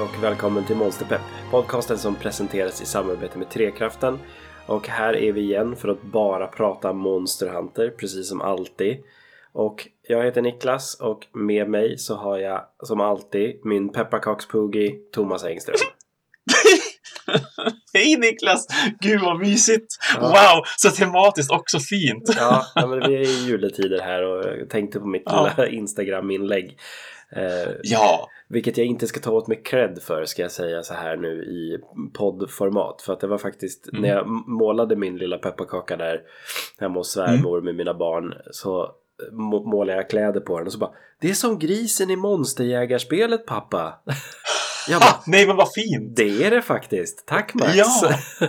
[0.00, 1.20] Och välkommen till Monsterpepp,
[1.50, 4.18] podcasten som presenteras i samarbete med Trekraften.
[4.66, 8.96] Och här är vi igen för att bara prata Monster Hunter, precis som alltid.
[9.52, 15.44] Och jag heter Niklas och med mig så har jag som alltid min pepparkakspoogie Thomas
[15.44, 15.76] Engström.
[17.94, 18.66] Hej Niklas!
[19.00, 19.86] Gud vad mysigt!
[20.14, 20.20] Ja.
[20.20, 20.64] Wow!
[20.76, 22.22] Så tematiskt också fint!
[22.36, 25.50] Ja, ja, men vi är i juletider här och jag tänkte på mitt Ja.
[25.56, 26.78] lilla Instagram-inlägg.
[27.36, 30.94] Eh, Ja, Vilket jag inte ska ta åt mig cred för ska jag säga så
[30.94, 31.78] här nu i
[32.14, 33.02] poddformat.
[33.02, 34.02] För att det var faktiskt Mm.
[34.02, 36.20] när jag målade min lilla pepparkaka där
[36.78, 38.34] hemma hos svärmor med mina barn.
[38.50, 38.90] Så
[39.32, 43.46] må- målade jag kläder på den och så bara Det är som grisen i monsterjägarspelet
[43.46, 43.94] pappa.
[44.88, 46.16] jag bara ha, nej men vad fint!
[46.16, 47.26] Det är det faktiskt.
[47.26, 47.74] Tack Max.
[47.76, 47.86] Ja!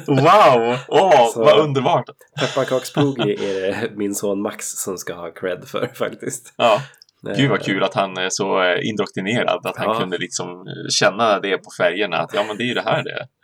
[0.08, 0.78] Wow!
[0.88, 2.06] Åh, Så- vad underbart!
[2.39, 6.53] Pepparkakspoogie är det min son Max som ska ha cred för faktiskt.
[6.58, 6.81] Ja,
[7.21, 9.65] gud vad Eh, kul att han är så eh, indoktrinerad.
[9.65, 9.99] Att han Ja.
[9.99, 12.17] kunde liksom eh, känna det på färgerna.
[12.17, 13.27] Att ja, men det är ju det här det.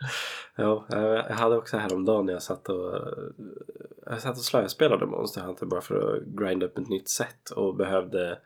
[0.56, 0.86] Ja,
[1.28, 2.94] jag hade också häromdagen när jag satt och
[4.06, 7.76] jag satt och slöspelade Monster Hunter bara för att grinda upp ett nytt set och
[7.76, 8.38] behövde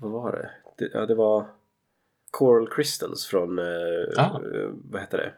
[0.00, 0.50] vad var det?
[0.78, 1.46] det ja, det var
[2.30, 3.58] Coral Crystals från
[4.16, 4.40] Ah.
[4.90, 5.32] vad heter det?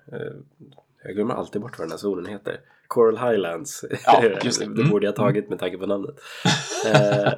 [1.05, 2.61] Jag glömmer alltid bort vad den här zonen heter.
[2.87, 3.85] Coral Highlands.
[4.07, 4.29] Ja, det.
[4.59, 4.91] det Mm.
[4.91, 6.17] borde jag tagit med tanke på namnet.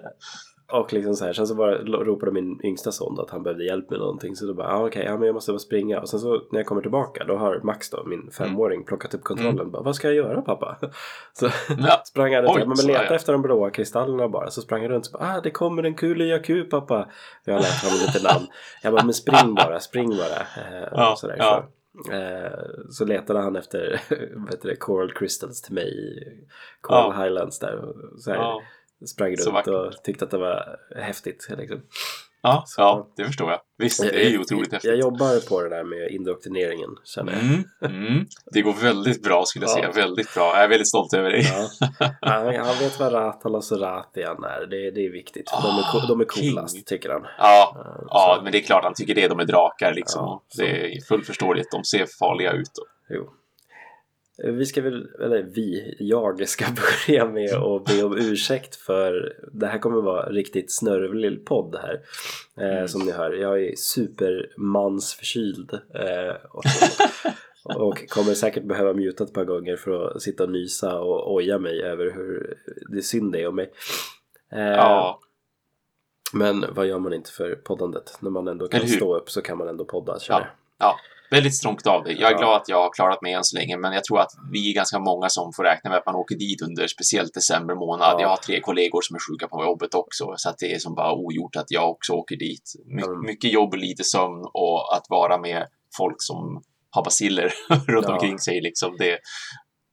[0.81, 3.65] Och liksom så här, sen så bara ropade min yngsta son då att han behövde
[3.65, 4.37] hjälp med någonting.
[4.37, 6.01] Så då bara, ah, okej, ja men jag måste bara springa.
[6.01, 9.25] Och sen så när jag kommer tillbaka då har Max då, min femåring, plockat upp
[9.25, 9.71] kontrollen.
[9.71, 10.77] Bara, vad ska jag göra pappa?
[11.33, 12.03] Så Ja.
[12.05, 14.51] sprang han runt, Oj, men så, leta efter de blåa kristallerna bara.
[14.51, 17.09] Så sprang han runt och bara, ah det kommer en kuliaku pappa.
[17.45, 18.47] Jag har lärt honom lite namn.
[18.83, 20.41] Jag bara, men spring bara, spring bara.
[20.79, 21.37] Eh, Ja, sådär.
[21.39, 21.65] ja.
[22.07, 22.51] Så, eh,
[22.91, 24.01] så letade han efter
[24.37, 26.25] vad heter det, Coral Crystals till mig i
[26.81, 27.23] Coral Ja.
[27.23, 27.85] Highlands där.
[28.19, 28.63] Så här, Ja,
[29.07, 29.75] sprang Så runt vackert.
[29.75, 31.49] och tyckte att det var häftigt.
[31.59, 31.81] Liksom.
[32.43, 33.61] ja, Så- ja, det förstår jag.
[33.79, 34.91] Visst, det är ju otroligt jag, häftigt.
[34.91, 37.41] jag jobbar på det där med indoktrineringen känner jag.
[37.43, 38.27] Mm, mm.
[38.53, 39.93] Det går väldigt bra skulle jag Ja.
[39.93, 40.07] säga.
[40.07, 40.45] Väldigt bra.
[40.55, 41.43] Jag är väldigt stolt över dig.
[41.43, 41.69] Ja.
[42.21, 44.67] Han, han vet vad Ratalas och Ratian är.
[44.67, 45.51] Det, det är viktigt.
[45.51, 45.69] För de,
[46.03, 46.85] är, de är coolast King.
[46.85, 47.23] tycker han.
[47.39, 47.77] Ja,
[48.11, 49.29] ja, men det är klart han tycker det.
[49.29, 50.23] De är drakar liksom.
[50.25, 51.71] Ja, det är fullt förståeligt.
[51.71, 52.79] De ser farliga ut.
[52.79, 52.87] Och...
[53.09, 53.31] Jo.
[54.43, 56.65] Eh, Vi ska väl, eller vi, jag ska
[57.09, 62.01] börja med att be om ursäkt för det här kommer vara riktigt snörvlig podd här.
[62.61, 62.89] Eh, Mm.
[62.89, 65.73] Som ni hör, jag är supermansförkyld.
[65.95, 66.65] Eh, och,
[67.77, 71.59] och kommer säkert behöva muta ett par gånger för att sitta och nysa och oja
[71.59, 72.59] mig över hur
[72.91, 73.73] det är synd det är om mig.
[74.53, 75.21] Eh, Ja,
[76.33, 78.19] Men vad gör man inte för poddandet?
[78.21, 80.47] När man ändå kan stå upp så kan man ändå podda Ja.
[80.79, 80.97] ja.
[81.35, 82.17] Väldigt strångt av dig.
[82.21, 82.39] Jag är Ja.
[82.39, 84.75] glad att jag har klarat mig än så länge, men jag tror att vi är
[84.75, 88.13] ganska många som får räkna med att man åker dit under speciellt december månad.
[88.17, 88.21] Ja.
[88.21, 90.95] Jag har tre kollegor som är sjuka på jobbet också, så att det är som
[90.95, 92.73] bara ogjort att jag också åker dit.
[92.87, 93.21] My Mm.
[93.27, 97.53] Mycket jobb och lite sömn och att vara med folk som har basiller
[97.87, 98.13] runt Ja.
[98.15, 98.97] omkring sig liksom.
[98.99, 99.19] Det,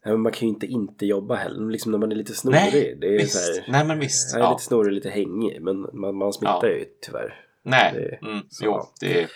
[0.05, 2.59] men man kan ju inte inte jobba heller, liksom när man är lite snorig.
[2.59, 3.45] Nej, det är visst.
[3.45, 4.33] så här, Nej, men visst.
[4.33, 4.51] Jag är Ja.
[4.51, 6.69] lite snorig och lite hängig, men man, man smittar Ja.
[6.69, 7.33] ju tyvärr.
[7.63, 8.65] Nej, det- mm, så.
[8.65, 9.27] jo, det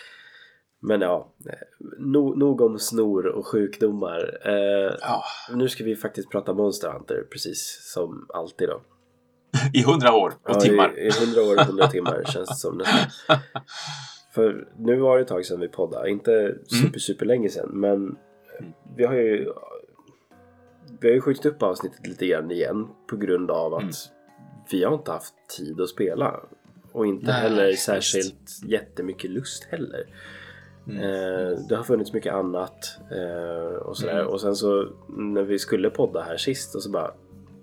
[0.80, 1.32] Men ja,
[1.98, 4.38] no, nog om snor och sjukdomar.
[4.44, 5.24] Eh, ja.
[5.54, 8.80] nu ska vi faktiskt prata Monster Hunter, precis som alltid då.
[9.72, 10.98] I hundra år och Ja, timmar.
[10.98, 13.38] I, i 100 år och 100 timmar känns det som nästan.
[14.34, 18.16] För nu var det ett tag sedan vi poddade, inte super, super länge sedan, men
[18.96, 19.52] vi har ju
[21.00, 23.92] vi har ju skjutit upp avsnittet lite grann igen på grund av att Mm.
[24.70, 26.40] vi har inte haft tid att spela.
[26.92, 30.04] Och inte Nej, heller särskilt jättemycket lust heller.
[30.88, 31.02] Mm.
[31.02, 34.20] Eh, det har funnits mycket annat eh, och sådär.
[34.20, 34.26] Mm.
[34.26, 37.10] Och sen så när vi skulle podda här sist och så bara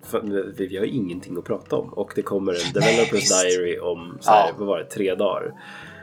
[0.03, 0.21] för,
[0.57, 3.41] vi, vi har ingenting att prata om och det kommer en Developers visst.
[3.43, 4.53] Diary om så här, Ja.
[4.57, 5.53] vad var det, tre dagar.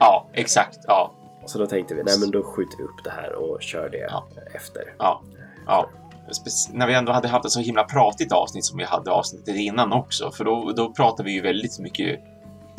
[0.00, 0.78] Ja, exakt.
[0.86, 1.12] Ja,
[1.46, 3.98] Så då tänkte vi, nej men då skjuter vi upp det här och kör det
[4.10, 4.26] Ja.
[4.54, 4.82] efter.
[4.98, 5.22] ja,
[5.66, 5.90] ja.
[6.72, 9.92] När vi ändå hade haft ett så himla pratigt avsnitt som vi hade avsnittet innan
[9.92, 12.20] också, för då, då pratade vi ju väldigt mycket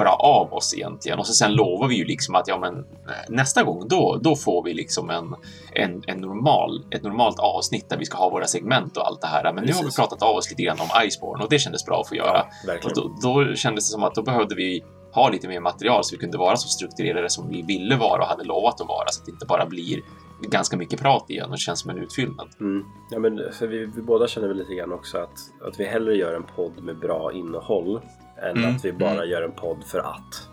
[0.04, 2.84] bara av oss egentligen och så sen lovar vi ju liksom att ja, men eh,
[3.30, 5.36] nästa gång då, då får vi liksom en,
[5.74, 9.28] en, en normal, ett normalt avsnitt där vi ska ha våra segment och allt det
[9.28, 9.44] här.
[9.54, 9.96] Men nu har vi Precis.
[9.96, 12.46] pratat av oss lite grann om Iceborne och det kändes bra att få göra.
[12.68, 14.84] Ja, Och då, då kändes det som att då behövde vi
[15.14, 18.28] ha lite mer material så vi kunde vara så strukturerade som vi ville vara och
[18.28, 20.02] hade lovat att vara så att det inte bara blir
[20.42, 22.48] ganska mycket prat igen och känns som en utfyllnad.
[22.60, 22.86] Mm.
[23.12, 26.16] Ja, men, för vi, vi båda känner väl lite grann också att, att vi hellre
[26.16, 28.02] gör en podd med bra innehåll
[28.42, 29.30] än Mm, att vi bara mm.
[29.30, 30.48] gör en podd för att.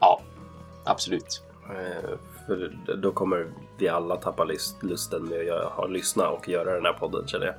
[0.00, 0.20] Ja,
[0.84, 1.42] absolut.
[1.70, 2.10] Eh,
[2.46, 3.46] För då kommer
[3.78, 7.54] vi alla tappa lust, lusten med att lyssna och göra den här podden känner jag.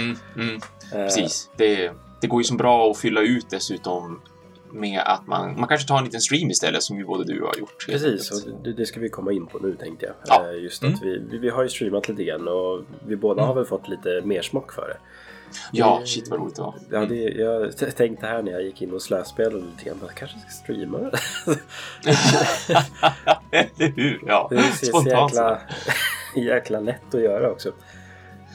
[0.00, 0.60] Mm, mm,
[0.92, 1.50] Eh, precis.
[1.56, 4.20] Det, det går ju som bra att fylla ut dessutom
[4.72, 7.54] med att man, man kanske tar en liten stream istället som ju både du har
[7.58, 7.86] gjort.
[7.88, 10.14] Precis, och det, det ska vi komma in på nu tänkte jag.
[10.26, 10.50] Ja.
[10.50, 13.54] Eh, Just att vi, vi, vi har ju streamat lite grann och vi båda har
[13.54, 14.96] väl fått lite mer smak för det.
[15.72, 16.74] Ja, shit vad roligt det var.
[16.90, 20.38] Ja, det, jag tänkte här när jag gick in och slöspelade lite grann, jag kanske
[20.38, 21.10] ska streama det.
[23.50, 24.20] Eller hur?
[24.26, 25.32] Ja, Det ser så spontant.
[25.32, 25.58] jäkla,
[26.54, 27.68] jäkla lätt att göra också.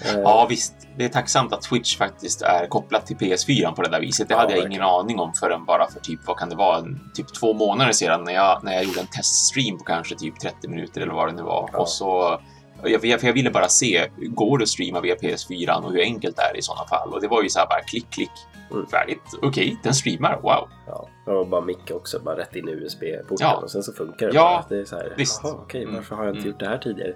[0.05, 0.73] Eh, Ja, visst.
[0.97, 4.27] Det är tacksamt att Twitch faktiskt är kopplat till PS4 på det där viset.
[4.27, 4.71] Det Ja, hade jag verkligen.
[4.71, 6.83] ingen aning om förrän bara för typ, vad kan det vara,
[7.13, 10.67] typ två månader sedan när jag, när jag gjorde en teststream på kanske typ 30
[10.67, 11.69] minuter eller vad det nu var.
[11.73, 11.79] Ja.
[11.79, 12.41] Och så,
[12.89, 16.39] jag, för jag ville bara se, går det att streama via PS4 och hur enkelt
[16.39, 17.13] är det i sådana fall?
[17.13, 18.31] Och det var ju så här bara klick, klick,
[18.71, 18.87] Mm.
[18.87, 19.21] färdigt.
[19.41, 20.69] Okej, den streamar, wow.
[20.87, 23.55] Ja, och bara mick också, bara rätt in i USB-porten Ja.
[23.55, 24.75] och sen så funkar det Ja, bara.
[24.75, 25.41] Det är så här, visst.
[25.45, 25.95] okej, Mm.
[25.95, 26.49] varför har jag inte Mm.
[26.51, 27.13] gjort det här tidigare?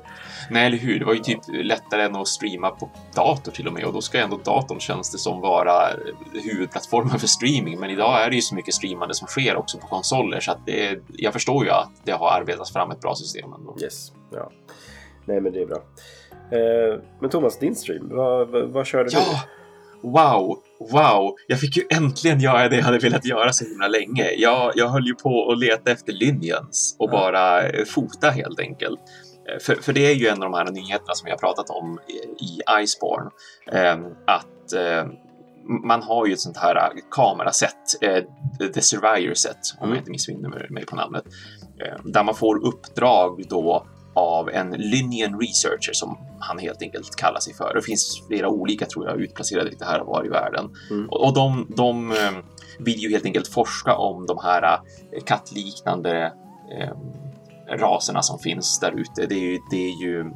[0.49, 0.99] Nej, eller hur?
[0.99, 4.01] Det var ju typ lättare än att streama på dator till och med och då
[4.01, 5.87] ska ändå datorn känns det som vara
[6.43, 7.79] huvudplattformen för streaming.
[7.79, 10.65] Men idag är det ju så mycket streamande som sker också på konsoler så att
[10.65, 13.77] det, jag förstår ju att det har arbetats fram ett bra system ändå.
[13.81, 14.51] Yes, ja.
[15.29, 15.77] Nej men det är bra.
[16.51, 19.21] Eh, men Thomas, din stream, vad, vad, vad körde Ja!
[20.03, 20.57] Wow!
[20.91, 21.35] Wow!
[21.47, 24.25] Jag fick ju äntligen göra det jag hade velat göra så himla länge.
[24.37, 27.11] Jag, jag höll ju på att leta efter Lineans och Ja.
[27.11, 28.99] bara eh, fota helt enkelt.
[29.49, 31.69] Eh, För, för det är ju en av de här nyheterna som vi har pratat
[31.69, 33.29] om i, i Iceborne.
[33.71, 34.45] Eh, att
[35.87, 37.99] man har ju ett sånt här kamerasätt,
[38.73, 39.89] The Survivor set, om Mm.
[39.95, 41.23] jag inte missminner mig på namnet.
[41.85, 43.87] Eh, där man får uppdrag då
[44.19, 47.73] av en Linnean Researcher som han helt enkelt kallar sig för.
[47.75, 50.69] Det finns flera olika tror jag utplacerade lite här och var i världen.
[50.89, 51.09] Mm.
[51.09, 52.31] Och, och de, de eh,
[52.79, 56.33] vill ju helt enkelt forska om de här eh, kattliknande
[56.79, 56.89] eh,
[57.77, 59.25] raserna som finns där ute.
[59.25, 60.31] Det är ju, det är ju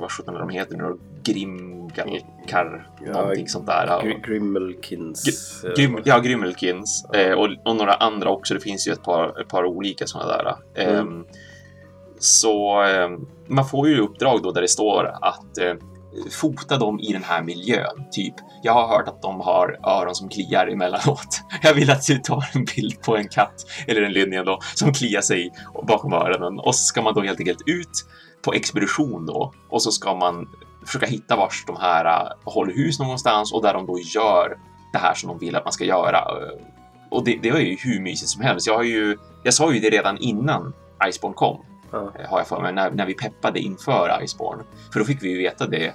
[0.00, 0.98] vad sjutton är de heter nu?
[1.22, 3.86] Grimgalkar, Ja, någonting sånt där.
[3.86, 5.64] Gr- Grimmelkins.
[5.64, 8.54] eh, Grym, ja, Grymmelkins eh, och, och några andra också.
[8.54, 10.54] Det finns ju ett par, ett par olika sådana där.
[10.74, 11.24] Mm.
[12.18, 13.08] Så eh,
[13.46, 15.74] man får ju uppdrag då där det står att eh,
[16.30, 18.04] fota dem i den här miljön.
[18.12, 21.40] Typ, jag har hört att de har öron som kliar emellanåt.
[21.62, 24.92] Jag vill att du tar en bild på en katt, eller en linje då, som
[24.92, 25.50] kliar sig
[25.86, 26.58] bakom öronen.
[26.58, 27.90] Och så ska man då helt enkelt ut
[28.42, 29.52] på expedition då.
[29.70, 30.48] Och så ska man
[30.86, 34.58] försöka hitta vars de här eh, håller hus någonstans och där de då gör
[34.92, 36.24] det här som de vill att man ska göra.
[37.10, 38.66] Och det, det var ju hur mysigt som helst.
[38.66, 40.72] Jag, har ju, jag sa ju det redan innan
[41.08, 41.58] Iceborne kom,
[41.90, 42.12] Ja.
[42.18, 44.62] eh, har jag för mig, när, när vi peppade inför Iceborne.
[44.92, 45.92] För då fick vi ju veta det eh,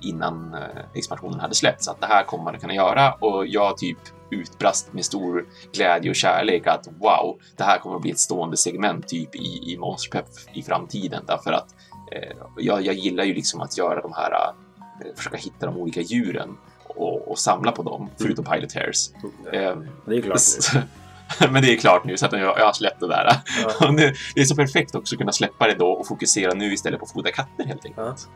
[0.00, 0.60] innan eh,
[0.94, 3.98] expansionen hade släppts, att det här kommer man att kunna göra och jag typ
[4.30, 8.56] utbrast med stor glädje och kärlek att wow, det här kommer att bli ett stående
[8.56, 11.74] segment typ i, i Monsterpepp i framtiden därför att
[12.12, 16.00] eh, jag, jag gillar ju liksom att göra de här, eh, försöka hitta de olika
[16.00, 16.56] djuren
[16.96, 19.10] och, och samla på dem, förutom Pilot Hairs.
[19.52, 20.38] Eh, Det är klart
[20.74, 20.80] nu.
[21.52, 23.30] men det är klart nu så att jag, jag har släppt det där.
[23.80, 23.90] Ja.
[23.90, 27.00] Nu, det är så perfekt också att kunna släppa det då och fokusera nu istället
[27.00, 28.28] på att fota katter helt enkelt.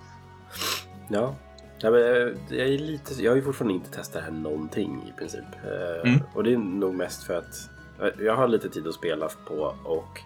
[1.09, 1.35] Ja.
[1.79, 5.13] Ja, men eh, jag, är lite, jag har ju fortfarande inte testat det här någonting
[5.15, 5.45] i princip.
[5.65, 6.21] Eh, Mm.
[6.35, 9.75] Och det är nog mest för att eh, jag har lite tid att spela på
[9.85, 10.21] och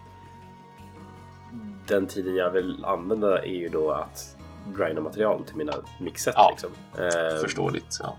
[1.87, 4.35] den tiden jag vill använda är ju då att
[4.77, 6.33] grinda material till mina mixet.
[6.37, 6.49] Ja.
[6.51, 6.69] Liksom.
[7.41, 7.97] Förståeligt.
[7.99, 8.17] Ja.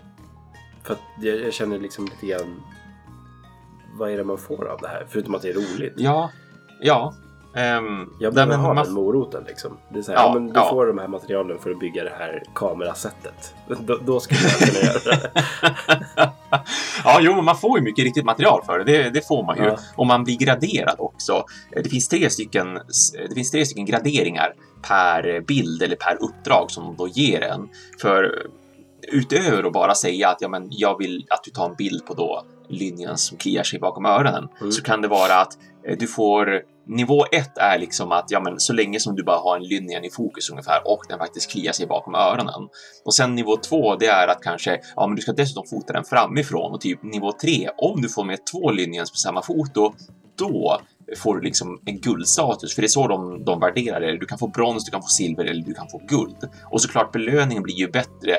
[0.83, 2.63] För att jag, jag känner liksom lite grann
[3.99, 5.07] vad är det man får av det här?
[5.09, 5.93] Förutom att det är roligt.
[5.97, 6.31] Ja,
[6.81, 7.15] ja.
[7.55, 9.79] ehm, Jag behöver ha man- den moroten liksom.
[9.93, 10.71] Det är så här, Ja, ja, men du ja.
[10.71, 13.55] får de här materialen för att bygga det här kamerasättet.
[13.87, 15.31] Då, då skulle jag kunna göra det.
[17.05, 18.85] ja, jo, men man får ju mycket riktigt material för det.
[18.85, 19.65] Det, det får man ju.
[19.65, 19.77] Ja.
[19.97, 21.33] Och man blir graderad också.
[21.77, 22.75] Eh, Det finns tre stycken,
[23.29, 24.53] det finns tre stycken graderingar
[24.89, 27.69] per bild eller per uppdrag som de då ger en.
[28.01, 28.47] För
[29.13, 32.15] utöver att bara säga att ja, men jag vill att du tar en bild på
[32.15, 34.73] då linjen som kliar sig bakom öronen Mm.
[34.73, 38.61] så kan det vara att eh, du får Nivå ett är liksom att ja, men
[38.61, 41.73] så länge som du bara har en linjen i fokus ungefär och den faktiskt kliar
[41.73, 42.69] sig bakom öronen.
[43.05, 46.05] Och sen nivå två, det är att kanske ja, men du ska dessutom fota den
[46.05, 49.95] framifrån och typ nivå tre, om du får med två linjens på samma foto,
[50.39, 50.81] då
[51.17, 54.19] får du liksom en guldstatus, för det är så de, de värderar det.
[54.19, 56.49] Du kan få brons, du kan få silver eller du kan få guld.
[56.71, 58.37] Och såklart belöningen blir ju bättre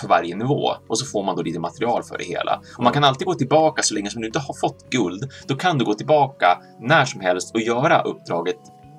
[0.00, 2.60] för varje nivå och så får man då lite material för det hela.
[2.76, 5.30] Och man kan alltid gå tillbaka så länge som du inte har fått guld.
[5.46, 8.56] Då kan du gå tillbaka när som helst och göra uppdraget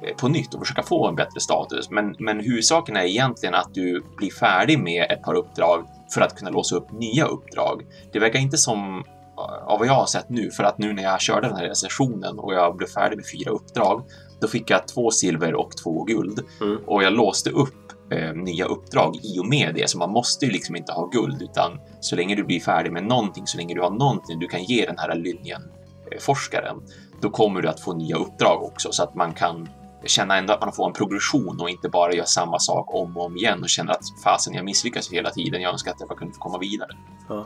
[0.08, 1.90] eh, på nytt och försöka få en bättre status.
[1.90, 6.36] Men, men huvudsaken är egentligen att du blir färdig med ett par uppdrag för att
[6.36, 7.82] kunna låsa upp nya uppdrag.
[8.14, 9.04] Det verkar inte som
[9.38, 11.74] eh, av vad jag har sett nu, för att nu när jag körde den här
[11.74, 14.04] sessionen och jag blev färdig med fyra uppdrag,
[14.42, 16.78] då fick jag två silver och två guld Mm.
[16.86, 17.74] och jag låste upp
[18.14, 19.90] eh, nya uppdrag i och med det.
[19.90, 23.04] Så man måste ju liksom inte ha guld, utan så länge du blir färdig med
[23.04, 26.82] någonting, så länge du har någonting du kan ge den här Lynjen-forskaren,
[27.22, 29.70] då kommer du att få nya uppdrag också så att man kan
[30.06, 33.26] känna ändå att man får en progression och inte bara gör samma sak om och
[33.26, 35.62] om igen och känner att fasen, jag misslyckas hela tiden.
[35.62, 36.90] Jag önskar att jag bara kunde få komma vidare.
[37.30, 37.46] Ja.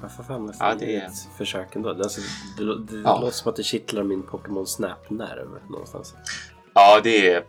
[0.00, 1.92] Varför fan nästan Ja, det det är- ett försök ändå.
[1.92, 2.20] Det, alltså,
[2.58, 3.20] det, lå- det Ja.
[3.20, 6.14] låter som att det kittlar min Pokémon Snap-nerv någonstans.
[6.74, 7.44] Ja, det är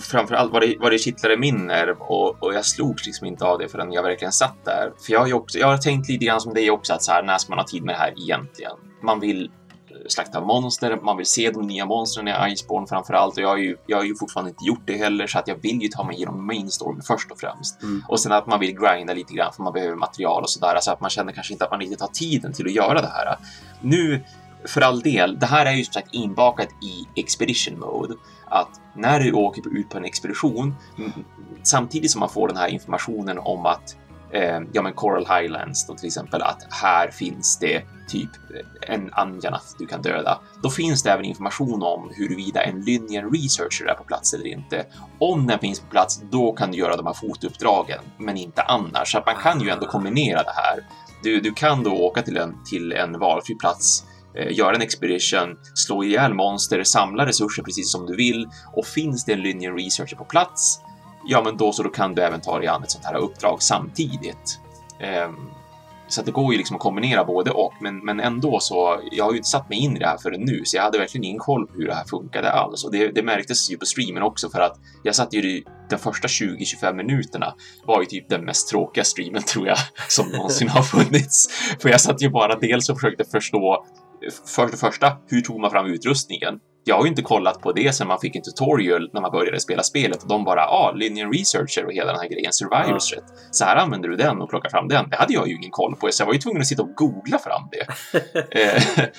[0.00, 3.58] framförallt var det, var det kittlade min nerv och, och jag slogs liksom inte av
[3.58, 4.92] det förrän jag verkligen satt där.
[5.06, 7.12] För jag har ju också, jag har tänkt lite grann som dig också att så
[7.12, 8.72] här, när ska man ha tid med det här egentligen?
[9.02, 13.42] Man vill eh, slakta monster, man vill se de nya monstren i Iceborne framförallt och
[13.42, 15.82] jag har, ju, jag har ju fortfarande inte gjort det heller så att jag vill
[15.82, 17.82] ju ta mig igenom main story först och främst.
[17.82, 18.02] Mm.
[18.08, 20.92] Och sen att man vill grinda lite grann för man behöver material och sådär så
[20.92, 23.36] att man känner kanske inte att man riktigt har tiden till att göra det här.
[23.80, 24.24] Nu,
[24.68, 28.14] för all del, det här är ju som sagt inbakat i expedition mode.
[28.46, 30.74] Att när du åker ut på en expedition,
[31.62, 33.96] samtidigt som man får den här informationen om att
[34.30, 39.12] eh, ja, men Coral Highlands då till exempel, att här finns det typ eh, en
[39.12, 40.40] Anjanath du kan döda.
[40.62, 44.86] Då finns det även information om huruvida en Lynian Researcher är på plats eller inte.
[45.18, 49.12] Om den finns på plats, då kan du göra de här fotouppdragen, men inte annars.
[49.12, 50.84] Så att man kan ju ändå kombinera det här.
[51.22, 54.04] Du, du kan då åka till en, till en valfri plats
[54.36, 59.24] Eh, göra en expedition, slå ihjäl monster, samla resurser precis som du vill och finns
[59.24, 60.80] det en Lynian Researcher på plats,
[61.26, 63.62] ja, men då så då kan du även ta dig an ett sånt här uppdrag
[63.62, 64.60] samtidigt.
[65.00, 65.36] Ehm,
[66.08, 69.24] så att det går ju liksom att kombinera både och, men, men ändå så, jag
[69.24, 71.24] har ju inte satt mig in i det här förrän nu, så jag hade verkligen
[71.24, 72.84] ingen koll på hur det här funkade alls.
[72.84, 75.96] Och det, det märktes ju på streamen också, för att jag satt ju i de
[75.96, 77.54] första 20-25 minuterna
[77.86, 81.48] var ju typ den mest tråkiga streamen, tror jag, som någonsin har funnits.
[81.80, 83.84] För jag satt ju bara dels och försökte förstå,
[84.46, 86.58] för det första, hur tog man fram utrustningen?
[86.86, 89.60] Jag har ju inte kollat på det sen man fick en tutorial när man började
[89.60, 93.24] spela spelet och de bara, ah, Linear Researcher och hela den här grejen, Survivors rätt.
[93.50, 95.10] Så här använder du den och plockar fram den.
[95.10, 96.94] Det hade jag ju ingen koll på, så jag var ju tvungen att sitta och
[96.94, 97.86] googla fram det.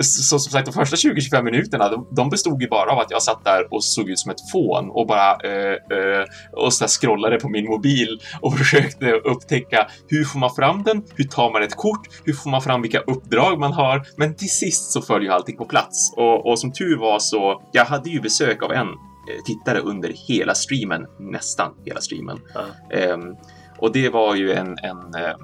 [0.00, 3.22] Så, som sagt, de första 20-25 minuterna, de, de bestod ju bara av att jag
[3.22, 7.40] satt där och såg ut som ett fån och bara eh, eh, och så scrollade
[7.40, 11.02] på min mobil och försökte upptäcka hur får man fram den?
[11.14, 12.08] Hur tar man ett kort?
[12.24, 14.06] Hur får man fram vilka uppdrag man har?
[14.16, 17.62] Men till sist så föll ju allting på plats och, och som tur var så,
[17.72, 22.40] jag hade ju besök av en eh, tittare under hela streamen, nästan hela streamen.
[22.54, 22.96] Ja.
[22.96, 23.36] Ehm,
[23.78, 25.36] och det var ju en, en eh,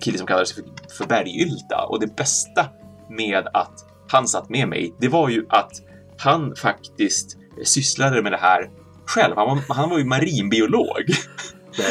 [0.00, 0.64] kille som kallades för,
[0.98, 2.66] för Bergylta och det bästa
[3.10, 5.72] med att han satt med mig, det var ju att
[6.18, 8.70] han faktiskt sysslade med det här
[9.06, 9.36] själv.
[9.36, 11.04] Han var, han var ju marinbiolog.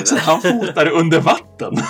[0.03, 1.73] Så han fotade under vatten.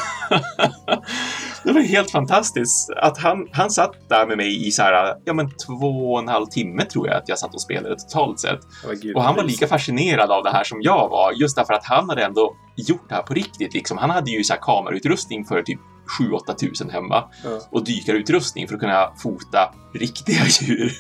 [1.64, 5.34] Det var helt fantastiskt att han, han satt där med mig i så här, ja
[5.34, 8.60] men två och en halv timme tror jag att jag satt och spelade totalt sett.
[9.02, 11.86] Gud, Och han var lika fascinerad av det här som jag var, just därför att
[11.86, 13.74] han hade ändå gjort det här på riktigt.
[13.74, 13.98] Liksom.
[13.98, 15.80] Han hade ju så här kamerautrustning för typ
[16.20, 17.50] 7-8 tusen hemma Ja.
[17.70, 20.92] och dykarutrustning för att kunna fota riktiga djur.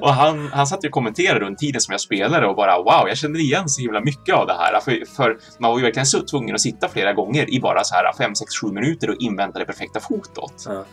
[0.00, 3.08] Och han, han satt ju och kommenterade under tiden som jag spelade och bara wow,
[3.08, 4.80] jag känner igen så himla mycket av det här.
[4.80, 7.94] För, för man var ju verkligen så tvungen att sitta flera gånger i bara så
[7.94, 10.64] här 5, 6, 7 minuter och invänta det perfekta fotot.
[10.66, 10.84] Ja.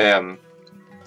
[0.00, 0.36] Ehm,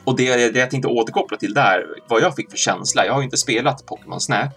[0.04, 3.06] och det, det jag tänkte återkoppla till där, vad jag fick för känsla.
[3.06, 4.52] Jag har ju inte spelat Pokémon Snap,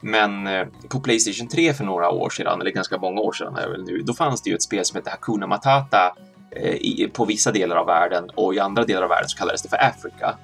[0.00, 3.68] men eh, på Playstation 3 för några år sedan, eller ganska många år sedan är
[3.68, 6.14] väl nu, då fanns det ju ett spel som hette Hakuna Matata
[6.62, 9.68] i, på vissa delar av världen och i andra delar av världen så kallades det
[9.68, 10.34] för Africa.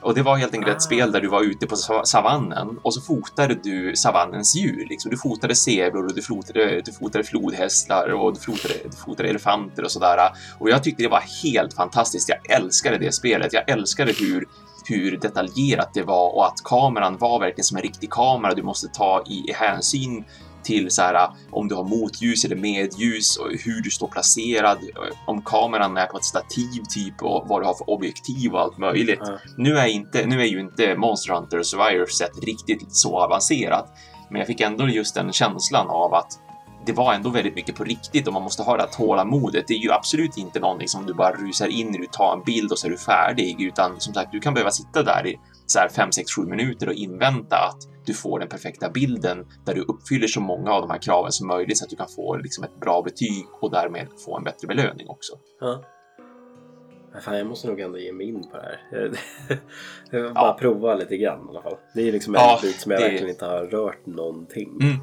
[0.00, 0.76] Och det var helt enkelt Ah.
[0.76, 4.86] ett spel där du var ute på sa- savannen och så fotade du savannens djur.
[4.88, 5.10] Liksom.
[5.10, 9.84] Du fotade zebror och du fotade, du fotade flodhästar och du fotade, du fotade elefanter
[9.84, 10.18] och sådär.
[10.58, 12.28] Och jag tyckte det var helt fantastiskt.
[12.28, 13.52] Jag älskade det spelet.
[13.52, 14.48] Jag älskade hur,
[14.88, 18.54] hur detaljerat det var och att kameran var verkligen som en riktig kamera.
[18.54, 20.24] Du måste ta i, i hänsyn
[20.68, 24.78] till så här, om du har motljus eller medljus och hur du står placerad,
[25.26, 28.78] om kameran är på ett stativ typ och vad du har för objektiv och allt
[28.78, 29.20] möjligt.
[29.22, 29.38] Ja.
[29.56, 33.86] Nu är, inte, nu är ju inte Monster Hunter Survivor set riktigt så avancerat,
[34.30, 36.38] men jag fick ändå just den känslan av att
[36.86, 39.64] det var ändå väldigt mycket på riktigt och man måste ha det här tålamodet.
[39.68, 42.42] Det är ju absolut inte någonting som du bara rusar in i, du tar en
[42.44, 45.36] bild och så är du färdig, utan som sagt, du kan behöva sitta där i
[45.66, 49.74] så här 5, 6, 7 minuter och invänta att du får den perfekta bilden där
[49.74, 52.36] du uppfyller så många av de här kraven som möjligt så att du kan få
[52.36, 55.32] liksom ett bra betyg och därmed få en bättre belöning också.
[55.60, 55.82] Ja.
[57.24, 59.10] Fan, jag måste nog ändå ge mig in på det här.
[60.34, 60.56] Bara Ja.
[60.60, 61.76] prova lite grann i alla fall.
[61.94, 64.78] Det är liksom en Ja, bit som jag det- verkligen inte har rört någonting.
[64.82, 64.96] Mm.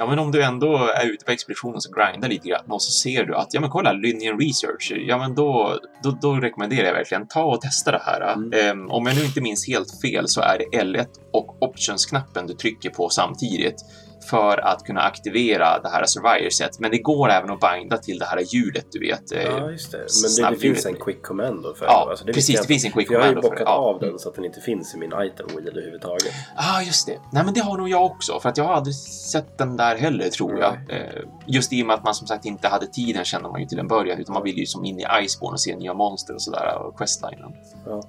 [0.00, 2.82] Ja, men om du ändå är ute på expedition och så grindar lite grann och
[2.82, 6.86] så ser du att, ja men kolla, Lynian Researcher, ja men då, då, då rekommenderar
[6.86, 8.32] jag verkligen, ta och testa det här.
[8.32, 8.52] Mm.
[8.52, 12.54] Ehm, om jag nu inte minns helt fel så är det L1 och Options-knappen du
[12.54, 13.76] trycker på samtidigt.
[14.24, 16.78] För att kunna aktivera det här survivor-set.
[16.78, 19.32] Men det går även att binda till det här hjulet, du vet.
[19.32, 19.98] eh, Ja, just det.
[19.98, 22.92] Men det, det finns en quick command för Ja, alltså, det precis, det finns en
[22.92, 23.72] quick För Jag har ju command det, bockat ja.
[23.74, 26.32] av den så att den inte finns i min item wheel överhuvudtaget.
[26.56, 27.18] ah, just det.
[27.32, 29.96] Nej, men det har nog jag också, för att jag har aldrig sett den där
[29.96, 30.72] heller, tror jag.
[30.88, 33.66] Eh, just i och med att man som sagt inte hade tiden känner man ju
[33.66, 36.34] till en början, utan man vill ju som in i Iceborne och se nya monster
[36.34, 37.52] och sådär, och questlinen.
[37.86, 38.02] Ja.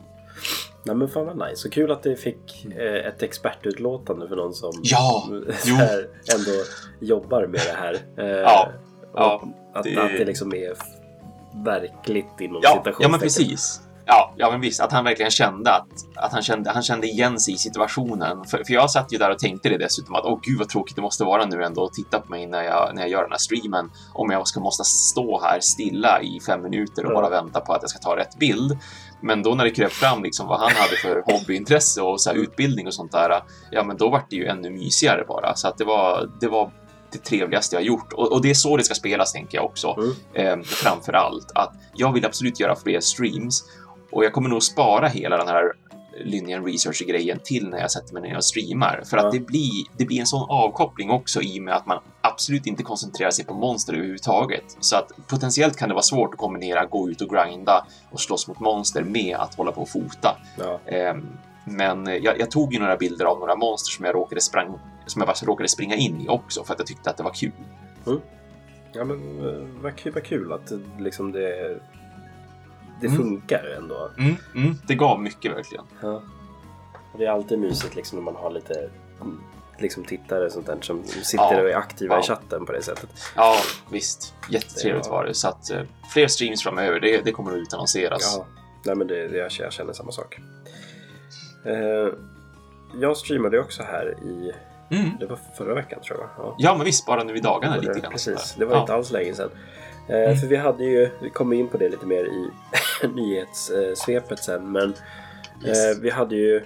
[0.83, 1.55] Nej men fan vad nice.
[1.61, 5.29] Så kul att det fick eh, ett expertutlåtande för någon som Ja,
[5.77, 6.51] här, ändå
[6.99, 7.97] jobbar med det här.
[8.17, 8.69] Eh, Ja,
[9.13, 9.43] ja,
[9.73, 10.73] att, det- att det liksom är
[11.65, 13.81] verkligt inom Ja, ja men precis.
[14.13, 14.81] Ja, ja, men visst.
[14.81, 18.45] Att han verkligen kände att, att han, kände, han kände igen sig i situationen.
[18.45, 20.95] För, för jag satt ju där och tänkte det dessutom att åh gud vad tråkigt
[20.95, 23.31] det måste vara nu ändå att titta på mig när jag, när jag gör den
[23.31, 23.91] här streamen.
[24.13, 27.81] Om jag ska måste stå här stilla i fem minuter och bara vänta på att
[27.81, 28.77] jag ska ta rätt bild.
[29.21, 32.87] Men då när det kröp fram liksom vad han hade för hobbyintresse och så utbildning
[32.87, 35.55] och sånt där, ja men då var det ju ännu mysigare bara.
[35.55, 36.71] Så att det var, det var
[37.11, 38.13] det trevligaste jag gjort.
[38.13, 39.97] Och, och det är så det ska spelas, tänker jag också.
[40.33, 40.59] Mm.
[40.59, 41.51] Eh, framför allt.
[41.55, 43.63] Att jag vill absolut göra fler streams
[44.11, 45.71] och jag kommer nog spara hela den här
[46.23, 49.01] linjen research-grejen till när jag sätter mig ner och streamar.
[49.05, 49.25] För Ja.
[49.25, 52.67] att det blir, det blir en sån avkoppling också i och med att man absolut
[52.67, 54.63] inte koncentrerar sig på monster överhuvudtaget.
[54.79, 58.47] Så att potentiellt kan det vara svårt att kombinera gå ut och grinda och slåss
[58.47, 60.37] mot monster med att hålla på och fota.
[60.57, 60.79] Ja.
[60.85, 61.27] Ehm,
[61.65, 65.21] Men jag, jag tog ju några bilder av några monster som jag råkade, sprang, som
[65.21, 67.51] jag bara råkade springa in i också för att jag tyckte att det var kul.
[68.93, 71.79] ja men eh, vad kul, vad kul att liksom det,
[73.01, 73.17] det Mm.
[73.19, 74.09] funkar ändå.
[74.17, 75.85] Mm, mm, det gav mycket verkligen.
[76.01, 76.21] Ja.
[77.13, 78.89] Och det är alltid mysigt liksom när man har lite
[79.21, 79.39] mm,
[79.79, 81.61] liksom tittare och sånt där som sitter Ja.
[81.61, 82.19] och är aktiva Ja.
[82.21, 83.09] i chatten på det sättet.
[83.35, 83.55] Ja,
[83.91, 84.33] visst.
[84.49, 85.33] Jättetrevligt var det.
[85.33, 85.81] Så att eh,
[86.13, 88.35] fler streams framöver, det, det kommer att utannonseras.
[88.37, 88.45] Ja,
[88.85, 90.39] nej men det, det, jag, jag känner samma sak.
[91.65, 92.13] Eh,
[93.01, 94.51] jag streamade också här i,
[94.95, 95.09] Mm.
[95.19, 96.29] det var förra veckan tror jag.
[96.37, 98.11] Ja, Ja, men visst, bara nu i dagarna lite grann.
[98.11, 99.49] Precis, det var inte alls länge sedan.
[100.07, 100.35] Eh, Mm.
[100.35, 102.49] För vi hade ju, vi kommer in på det lite mer i
[103.07, 104.93] nyhetssvepet sen, men
[105.65, 105.85] Yes.
[105.97, 106.61] eh, vi hade ju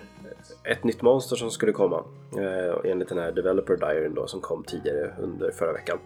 [0.63, 2.03] ett nytt monster som skulle komma
[2.37, 5.97] eh, enligt den här developer diaryn då som kom tidigare under förra veckan.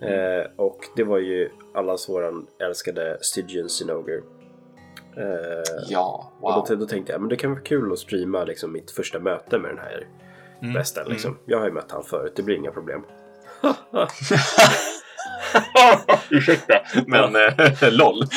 [0.00, 4.22] Eh, och det var ju allas våran älskade Stygian Sinoger.
[5.88, 6.64] Ja, och wow.
[6.68, 9.58] då, då tänkte jag men det kan vara kul att streama liksom, mitt första möte
[9.58, 10.06] med den här
[10.62, 11.08] Mm, västen.
[11.08, 11.38] Liksom.
[11.44, 13.02] Jag har ju mött han förut, det blir inga problem.
[16.30, 18.22] Ursäkta, men eh, LOL.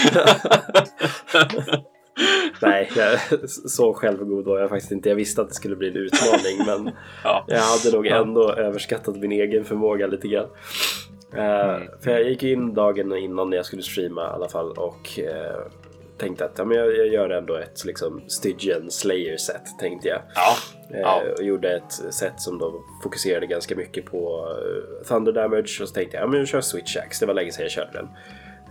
[2.62, 3.19] Nej, jag,
[3.50, 5.10] så självgod var jag faktiskt inte.
[5.10, 6.93] Jag visste att det skulle bli en utmaning men
[7.24, 7.45] ja.
[7.47, 8.21] jag hade nog Ja.
[8.21, 10.45] ändå överskattat min egen förmåga lite grann.
[10.45, 10.52] Eh,
[11.76, 11.88] Mm.
[12.04, 15.60] För jag gick in dagen innan när jag skulle streama i alla fall och eh,
[16.21, 20.21] tänkte att ja, men jag, jag gör ändå ett liksom, Stygian Slayer set tänkte jag.
[20.36, 20.55] Ja.
[20.93, 21.21] Eh, Ja.
[21.38, 25.93] Och gjorde ett set som då fokuserade ganska mycket på eh, Thunder Damage och så
[25.93, 28.07] tänkte jag ja, men jag kör Switch Axe, det var länge sedan jag körde den.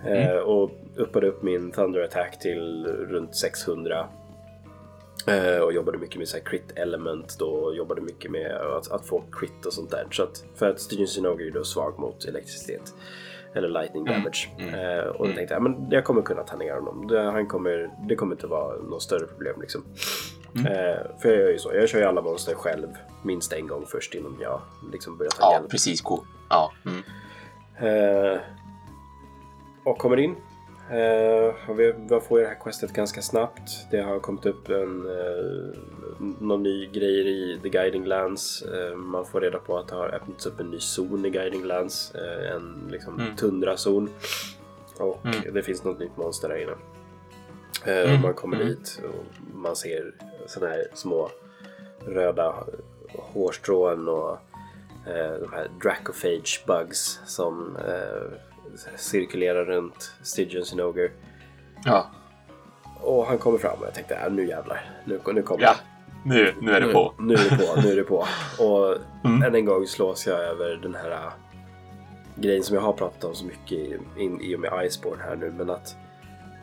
[0.06, 0.44] Eh, Mm.
[0.44, 4.06] och uppade upp min Thunder Attack till runt 600.
[5.26, 9.06] Eh, och jobbade mycket med så här crit element då jobbade mycket med att, att
[9.06, 10.06] få crit och sånt där.
[10.10, 12.94] Så att, för att Stygian Sinogi är då svag mot elektricitet.
[13.54, 14.48] Eller lightning Mm, damage.
[14.58, 15.36] mm, Eh, och då mm.
[15.36, 17.06] tänkte jag men jag kommer kunna tangera honom.
[17.06, 19.84] Det, han kommer, det kommer inte vara något större problem liksom.
[20.56, 20.66] Mm.
[20.66, 21.70] Eh, för jag gör ju så.
[21.74, 22.88] Jag kör ju alla monster själv
[23.22, 24.60] minst en gång först innan jag
[24.92, 25.70] liksom börjar ta ja, hjälp.
[25.70, 26.00] precis.
[26.00, 26.20] Cool.
[26.48, 26.72] Ja.
[26.86, 27.02] Mm.
[28.34, 28.40] Eh,
[29.84, 30.36] och kommer in.
[31.68, 33.86] Och vi, vi får ju det här questet ganska snabbt.
[33.90, 35.80] Det har kommit upp en, eh,
[36.40, 38.62] någon ny grejer i The Guiding Lands.
[38.62, 41.64] Eh, man får reda på att det har öppnats upp en ny zon i Guiding
[41.64, 42.14] Lands.
[42.14, 43.36] Eh, en liksom Mm.
[43.36, 44.10] tundrazon.
[44.98, 45.54] Och Mm.
[45.54, 46.74] det finns något nytt monster där inne.
[47.84, 48.68] Mm, Man kommer mm.
[48.68, 49.24] dit och
[49.54, 50.12] man ser
[50.46, 51.30] sådana här små
[52.06, 52.54] röda
[53.18, 54.38] hårstrån och
[55.40, 57.76] de här Dracophage bugs som
[58.96, 61.10] cirkulerar runt Stygian Sinoger.
[61.84, 62.10] Ja.
[63.00, 65.74] Och han kommer fram och jag tänkte, äh, nu jävlar, nu, nu kommer ja.
[66.24, 67.14] Nu, nu är det på.
[67.18, 68.26] Nu, nu är det på, nu är det på.
[68.64, 69.42] Och Mm.
[69.42, 71.32] än en gång slås jag över den här äh,
[72.36, 73.98] grejen som jag har pratat om så mycket i,
[74.40, 75.96] i och med Iceborne här nu, men att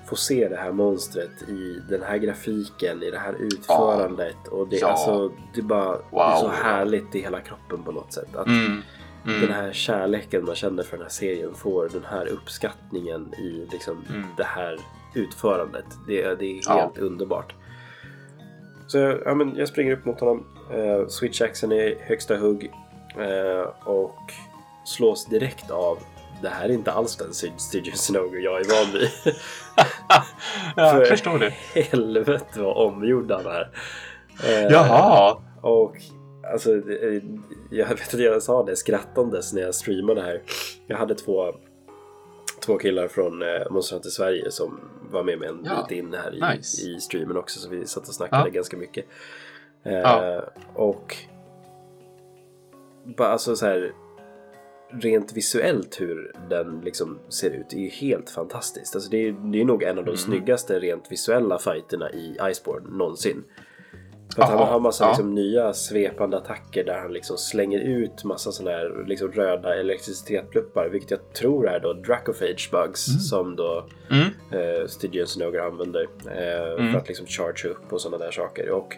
[0.06, 4.76] få se det här monstret i den här grafiken, i det här utförandet och det,
[4.78, 4.88] Ja.
[4.88, 6.52] alltså, det, bara, det är så Wow.
[6.52, 8.36] härligt i hela kroppen på något sätt.
[8.36, 8.82] Att Mm.
[9.28, 9.42] Mm.
[9.42, 14.06] den här kärleken man känner för den här serien får den här uppskattningen i liksom
[14.10, 14.26] Mm.
[14.38, 14.78] det här
[15.16, 15.86] utförandet.
[16.08, 16.74] Det, är- det är Ja.
[16.82, 17.54] helt underbart.
[18.88, 20.46] Så ja, men jag springer upp mot honom.
[20.74, 22.72] Uh, Switch-axeln är högsta hugg.
[23.18, 24.32] eh, och
[24.86, 25.98] slås direkt av.
[26.42, 29.10] Det här är inte alls den Stygian Sinoger jag är van vid.
[30.08, 30.24] ja,
[30.76, 31.50] För- jag förstår det.
[31.82, 33.70] Helvete vad omgjord han är.
[34.44, 35.38] Eh, Jaha.
[35.62, 35.96] och
[36.52, 37.24] alltså, eh,
[37.70, 40.42] jag vet att jag sa det skrattandes när jag streamade här.
[40.88, 41.54] Jag hade två,
[42.66, 44.80] två killar från eh, Monster Hunter Sverige som
[45.12, 46.82] var med mig en Ja, bit in här i, nice.
[46.90, 47.60] i streamen också.
[47.60, 48.50] Så vi satt och snackade Ja.
[48.54, 49.06] ganska mycket.
[49.84, 50.44] Eh, Ja.
[50.76, 51.16] Och
[53.18, 53.94] bara alltså så här
[54.90, 58.96] rent visuellt hur den liksom ser ut är ju helt fantastiskt.
[58.96, 60.18] Alltså det, är, det är nog en av de Mm.
[60.18, 63.44] snyggaste rent visuella fighterna i Iceborne någonsin.
[64.38, 65.10] För att han har massa ja.
[65.10, 70.90] liksom nya svepande attacker där han liksom slänger ut massa sådana här liksom röda elektricitetspluppar.
[70.90, 74.28] Vilket jag tror är då Dracophage bugs som då Mm.
[74.52, 76.92] eh, Stygian Sinogar använder eh, Mm.
[76.92, 78.70] för att liksom charge upp och sådana där saker.
[78.70, 78.96] Och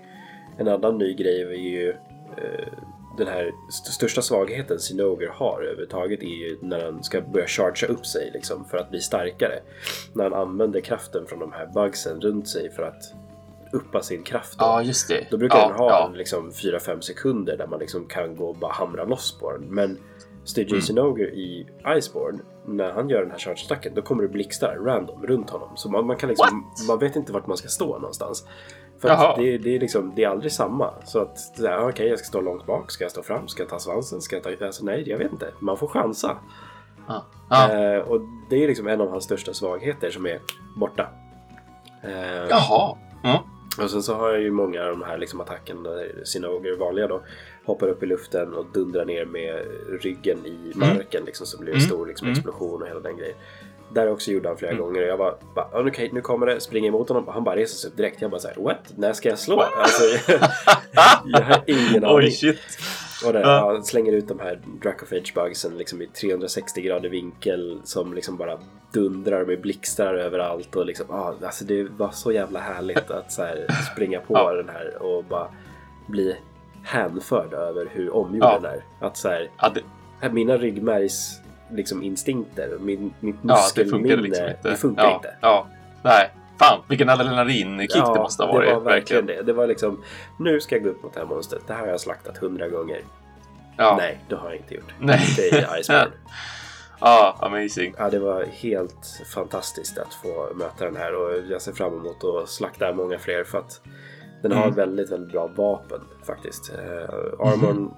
[0.58, 1.90] en annan ny grej är ju
[2.38, 2.68] eh,
[3.18, 7.90] den här st- största svagheten Sinogar har överhuvudtaget är ju när han ska börja chargea
[7.90, 9.60] upp sig liksom för att bli starkare.
[10.14, 13.04] När han använder kraften från de här bugsen runt sig för att
[13.74, 14.60] uppa sin kraft.
[14.60, 14.66] Då.
[14.66, 15.28] Ja, just det.
[15.32, 16.12] Då brukar ja, den ha ja.
[16.16, 19.62] liksom 4-5 sekunder där man liksom kan gå och bara hamra loss på den.
[19.62, 19.98] Men
[20.44, 20.82] Stygian Mm.
[20.82, 25.50] Sinogar i Iceborne, när han gör den här charge-attacken, då kommer det blixtar random runt
[25.50, 25.70] honom.
[25.76, 26.88] Så man, man kan liksom, What?
[26.88, 28.48] man vet inte vart man ska stå någonstans.
[29.00, 30.94] För att det, det, är liksom, det är aldrig samma.
[31.06, 31.38] Så att,
[31.82, 34.36] okej, jag ska stå långt bak, ska jag stå fram, ska jag ta svansen, ska
[34.36, 34.66] jag ta...
[34.66, 35.54] Alltså nej, jag vet inte.
[35.60, 36.38] Man får chansa.
[37.08, 37.26] Ja.
[37.50, 37.74] Ja.
[37.74, 40.40] Eh, och det är liksom en av hans största svagheter som är
[40.76, 41.08] borta.
[42.04, 42.98] Eh, Jaha.
[43.24, 43.44] Ja.
[43.84, 47.08] Och sen så har jag ju många av de här liksom attackerna där Sinoger vanliga
[47.08, 47.22] då
[47.66, 49.66] hoppar upp i luften och dundrar ner med
[50.02, 51.90] ryggen i marken liksom så blir det en Mm.
[51.90, 52.38] stor liksom, Mm.
[52.38, 53.36] explosion och hela den grejen.
[53.94, 54.84] Där också gjorde han flera Mm.
[54.84, 57.44] gånger och jag bara, bara "Ja, okej nu kommer det, springer emot honom och han
[57.44, 58.22] bara reser sig upp direkt.
[58.22, 58.94] Jag bara såhär, what?
[58.96, 59.60] När ska jag slå?
[59.62, 60.04] Alltså,
[61.26, 62.16] jag har ingen aning.
[62.18, 62.60] Oj, shit.
[63.26, 63.74] Och där, Ja.
[63.76, 68.60] ja, slänger ut de här Dracophage bugsen liksom i 360 grader vinkel som liksom bara
[68.92, 73.42] dundrar med blixtar överallt och liksom, ah, alltså det var så jävla härligt att så
[73.44, 74.54] här, springa på Ja.
[74.54, 75.48] den här och bara
[76.08, 76.36] bli
[76.84, 78.84] hänförd över hur omgjord den är.
[79.00, 79.50] Att så här,
[80.22, 81.40] det, mina ryggmärgs
[81.72, 84.70] liksom instinkter, min, mitt ja, det muskelminne, funkar liksom inte.
[84.70, 85.36] det funkar ja, inte.
[86.04, 86.30] Nej.
[86.60, 88.70] Fan, vilken adrenalinkick Ja, det måste ha varit.
[88.70, 89.42] Det var verkligen det.
[89.42, 90.04] Det var liksom,
[90.38, 91.62] nu ska jag gå upp mot det här monstret.
[91.68, 93.02] Det här har jag slaktat hundra gånger.
[93.78, 93.96] Ja.
[93.98, 94.94] Nej, det har jag inte gjort.
[95.00, 95.20] Nej.
[95.30, 96.12] Inte i Iceborne.
[97.02, 97.94] Ja, amazing.
[97.98, 102.24] Ja, det var helt fantastiskt att få möta den här och jag ser fram emot
[102.24, 103.82] att slakta många fler för att
[104.42, 104.76] den har Mm.
[104.76, 106.72] väldigt, väldigt bra vapen faktiskt.
[106.74, 107.92] Uh, Armorn,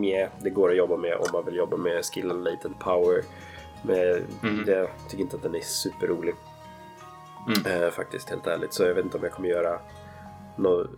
[0.00, 3.22] mjä, det går att jobba med om man vill jobba med skill and latent power.
[3.82, 3.98] Men
[4.42, 4.64] Mm.
[4.66, 6.34] det, jag tycker inte att den är superrolig.
[7.48, 7.82] Mm.
[7.82, 8.72] Eh, faktiskt, helt ärligt.
[8.72, 9.80] Så jag vet inte om jag kommer göra
[10.56, 10.90] något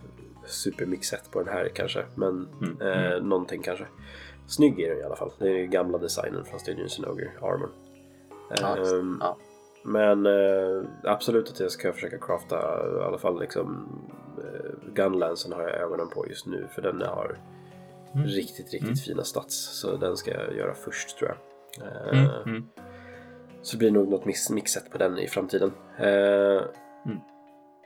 [0.47, 2.05] supermixet på den här kanske.
[2.15, 2.81] Men Mm.
[3.13, 3.87] eh, någonting kanske.
[4.47, 5.31] Snygg är den i alla fall.
[5.39, 7.71] Det är ju gamla designen från Stygian Sinoger, Armor.
[8.61, 8.77] Ja.
[8.77, 9.37] Ehm, Ja.
[9.85, 12.57] Men eh, absolut att jag ska försöka crafta
[13.01, 13.89] i alla fall liksom
[14.39, 17.39] eh, Gunlansen har jag ögonen på just nu för den har
[18.15, 18.27] Mm.
[18.27, 18.97] riktigt, riktigt Mm.
[18.97, 19.81] fina stats.
[19.81, 21.87] Så den ska jag göra först tror jag.
[21.87, 22.65] Eh, Mm.
[23.63, 25.73] Så det blir nog något mix mixet på den i framtiden.
[25.99, 26.63] Eh,
[27.07, 27.19] Mm.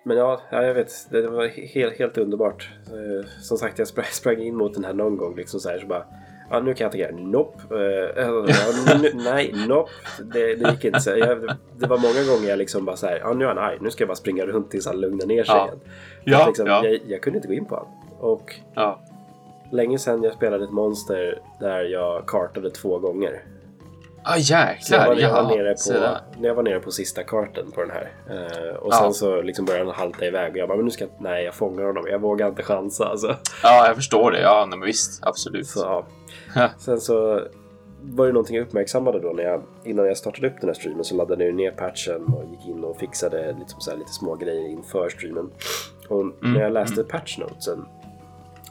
[0.04, 0.92] Men ja, ja, jag vet.
[1.10, 2.68] Det var helt, helt underbart.
[2.86, 5.36] Eh, Som sagt, jag sprang, sprang in mot den här någon gång.
[5.36, 6.04] Liksom så här, så bara,
[6.50, 7.16] ja, nu kan jag attackera.
[7.16, 7.58] Nope.
[8.20, 8.32] Eh,
[9.02, 9.90] nu, nej, nope.
[10.32, 11.00] Det, det gick inte.
[11.00, 13.58] Så jag, det var många gånger jag liksom bara så här, ja, nu är han
[13.58, 13.78] arg.
[13.80, 15.66] Nu ska jag bara springa runt tills han lugnar ner sig Ja.
[15.66, 15.80] igen.
[16.24, 16.84] Ja, liksom, ja.
[16.86, 17.92] jag, jag kunde inte gå in på honom.
[18.20, 19.00] Och Ja.
[19.72, 23.42] länge sedan jag spelade ett monster där jag kartade två gånger.
[24.26, 25.16] Ah, jäklar.
[25.16, 28.12] jag var nere på, när jag var nere på sista karten på den här.
[28.30, 31.04] Eh, och sen så liksom började han halta iväg och jag bara, men nu ska
[31.04, 33.36] jag, nej jag fångar honom, jag vågar inte chansa alltså.
[33.62, 34.40] Ja, jag förstår det.
[34.40, 35.26] Ja, men visst.
[35.26, 35.66] Absolut.
[35.66, 36.04] Så,
[36.54, 36.70] ja.
[36.78, 37.40] Sen så
[38.02, 41.04] var det någonting jag uppmärksammade då när jag, innan jag startade upp den här streamen
[41.04, 44.34] så laddade jag ner patchen och gick in och fixade liksom så här lite små
[44.34, 45.50] grejer inför streamen.
[46.08, 47.86] Och när jag läste patchnotesen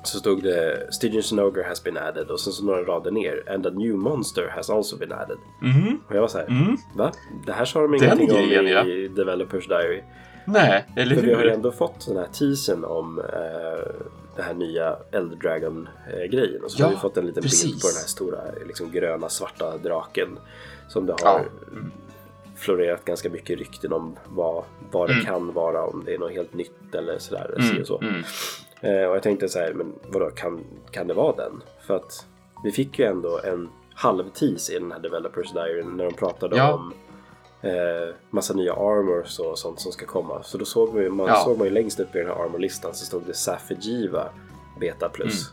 [0.03, 3.65] så stod det Stygian Sinogar has been added och sen så några rader ner and
[3.67, 5.37] a new monster has also been added.
[5.61, 5.99] Mhm.
[6.07, 6.77] Och jag var så här, Mm.
[6.95, 7.11] va?
[7.45, 8.83] Det här sa de ingenting om grejen, i ja.
[9.15, 10.01] Developers Diary.
[10.45, 11.53] Nej, eller För vi har ju hur?
[11.55, 13.91] ändå fått den här teasern om eh,
[14.35, 16.63] den här nya Elder Dragon-grejen.
[16.63, 17.63] Och så Ja, har vi fått en liten precis.
[17.63, 20.39] bild på den här stora liksom, gröna svarta draken.
[20.87, 21.41] Som det har Ja.
[21.71, 21.91] Mm.
[22.55, 25.25] florerat ganska mycket rykten om vad, vad det Mm.
[25.25, 25.83] kan vara.
[25.85, 27.55] Om det är något helt nytt eller sådär.
[27.59, 27.85] Mm.
[27.85, 28.03] så.
[28.83, 28.97] Mm.
[29.03, 31.63] Eh, och jag tänkte så här, men vadå, kan, kan det vara den?
[31.87, 32.25] För att
[32.63, 36.73] vi fick ju ändå en halvtis i den här Developers Diary när de pratade Ja.
[36.73, 36.93] om
[37.61, 40.43] eh, massa nya armors och sånt som ska komma.
[40.43, 41.35] Så då såg man man Ja.
[41.35, 44.29] såg man ju längst upp i den här armorlistan så stod det Safigiva
[44.79, 45.51] Beta Plus.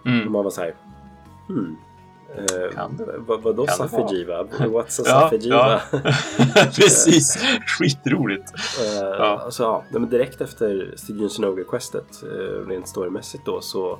[0.00, 0.32] Och Mm.
[0.32, 0.74] man var så här,
[1.48, 1.76] hmm.
[2.36, 3.14] Eh, Kan det?
[3.18, 3.66] vad, vadå?
[3.66, 4.42] Safigiva?
[4.44, 5.80] What's a Ja, Safigiva?
[6.76, 7.38] Precis.
[7.66, 8.52] Skitroligt.
[8.80, 9.40] Eh, Ja.
[9.44, 13.98] Alltså, ja, men direkt efter Stygian Sinoga Questet, eh, rent storymässigt då, så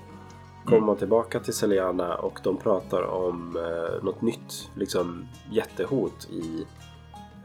[0.65, 6.67] kommer man tillbaka till Celiana och de pratar om eh, något nytt liksom jättehot i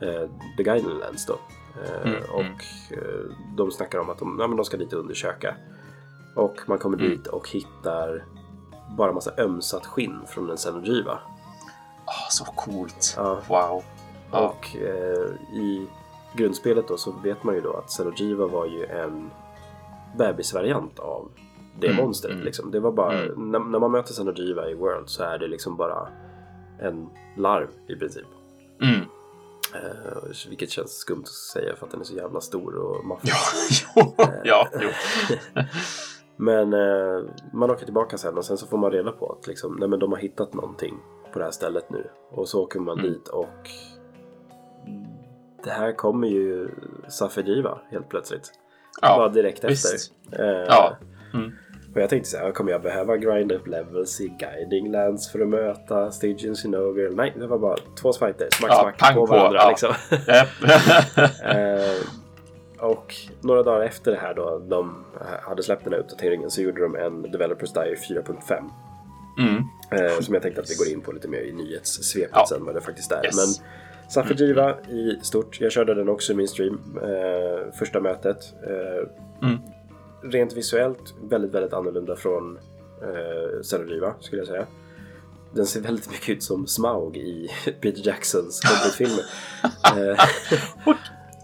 [0.01, 1.33] eh, The Guiding Lands då.
[1.33, 3.33] Eh, Mm, och mm.
[3.57, 5.55] de snackar om att de, ja, men de ska dit och undersöka.
[6.35, 7.09] Och man kommer Mm.
[7.09, 8.25] dit och hittar
[8.89, 11.19] bara massa ömsat skinn från en Xenogiva.
[12.05, 13.13] Ah, så coolt.
[13.17, 13.39] Ja.
[13.47, 13.83] Wow.
[14.31, 14.39] Ja.
[14.49, 15.87] Och eh, i
[16.33, 19.31] grundspelet då så vet man ju då att Xenogiva var ju en
[20.17, 21.31] bebisvariant av
[21.79, 22.33] det Mm, monstret.
[22.33, 22.45] mm.
[22.45, 22.71] Liksom.
[22.71, 23.51] Det var bara, Mm.
[23.51, 26.07] när, när man möter Xenogiva i World så är det liksom bara
[26.79, 28.25] en larv i princip.
[28.81, 29.01] Mm.
[29.73, 33.29] Eh, vilket känns skumt att säga för att den är så jävla stor och maffig.
[33.95, 34.25] Ja, jo.
[34.43, 34.89] ja, jo.
[36.37, 39.75] Men eh, man åker tillbaka sen och sen så får man reda på att liksom,
[39.79, 40.95] nej, men de har hittat någonting
[41.33, 42.07] på det här stället nu.
[42.31, 43.11] Och så åker man Mm.
[43.11, 43.69] dit och
[45.63, 46.69] det här kommer ju
[47.07, 48.51] Safediva helt plötsligt.
[49.01, 50.11] Bara Ja, direkt visst.
[50.29, 50.43] efter.
[50.43, 50.97] Eh, Ja.
[51.33, 51.51] Mm.
[51.95, 55.39] Och jag tänkte så här, kommer jag behöva grind up levels i guiding lands för
[55.39, 57.15] att möta Stygian Synovial?
[57.15, 59.69] Nej, det var bara två fighter, smack Ja, smack pang på på, varandra ja.
[59.69, 59.93] liksom.
[61.49, 62.01] Eh,
[62.85, 65.05] och några dagar efter det här då de
[65.41, 68.69] hade släppt den här uppdateringen så gjorde de en Developers Diary 4.5.
[69.39, 69.63] mm.
[69.91, 72.45] Eh, som jag tänkte att vi går in på lite mer i nyhetssvepet Ja.
[72.49, 73.25] sen vad det faktiskt är.
[73.25, 73.35] Yes.
[73.35, 73.65] Men
[74.09, 78.37] Safijiva i stort, jag körde den också i min stream, eh, första mötet.
[78.67, 79.07] Eh,
[79.47, 79.57] Mm.
[80.23, 82.57] Rent visuellt väldigt, väldigt annorlunda från
[83.01, 84.65] eh, Xenojiva skulle jag säga.
[85.51, 87.49] Den ser väldigt mycket ut som Smaug i
[87.81, 89.23] Peter Jacksons Hobbit-filmer.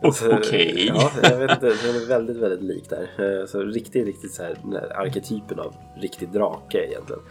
[0.03, 0.87] Eh, så, Okej.
[0.95, 1.65] Ja, jag vet inte.
[1.65, 3.39] Den är väldigt, väldigt lik där.
[3.41, 7.21] Eh, Så riktigt, riktigt så här, den här arketypen av riktig drake egentligen.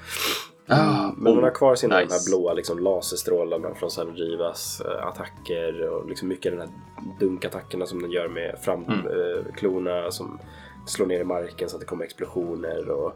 [0.72, 2.14] Ah, Men den har oh, kvar sina nice.
[2.14, 6.72] här blåa liksom, laserstrålarna från Sanojivas eh, attacker och liksom mycket av de här
[7.20, 10.38] dunkattackerna som den gör med framklorna som
[10.86, 13.12] slår ner i marken så att det kommer explosioner och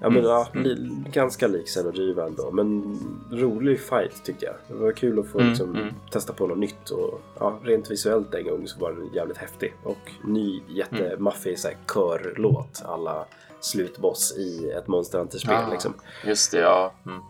[0.00, 2.98] Ja men Mm, ja, li, ganska lik Xenojiva ändå men
[3.32, 4.54] rolig fight tyckte jag.
[4.68, 5.94] Det var kul att få Mm, liksom, mm.
[6.10, 9.74] testa på något nytt och ja, rent visuellt en gång så var den jävligt häftig.
[9.82, 11.76] Och ny jättemaffig mm.
[11.94, 13.24] körlåt alla
[13.60, 15.70] slutboss i ett Monster Hunter-spel Ah.
[15.70, 15.94] liksom.
[16.26, 16.92] Just det, ja.
[17.06, 17.20] Mm.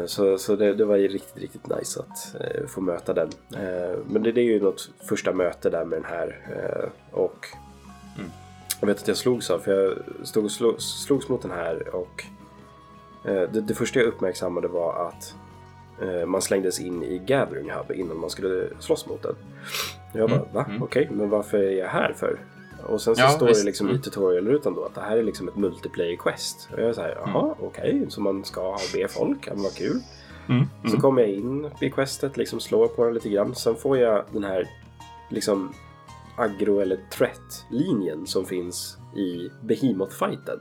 [0.00, 3.28] Eh, Så, så det, det var ju riktigt, riktigt nice att eh, få möta den.
[3.54, 6.28] Eh, men det, det är ju något första möte där med den här.
[6.56, 7.67] Eh, och Mm.
[8.80, 11.94] Jag vet att jag slogs av, för jag stod och slo, slogs mot den här
[11.94, 12.24] och
[13.24, 15.34] eh, det, det första jag uppmärksammade var att
[16.02, 19.34] eh, man slängdes in i Gathering Hub innan man skulle slåss mot den.
[20.14, 20.64] Jag bara, Mm, va?
[20.68, 20.82] mm.
[20.82, 22.38] Okej, men varför är jag här för?
[22.86, 23.64] Och sen så Ja, står det visst.
[23.64, 24.02] liksom i Mm.
[24.02, 26.68] tutorialrutan då att det här är liksom ett multiplayer quest.
[26.72, 29.74] Och jag är så här, jaha, okej, så man ska be folk, ja, men vad
[29.74, 30.00] kul.
[30.48, 30.64] Mm.
[30.82, 31.00] Så Mm.
[31.00, 33.54] kommer jag in i questet, liksom slår på den lite grann.
[33.54, 34.68] Sen får jag den här
[35.28, 35.74] liksom
[36.38, 40.58] aggro eller threat-linjen som finns i Behemoth-fighten.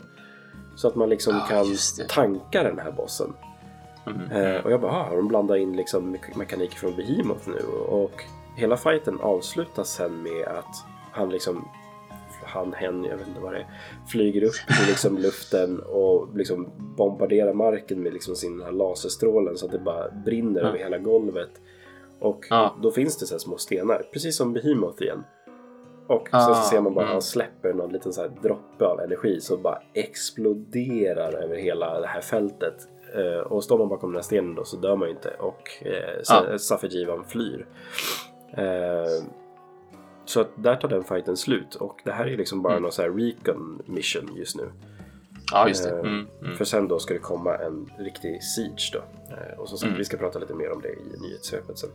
[0.76, 1.66] Så att man liksom Ja, kan
[2.10, 3.34] tanka den här bossen.
[4.06, 4.32] Mm.
[4.32, 7.60] Eh, och jag bara, ah, har de blandat in liksom me- mekaniker från Behemoth nu?
[7.88, 8.24] Och
[8.56, 10.76] hela fighten avslutas sen med att
[11.12, 11.68] han liksom
[12.46, 13.68] han, hen, jag vet inte vad det är,
[14.08, 19.66] flyger upp i liksom luften och liksom bombarderar marken med liksom sin här laserstrålen så
[19.66, 20.68] att det bara brinner Ja.
[20.68, 21.50] över hela golvet.
[22.20, 22.76] Och Ja.
[22.82, 25.24] då finns det så här små stenar, precis som Behemoth igen.
[26.08, 27.14] Och Ah, sen så ser man bara att mm.
[27.14, 32.22] han släpper någon liten så droppe av energi som bara exploderar över hela det här
[32.22, 32.88] fältet.
[33.16, 35.70] Eh, och står man bakom den här stenen då så dör man ju inte och
[35.82, 36.58] eh, Ja.
[36.58, 37.68] Safijivan flyr.
[38.54, 39.24] Eh,
[40.26, 42.84] så att där tar den fighten slut och det här är liksom bara Mm.
[42.84, 44.72] någon så här recon mission just nu.
[45.52, 45.90] Ja, just det.
[45.90, 46.28] Eh, Mm.
[46.42, 46.58] Mm.
[46.58, 49.00] För sen då ska det komma en riktig siege då.
[49.36, 49.98] Eh, och som sagt, Mm.
[49.98, 51.90] vi ska prata lite mer om det i nyhetssvepet sen.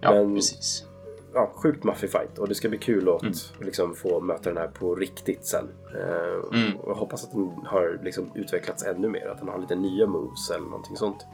[0.00, 0.86] Ja, men- precis.
[1.34, 3.34] Ja, sjukt maffig fight och det ska bli kul att Mm.
[3.60, 5.68] liksom, få möta den här på riktigt sen.
[5.94, 6.76] Eh, Mm.
[6.80, 10.06] Och jag hoppas att den har liksom, utvecklats ännu mer, att den har lite nya
[10.06, 11.26] moves eller någonting sånt.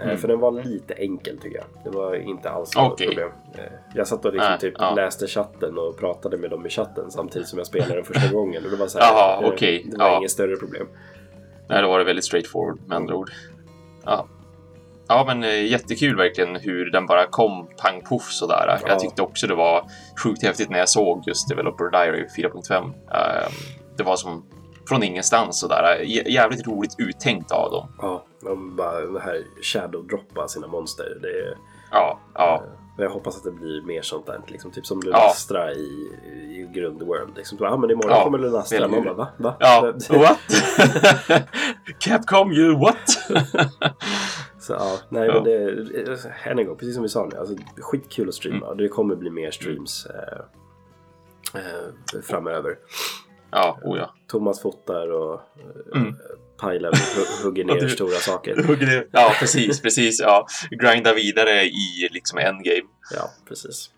[0.00, 0.18] Eh, Mm.
[0.18, 1.66] För den var lite enkel tycker jag.
[1.92, 3.06] Det var inte alls något Okej.
[3.06, 3.28] problem.
[3.54, 4.94] Eh, Jag satt och liksom Nej, typ ja.
[4.94, 8.64] läste chatten och pratade med dem i chatten samtidigt som jag spelade den första gången.
[8.64, 10.16] Och det var så här, Jaha, eh, okej, Det var ja.
[10.18, 10.86] inget större problem.
[11.68, 13.30] Nej, då var det väldigt straightforward med andra ord.
[14.04, 14.26] Ja.
[15.12, 18.64] Ja, men eh, jättekul verkligen hur den bara kom pang poff sådär.
[18.82, 18.88] Ja.
[18.88, 19.84] Jag tyckte också det var
[20.24, 22.84] sjukt häftigt när jag såg just Developer Diary 4.5.
[23.14, 23.52] Eh,
[23.96, 24.44] det var som
[24.88, 25.98] från ingenstans sådär.
[26.02, 27.88] Jä- Jävligt roligt uttänkt av dem.
[28.00, 31.18] Ja, de bara det här shadow-droppa sina monster.
[31.22, 31.56] Det är,
[31.90, 32.62] Ja, ja.
[32.96, 34.40] Men jag hoppas att det blir mer sånt där.
[34.46, 35.10] Liksom, typ som Ja.
[35.10, 35.76] Lunastra i,
[36.32, 37.36] i Grundworld.
[37.36, 38.88] Liksom, ja, men imorgon Ja, kommer Lunastra.
[38.88, 39.28] Man bara, va?
[39.36, 39.54] va?
[39.60, 40.38] Ja, what?
[41.98, 42.96] Capcom, you what?
[44.62, 45.34] Så, ja, nej, Ja.
[45.34, 47.36] men det, än en gång, precis som vi sa nu.
[47.38, 48.74] Alltså, skitkul att streama.
[48.74, 52.78] Det kommer bli mer streams eh, eh, framöver.
[53.50, 54.14] Ja, oh ja.
[54.28, 55.40] Thomas fotar och
[55.94, 56.02] Mm.
[56.06, 56.16] mm.
[56.58, 58.62] Pajlen hu- hugger ner du- stora saker.
[58.66, 59.06] Hugger ner.
[59.12, 60.20] Ja, precis, precis.
[60.20, 60.46] Ja.
[60.70, 62.88] Grinda vidare i liksom endgame.
[63.16, 63.90] Ja, precis.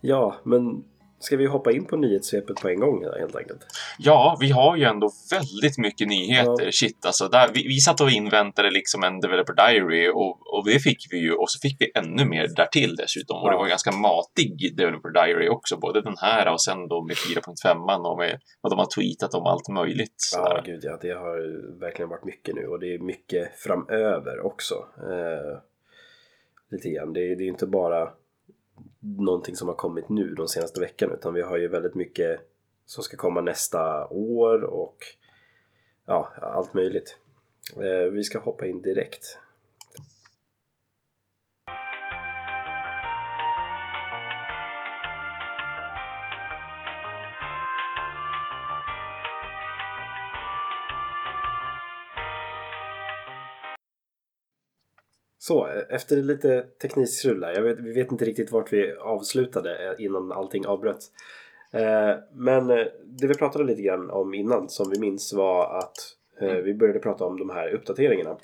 [0.00, 0.84] Ja, men
[1.24, 3.60] ska vi hoppa in på nyhetssvepet på en gång helt enkelt?
[3.98, 6.64] Ja, vi har ju ändå väldigt mycket nyheter.
[6.64, 6.72] Ja.
[6.72, 7.28] Shit, alltså.
[7.28, 11.18] Där, vi, vi satt och inväntade liksom en Developer Diary och, och det fick vi
[11.18, 11.32] ju.
[11.32, 13.36] Och så fick vi ännu mer därtill dessutom.
[13.42, 13.58] Och det Ja.
[13.58, 15.76] var ganska matig Developer Diary också.
[15.76, 19.46] Både den här och sen då med 4.5 och med vad de har tweetat om
[19.46, 20.14] allt möjligt.
[20.36, 20.62] Ja, sådär.
[20.66, 20.98] gud ja.
[21.02, 21.36] Det har
[21.80, 24.74] verkligen varit mycket nu och det är mycket framöver också.
[24.98, 25.58] Eh,
[26.70, 27.12] lite grann.
[27.12, 28.08] Det det är inte bara
[29.00, 32.40] någonting som har kommit nu de senaste veckorna utan vi har ju väldigt mycket
[32.86, 34.96] som ska komma nästa år och
[36.06, 37.18] ja, allt möjligt.
[37.76, 39.38] Eh, vi ska hoppa in direkt.
[55.46, 57.42] Så, efter lite teknikstrul.
[57.54, 61.10] Jag vet, vi vet inte riktigt vart vi avslutade eh, innan allting avbröts.
[61.72, 65.94] Eh, men eh, det vi pratade lite grann om innan som vi minns var att
[66.40, 68.36] eh, vi började prata om de här uppdateringarna.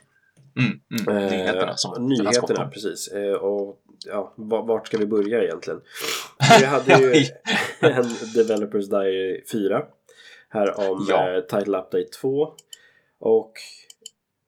[0.59, 1.25] Mm, mm.
[1.25, 3.09] Eh, Nyheterna som Nyheterna, precis.
[3.09, 5.81] Eh, och ja, va- vart ska vi börja egentligen?
[6.61, 7.25] Vi hade ju
[7.81, 9.83] en Developers Diary 4
[10.49, 11.31] här om Ja.
[11.37, 12.53] eh, Title Update 2
[13.21, 13.53] och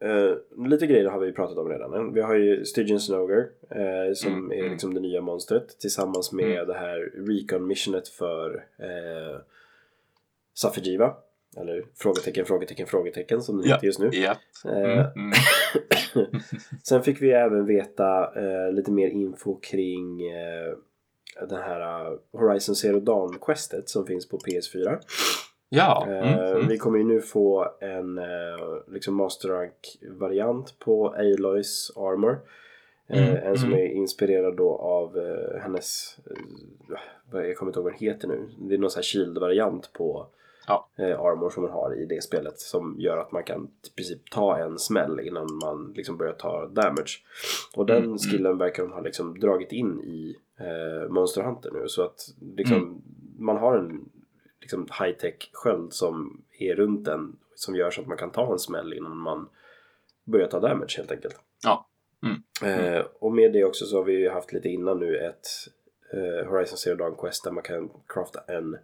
[0.02, 2.12] eh, lite grejer har vi pratat om redan.
[2.14, 4.72] Vi har ju Stygian Snoger eh, som Mm, är mm.
[4.72, 6.66] liksom det nya monstret tillsammans med Mm.
[6.66, 9.40] det här Recon missionet för eh,
[10.54, 11.14] Safijiva
[11.56, 13.74] eller frågetecken, frågetecken, frågetecken som det Ja.
[13.74, 14.10] heter just nu.
[14.12, 14.36] Ja.
[14.64, 15.32] Mm, mm.
[16.82, 18.32] Sen fick vi även veta
[18.70, 20.18] lite mer info kring
[21.48, 24.98] den här Horizon Zero Dawn-questet som finns på PS4.
[25.74, 26.06] Ja.
[26.08, 26.68] Eh, Mm, mm.
[26.68, 28.24] Vi kommer ju nu få en eh,
[28.88, 32.38] liksom Master Rank-variant på Aloys Armor.
[33.08, 33.78] Mm, en som mm.
[33.80, 35.16] är inspirerad då av
[35.62, 36.16] hennes,
[37.30, 38.48] vad- jag kommer inte ihåg vad den heter nu.
[38.58, 40.26] Det är någon sån här shield-variant på
[40.66, 40.88] Ja.
[40.98, 44.58] Armor som man har i det spelet som gör att man kan i princip ta
[44.58, 47.22] en smäll innan man liksom börjar ta damage.
[47.76, 52.02] Och den skillen verkar de ha liksom dragit in i eh, Monster Hunter nu så
[52.02, 52.20] att
[52.56, 53.02] liksom,
[53.38, 54.08] man har en
[54.62, 58.58] liksom, high-tech sköld som är runt den som gör så att man kan ta en
[58.58, 59.48] smäll innan man
[60.24, 61.36] börjar ta damage helt enkelt.
[61.62, 61.86] Ja.
[62.68, 65.46] Eh, och med det också så har vi ju haft lite innan nu ett
[66.12, 68.76] eh, Horizon Zero Dawn Quest där man kan crafta en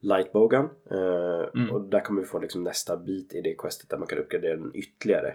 [0.00, 0.68] Lightbogan.
[0.90, 1.70] Eh, Mm.
[1.70, 4.56] Och där kommer vi få liksom nästa bit i det questet där man kan uppgradera
[4.56, 5.34] den ytterligare.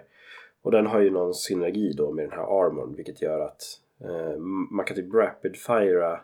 [0.62, 3.62] Och den har ju någon synergi då med den här armorn vilket gör att
[4.00, 4.38] eh,
[4.70, 6.20] man kan typ rapid-fira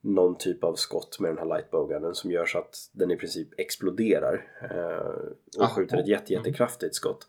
[0.00, 3.48] någon typ av skott med den här lightboganen som gör så att den i princip
[3.60, 7.26] exploderar eh, och Ah, skjuter ett jätte, jättekraftigt skott.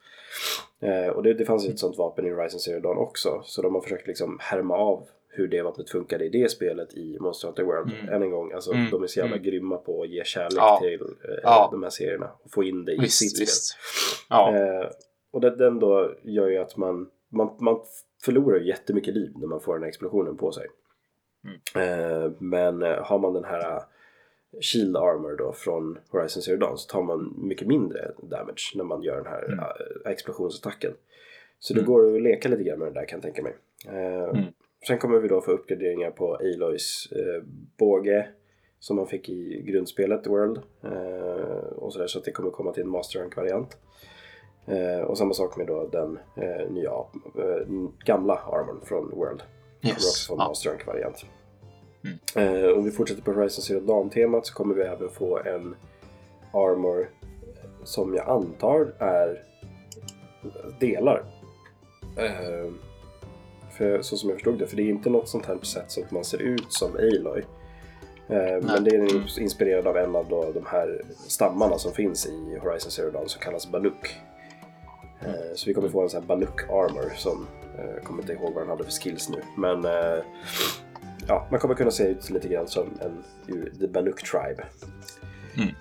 [0.79, 3.61] Eh, och det, det fanns ju ett sånt vapen i Horizon Zero Dawn också så
[3.61, 7.47] de har försökt liksom härma av hur det vapnet funkade i det spelet i Monster
[7.47, 7.91] Hunter World.
[7.99, 8.13] Mm.
[8.13, 9.45] Än en gång, alltså Mm, de är så jävla mm.
[9.45, 10.79] grymma på att ge kärlek Ja.
[10.81, 11.69] till eh, Ja.
[11.71, 13.41] de här serierna och få in det i sitt Visst, spel.
[13.41, 13.77] visst.
[14.29, 14.55] Ja.
[14.55, 14.89] Eh,
[15.31, 17.79] och det, den då gör ju att man, man, man
[18.25, 20.67] förlorar jättemycket liv när man får den här explosionen på sig.
[21.75, 23.81] Eh, men eh, har man den här eh,
[24.61, 29.01] Shield Armor då från Horizon Zero Dawn så tar man mycket mindre damage när man
[29.01, 30.11] gör den här Mm.
[30.11, 30.93] explosionsattacken.
[31.59, 31.91] Så det Mm.
[31.93, 33.55] går att leka lite grann med den där kan jag tänka mig.
[33.87, 34.45] Mm.
[34.87, 37.43] Sen kommer vi då få uppgraderingar på Aloys eh,
[37.77, 38.27] båge
[38.79, 40.59] som man fick i grundspelet World.
[40.83, 43.77] Eh, och sådär, så att det kommer komma till en Master Rank-variant.
[44.67, 46.91] Eh, och samma sak med då den eh, nya,
[48.05, 49.41] gamla armorn från World.
[49.81, 50.27] Kommer också Yes.
[50.27, 50.71] få en Ja.
[50.71, 51.25] Rank-variant.
[52.35, 52.63] Mm.
[52.65, 55.75] Eh, om vi fortsätter på Horizon Zero Dawn-temat så kommer vi även få en
[56.53, 57.09] armor
[57.83, 59.43] som jag antar är
[60.79, 61.23] delar.
[62.17, 62.71] Eh,
[63.77, 66.03] för, så som jag förstod det, för det är inte något sånt här sätt som
[66.09, 67.43] man ser ut som Aloy.
[68.27, 69.23] Eh, men det är Mm.
[69.39, 73.41] inspirerad av en av då de här stammarna som finns i Horizon Zero Dawn som
[73.41, 74.15] kallas Banuk.
[75.21, 77.47] Eh, så vi kommer få en sån här Banuk Armor som,
[77.95, 79.41] jag kommer inte ihåg vad den hade för skills nu.
[79.57, 80.23] Men eh,
[81.27, 84.63] ja, man kommer kunna se ut lite grann som en ur The Banuk Tribe.
[85.57, 85.75] Mm.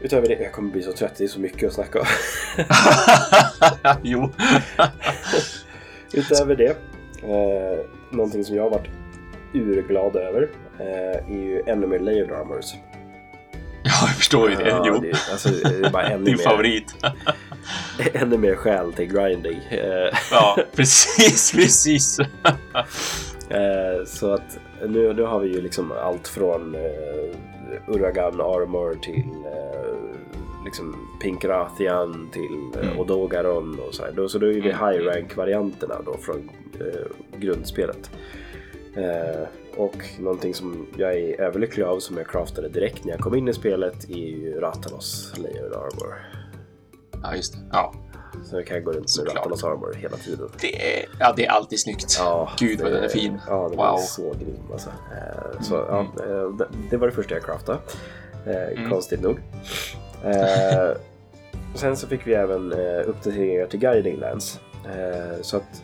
[0.00, 2.06] Utöver det, jag kommer bli så trött, det är så mycket att snacka om.
[4.02, 4.30] jo.
[6.12, 6.76] Utöver det,
[7.22, 8.88] eh, någonting som jag har varit
[9.54, 12.74] urglad över eh, är ju ännu mer layered armors.
[13.82, 14.68] Ja, jag förstår ju det.
[14.68, 14.98] Ja, jo.
[14.98, 16.94] det, alltså, det är bara ännu Din mer, favorit.
[18.14, 19.58] ännu mer skäl till grinding.
[19.70, 22.18] Eh, Ja, precis, precis.
[23.50, 29.24] Eh, så att nu, nu har vi ju liksom allt från eh, Uragan Armor till
[29.44, 29.94] eh,
[30.64, 32.98] liksom Pink Rathian till Mm.
[33.00, 34.12] Odogaron och så här.
[34.12, 35.04] Då, så då är det Mm, high mm.
[35.14, 38.10] rank varianterna då från eh, grundspelet.
[38.96, 39.46] Eh,
[39.76, 43.48] och någonting som jag är överlycklig av som jag craftade direkt när jag kom in
[43.48, 46.14] i spelet är ju Ratalos Layered Armor.
[47.22, 47.58] Ja, just det.
[47.72, 47.92] Ja,
[48.44, 49.36] Så jag kan gå runt med Såklart.
[49.36, 50.48] Ratalos Armor hela tiden.
[50.60, 52.16] det är, ja, det är alltid snyggt.
[52.18, 53.38] Ja, Gud vad den är fin.
[53.48, 53.86] Ja, den Wow.
[53.86, 54.88] är så grym alltså.
[54.90, 57.78] Eh, Så, Mm, ja, eh, det, var det första jag craftade.
[58.46, 58.90] Eh, Mm.
[58.90, 59.38] Konstigt nog.
[61.74, 62.72] Sen så fick vi även
[63.06, 64.60] uppdateringar till Guiding Lands.
[65.40, 65.82] Så att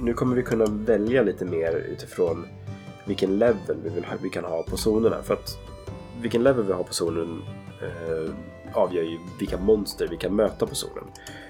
[0.00, 2.46] nu kommer vi kunna välja lite mer utifrån
[3.04, 5.22] vilken level vi, vill vi kan ha på zonerna.
[5.22, 5.58] För att
[6.20, 7.42] vilken level vi har på zonen
[8.74, 11.04] avgör ju vilka monster vi kan möta på zonen.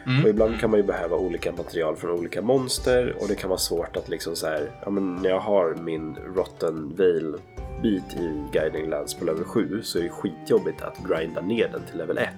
[0.06, 0.24] Mm.
[0.24, 3.58] Och ibland kan man ju behöva olika material från olika monster och det kan vara
[3.58, 7.36] svårt att liksom så här, ja men när jag har min Rotten Veil
[7.82, 11.82] bit i Guiding Lands på level 7 så är det skitjobbigt att grinda ner den
[11.90, 12.28] till level 1.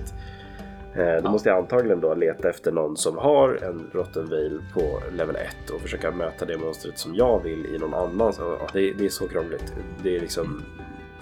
[0.97, 5.03] Eh, då måste jag antagligen då leta efter någon som har en Rotten Veil på
[5.12, 8.32] level 1 och försöka möta det monstret som jag vill i någon annan.
[8.72, 9.74] Det, det är så krångligt.
[10.03, 10.62] Det är liksom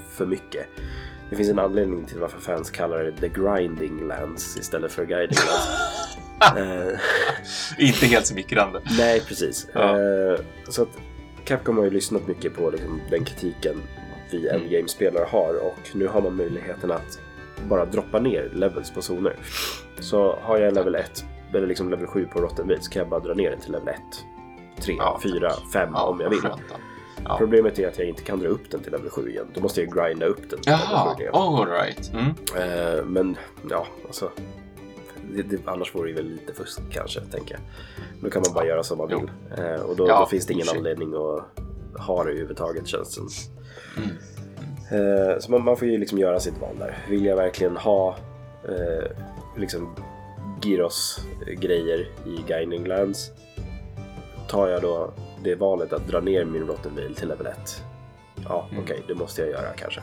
[0.09, 0.67] för mycket.
[1.35, 5.39] Det finns en anledning till varför fans kallar det The Grinding Lands istället för Guiding
[5.39, 5.69] Lands.
[6.57, 6.99] Eh,
[7.89, 8.81] Inte helt smickrande.
[8.99, 9.67] Nej, precis.
[9.73, 9.81] Ja.
[10.01, 10.89] Eh, så att
[11.45, 13.83] Capcom har ju lyssnat mycket på liksom, den kritiken
[14.31, 14.63] vi Mm.
[14.63, 17.19] endgame-spelare har och nu har man möjligheten att
[17.69, 19.37] bara droppa ner levels på zoner.
[20.01, 21.25] Så har jag level 1,
[21.55, 23.89] eller liksom level 7 på Rotten så kan jag bara dra ner den till level
[23.89, 24.01] 1,
[24.81, 26.39] 3, Ja, 4, 5 Ja, om jag vill.
[26.41, 26.61] skönt.
[27.25, 27.37] Ja.
[27.39, 29.47] Problemet är att jag inte kan dra upp den till level 7 igen.
[29.55, 31.35] Då måste jag grinda upp den Jaha, level 7 igen.
[31.35, 32.13] all right.
[32.13, 32.99] Mm.
[32.99, 33.37] Eh, men
[33.71, 34.31] ja, alltså.
[35.35, 37.61] Det, det, annars vore det väl lite fusk kanske, tänker jag.
[38.21, 39.31] Då kan man bara göra som man vill.
[39.59, 40.79] Eh, och då, Ja, då finns det ingen sig.
[40.79, 41.45] anledning att
[42.07, 43.23] ha det överhuvudtaget känns det.
[44.01, 44.11] Mm.
[45.31, 46.99] Eh, så man, man får ju liksom göra sitt val där.
[47.09, 48.17] Vill jag verkligen ha
[48.69, 49.11] eh,
[49.57, 49.95] liksom
[50.63, 53.31] Gyros-grejer i Guiding Lands?
[54.49, 55.13] Tar jag då
[55.45, 57.83] det valet att dra ner min Rotten Veil till level 1?
[58.49, 58.85] Ja, Mm.
[58.85, 60.01] okej, det måste jag göra kanske.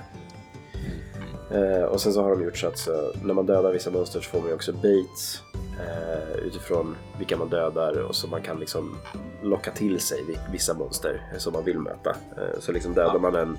[1.52, 4.20] Eh, och sen så har de gjort så att så, när man dödar vissa monster
[4.22, 5.42] så får man ju också baits
[5.80, 8.98] eh, utifrån vilka man dödar och så man kan liksom
[9.44, 12.10] locka till sig vi- vissa monster eh, som man vill möta.
[12.38, 13.20] Eh, så liksom dödar Ja.
[13.20, 13.58] man en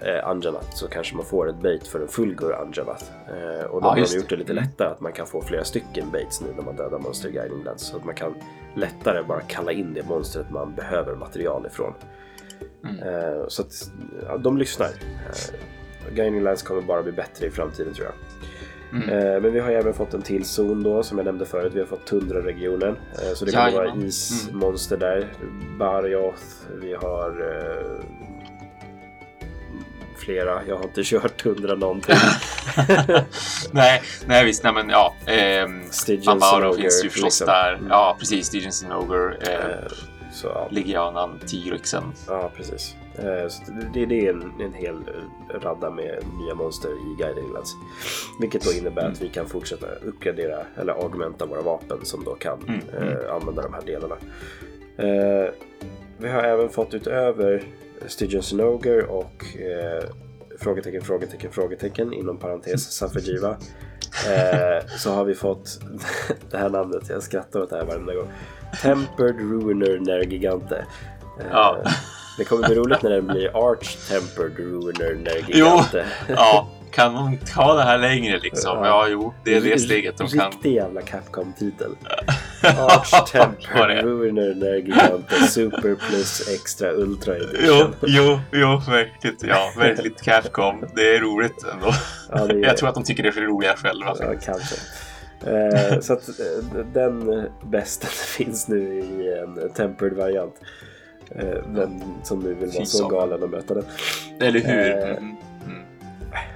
[0.00, 3.10] eh, Angelat så kanske man får ett bait för en fullgur Angelat.
[3.28, 4.64] Eh, och då Ja, har de gjort det lite Mm.
[4.64, 7.64] lättare att man kan få flera stycken baits nu när man dödar monster i Guiding
[7.64, 7.82] Lands.
[7.86, 8.34] Så att man kan
[8.74, 11.94] lättare bara kalla in det monstret man behöver material ifrån.
[12.84, 12.98] Mm.
[12.98, 13.90] Eh, så att
[14.26, 14.86] ja, de lyssnar.
[14.86, 18.14] Eh, Guiding Lands kommer bara bli bättre i framtiden tror jag.
[18.92, 19.08] Mm.
[19.08, 21.72] Eh, men vi har även fått en till zon då som jag nämnde förut.
[21.74, 22.96] Vi har fått Tundra-regionen.
[23.34, 24.06] Så det kommer vara Jajamän.
[24.06, 25.26] ismonster där.
[25.78, 26.42] Barioth,
[26.80, 27.30] vi har
[30.18, 30.60] flera.
[30.68, 32.14] Jag har inte kört Tundra någonting.
[33.72, 35.14] nej, nej visst, nej men ja.
[35.26, 37.46] Ehm, Stygian Amaro finns ju förstås liksom.
[37.46, 37.72] där.
[37.74, 37.86] Mm.
[37.90, 38.46] Ja, precis.
[38.46, 39.38] Stygian Sinoger.
[39.40, 39.92] Eh, Eh,
[40.32, 42.04] så ja, Ligianan, T-Rexen.
[42.28, 42.94] ja precis.
[43.18, 43.24] Eh,
[43.94, 47.74] det, det är en, en hel eh, radda med nya monster i Guiding Lands.
[48.40, 49.12] Vilket då innebär Mm.
[49.12, 53.62] att vi kan fortsätta uppgradera eller augmenta våra vapen som då kan Mm, eh, använda
[53.62, 54.16] de här delarna.
[54.96, 55.50] Eh,
[56.18, 57.62] vi har även fått utöver
[58.06, 60.04] Stygian Sinoger och eh,
[60.60, 63.50] frågetecken, frågetecken, frågetecken inom parentes Safajiva.
[64.28, 65.80] Eh, så har vi fått
[66.50, 68.28] det här namnet, jag skrattar åt det här varenda gång.
[68.82, 70.76] Tempered Ruiner Nergigante.
[71.40, 71.78] Eh, Ja.
[72.38, 76.06] Det kommer bli roligt när den blir Arch Tempered Ruiner Nergigante.
[76.28, 78.78] Ja, kan de ta det här längre liksom?
[78.78, 78.86] Ja.
[78.86, 80.50] Ja, jo, det är det steget de kan.
[80.50, 81.90] Riktig jävla Capcom-titel.
[82.62, 84.02] Arch Vad Tempered det är.
[84.02, 87.94] Ruiner Nergigante Super plus Extra Ultra Jo, Edition.
[88.06, 89.42] jo, jo, verkligt.
[89.48, 90.84] Ja, verkligt Capcom.
[90.94, 91.90] Det är roligt ändå.
[92.32, 94.16] Ja, det är- Jag tror att de tycker det är för roliga själva.
[94.20, 94.74] Ja, kanske.
[95.46, 100.54] Eh, så att eh, den bästen finns nu i en tempered variant.
[101.30, 101.90] Eh, vem
[102.24, 103.84] som nu vill vara så galen och möta den.
[104.40, 104.90] Eller hur?
[104.98, 105.36] Eh, Mm.
[105.66, 105.82] Mm.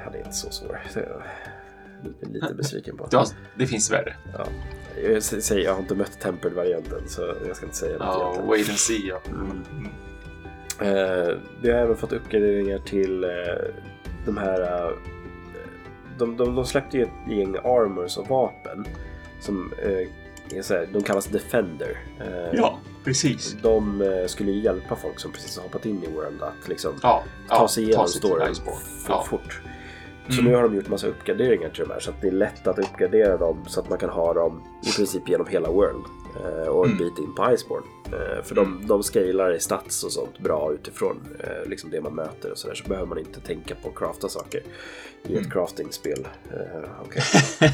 [0.05, 0.81] Han är inte så svår.
[2.21, 3.09] Lite besviken på.
[3.11, 3.27] Ja,
[3.59, 4.17] det finns värre.
[4.39, 4.47] Ja.
[5.13, 8.23] Jag säger, jag har inte mött tempered varianten så jag ska inte säga något Ja,
[8.23, 8.49] egentligen.
[8.49, 9.09] wait and see.
[9.09, 9.21] Ja.
[9.27, 9.63] Mm.
[9.73, 9.93] Mm.
[10.81, 13.31] Eh, vi har även fått uppgraderingar till eh,
[14.27, 14.61] de här...
[14.87, 14.91] eh,
[16.19, 18.85] de, de, de släppte ju ett gäng armors och vapen
[19.41, 21.99] som eh, är så här, de kallas Defender.
[22.21, 23.57] Eh, ja, precis.
[23.63, 27.25] De eh, skulle hjälpa folk som precis har hoppat in i World att liksom Ja,
[27.49, 28.55] ta ja, sig igenom till storyn
[29.09, 29.25] Ja.
[29.29, 29.61] fort.
[30.29, 30.45] Så Mm.
[30.45, 32.79] nu har de gjort massa uppgraderingar till de här så att det är lätt att
[32.79, 36.05] uppgradera dem så att man kan ha dem i princip genom hela World
[36.37, 36.99] eh, och en Mm.
[37.05, 37.87] bit in på Iceborne.
[38.13, 42.15] Eh, för de, de scalar i stats och sånt bra utifrån eh, liksom det man
[42.15, 42.75] möter och sådär.
[42.75, 44.63] Så behöver man inte tänka på att crafta saker
[45.29, 46.29] i ett craftingspel.
[46.51, 47.23] Eh, okej.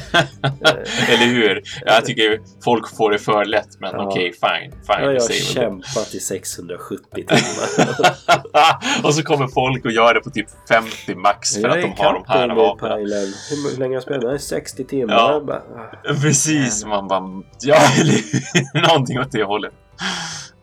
[1.09, 1.61] Eller hur?
[1.85, 4.07] Jag tycker folk får det för lätt, men Ja.
[4.07, 4.71] okej, fine.
[4.71, 7.95] fine Ja, jag har kämpat i 670 timmar.
[9.03, 12.03] och så kommer folk och gör det på typ 50 max för Jag att de
[12.03, 12.91] har de här vapnen.
[12.91, 14.23] Hur, hur länge har jag spelat?
[14.23, 15.13] Nej, 60 timmar.
[15.13, 15.43] Ja.
[15.47, 16.13] Bara, ah.
[16.21, 17.43] Precis, man bara...
[17.61, 18.87] Ja, eller?
[18.87, 19.73] Någonting åt det hållet.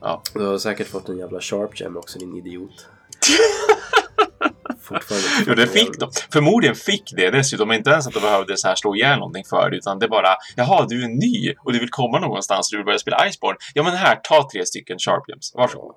[0.01, 0.23] Ja.
[0.35, 2.89] Du har säkert fått en jävla sharp gem också din idiot.
[4.83, 5.29] Fortfarande.
[5.47, 6.11] Jo, det fick de.
[6.33, 7.73] Förmodligen fick det dessutom.
[7.73, 10.29] Inte ens att de behövde så här slå ihjäl någonting för det, utan det bara
[10.57, 13.59] Jaha, du är ny och du vill komma någonstans och du vill börja spela Iceborne.
[13.75, 15.53] Ja, men här, ta tre stycken Sharp Gems.
[15.55, 15.95] Varsågod.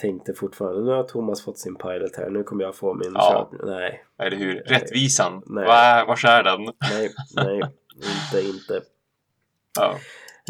[0.00, 3.48] Tänkte fortfarande, nu har Thomas fått sin pilot här, nu kommer jag få min Ja.
[3.50, 3.60] sharp.
[3.66, 4.54] Nej, Eller hur?
[4.54, 5.42] Rättvisan.
[5.46, 5.66] Nej.
[5.66, 6.60] Va, vars är den?
[6.90, 7.56] nej, nej,
[7.96, 8.82] inte, inte.
[9.78, 9.96] Ja.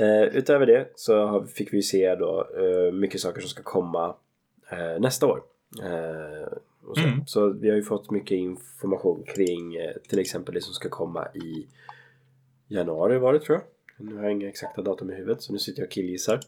[0.00, 4.16] Eh, utöver det så fick vi se då eh, mycket saker som ska komma
[4.70, 5.42] eh, nästa år.
[5.82, 6.52] Eh,
[6.94, 7.00] så.
[7.00, 7.26] Mm.
[7.26, 11.28] så vi har ju fått mycket information kring eh, till exempel det som ska komma
[11.34, 11.66] i
[12.68, 13.64] januari var det tror jag.
[14.06, 16.40] Nu har jag inga exakta datum i huvudet så nu sitter jag och killgissar.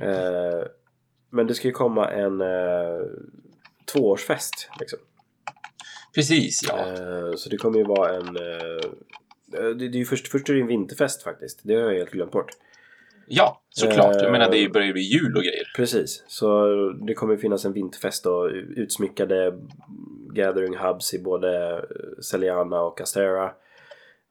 [0.00, 0.66] Eh,
[1.30, 2.42] men det ska ju komma en
[3.92, 4.98] tvåårsfest liksom.
[6.14, 6.86] Precis, ja.
[7.36, 8.38] Så det kommer ju vara en...
[9.58, 11.60] eh, det, det är ju först, först är det en vinterfest faktiskt.
[11.62, 12.50] Det har jag helt glömt bort.
[13.26, 14.16] Ja, såklart.
[14.22, 14.70] Jag menar, det Eh.
[14.72, 15.72] börjar ju bli jul och grejer.
[15.76, 16.66] Precis, så
[17.06, 19.58] det kommer finnas en vinterfest och utsmyckade
[20.34, 21.80] gathering hubs i både
[22.22, 23.50] Celiana och Astera.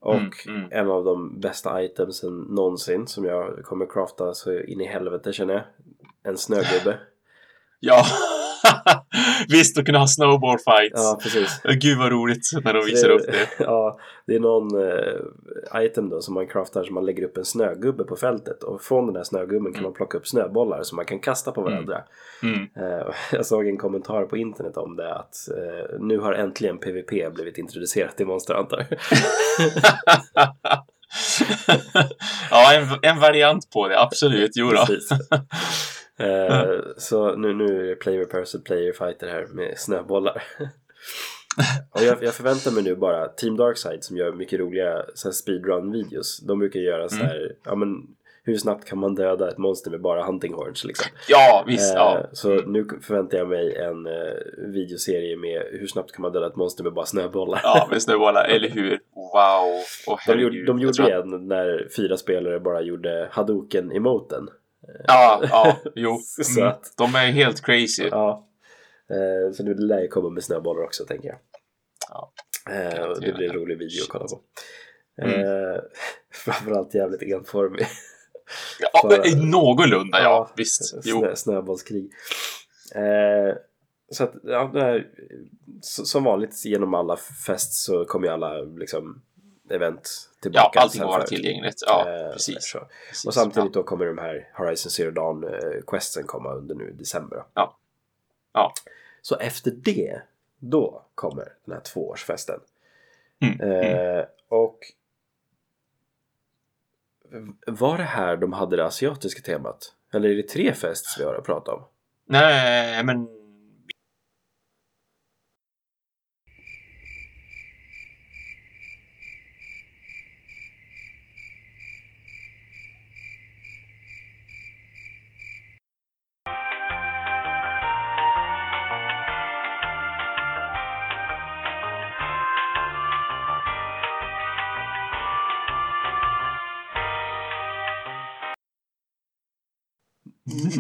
[0.02, 0.68] Och Mm, mm.
[0.72, 5.54] en av de bästa itemsen någonsin som jag kommer crafta så in i helvete känner
[5.54, 5.64] jag.
[6.24, 6.98] En snögubbe.
[7.86, 8.04] Ja.
[9.50, 10.94] Visst, att kunna ha snowboard fights.
[11.04, 11.62] Ja, precis.
[11.64, 13.48] Gud vad roligt när de Så visar upp det.
[13.66, 17.46] Ja, det är någon eh, item då som man craftar som man lägger upp en
[17.46, 21.06] snögubbe på fältet och från den här snögubben kan man plocka upp snöbollar som man
[21.06, 22.04] kan kasta på varandra.
[22.44, 22.60] Mm.
[22.60, 27.34] Eh, jag såg en kommentar på internet om det att eh, nu har äntligen PVP
[27.34, 28.88] blivit introducerat i Monster Hunter.
[32.50, 34.52] ja, en, en variant på det, absolut.
[34.56, 34.86] Jo då.
[36.24, 40.44] Eh, så nu, nu är det player versus player fighter här med snöbollar.
[41.92, 46.40] Och jag, jag förväntar mig nu bara Team Darkside som gör mycket roliga speedrun-videos.
[46.48, 47.88] De brukar göra så här, ja men
[48.46, 51.12] hur snabbt kan man döda ett monster med bara hunting horns liksom.
[51.30, 51.94] Ja, visst.
[51.96, 52.26] Eh, Ja.
[52.32, 56.56] Så nu förväntar jag mig en eh, videoserie med hur snabbt kan man döda ett
[56.56, 57.60] monster med bara snöbollar.
[57.64, 58.46] ja, med snöbollar.
[58.46, 59.00] Eller hur?
[59.16, 59.74] Wow.
[60.08, 64.48] Åh, De gjorde, de gjorde en när fyra spelare bara gjorde Hadoken-emoten.
[65.08, 66.18] Ja, ja, jo.
[66.44, 66.74] Så Mm.
[66.98, 68.08] De är helt crazy.
[68.12, 68.48] Ja.
[69.10, 71.38] Eh, så det lär ju komma med snöbollar också tänker jag.
[72.10, 72.32] Ja.
[72.72, 74.42] Eh, det blir en rolig video att kolla på.
[75.22, 75.40] Mm.
[75.40, 75.82] Eh,
[76.46, 77.86] framförallt jävligt enformig.
[78.80, 80.50] Ja, För- någorlunda, ja.
[80.56, 80.96] Visst.
[81.04, 81.20] Jo.
[81.20, 82.12] Snö, snöbollskrig.
[82.96, 83.56] Eh,
[84.12, 85.08] så att, ja, här,
[85.82, 87.18] som vanligt genom alla
[87.48, 89.22] fest så kommer ju alla liksom
[89.74, 90.80] event Ja, tillbaka.
[90.80, 91.30] allting kommer vara förut.
[91.30, 91.84] tillgängligt.
[91.88, 92.56] Ja, Eh, precis.
[92.72, 92.88] så.
[93.10, 93.26] precis.
[93.26, 97.44] Och samtidigt då kommer de här Horizon Zero Dawn eh, komma under nu i december.
[97.54, 97.78] Ja.
[98.54, 98.74] Ja.
[99.22, 100.22] Så efter det,
[100.60, 102.60] då kommer den här tvåårsfesten.
[103.42, 104.18] Mm, mm.
[104.18, 104.80] Eh, och
[107.68, 109.94] var det här de hade det asiatiska temat?
[110.14, 111.84] Eller är det tre fests vi har att prata om?
[112.26, 113.28] Nej, men...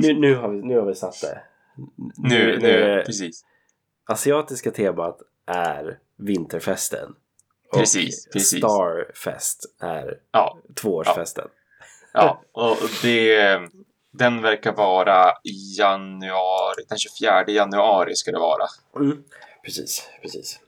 [0.07, 1.41] Nu, nu, har, vi, nu har vi satt det.
[2.17, 3.45] Nu, nu, det- precis.
[4.05, 7.15] Asiatiska temat är vinterfesten.
[7.71, 8.57] Och Precis, precis.
[8.59, 11.47] Starfest är Ja, tvåårsfesten.
[12.13, 12.41] ja.
[12.51, 13.59] Och det...
[14.15, 18.65] Den verkar vara i januari, den 24 januari ska det vara.
[18.95, 19.23] Mm.
[19.63, 20.59] Precis, precis.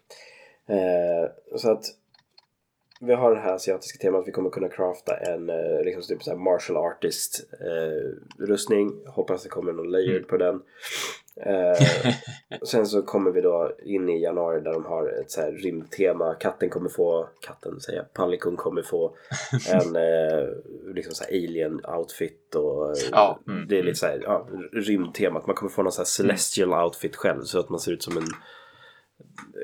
[0.70, 1.84] Eh, så att
[3.00, 4.28] vi har det här asiatiska temat.
[4.28, 8.92] Vi kommer kunna crafta en eh, liksom typ så martial artist eh, rustning.
[9.08, 10.28] Hoppas det kommer någon layered Mm.
[10.28, 10.62] på den.
[11.42, 11.88] Eh,
[12.66, 16.34] sen så kommer vi då in i januari där de har ett så här rymdtema.
[16.34, 19.16] Katten kommer få, katten säger jag, Palikon kommer få
[19.72, 20.48] en eh,
[20.94, 23.86] liksom så alien outfit och eh, Ja, mm, det är mm.
[23.86, 25.48] lite så här, ja, rymdtemat.
[25.48, 28.18] Man kommer få någon så här celestial outfit själv så att man ser ut som
[28.18, 28.28] en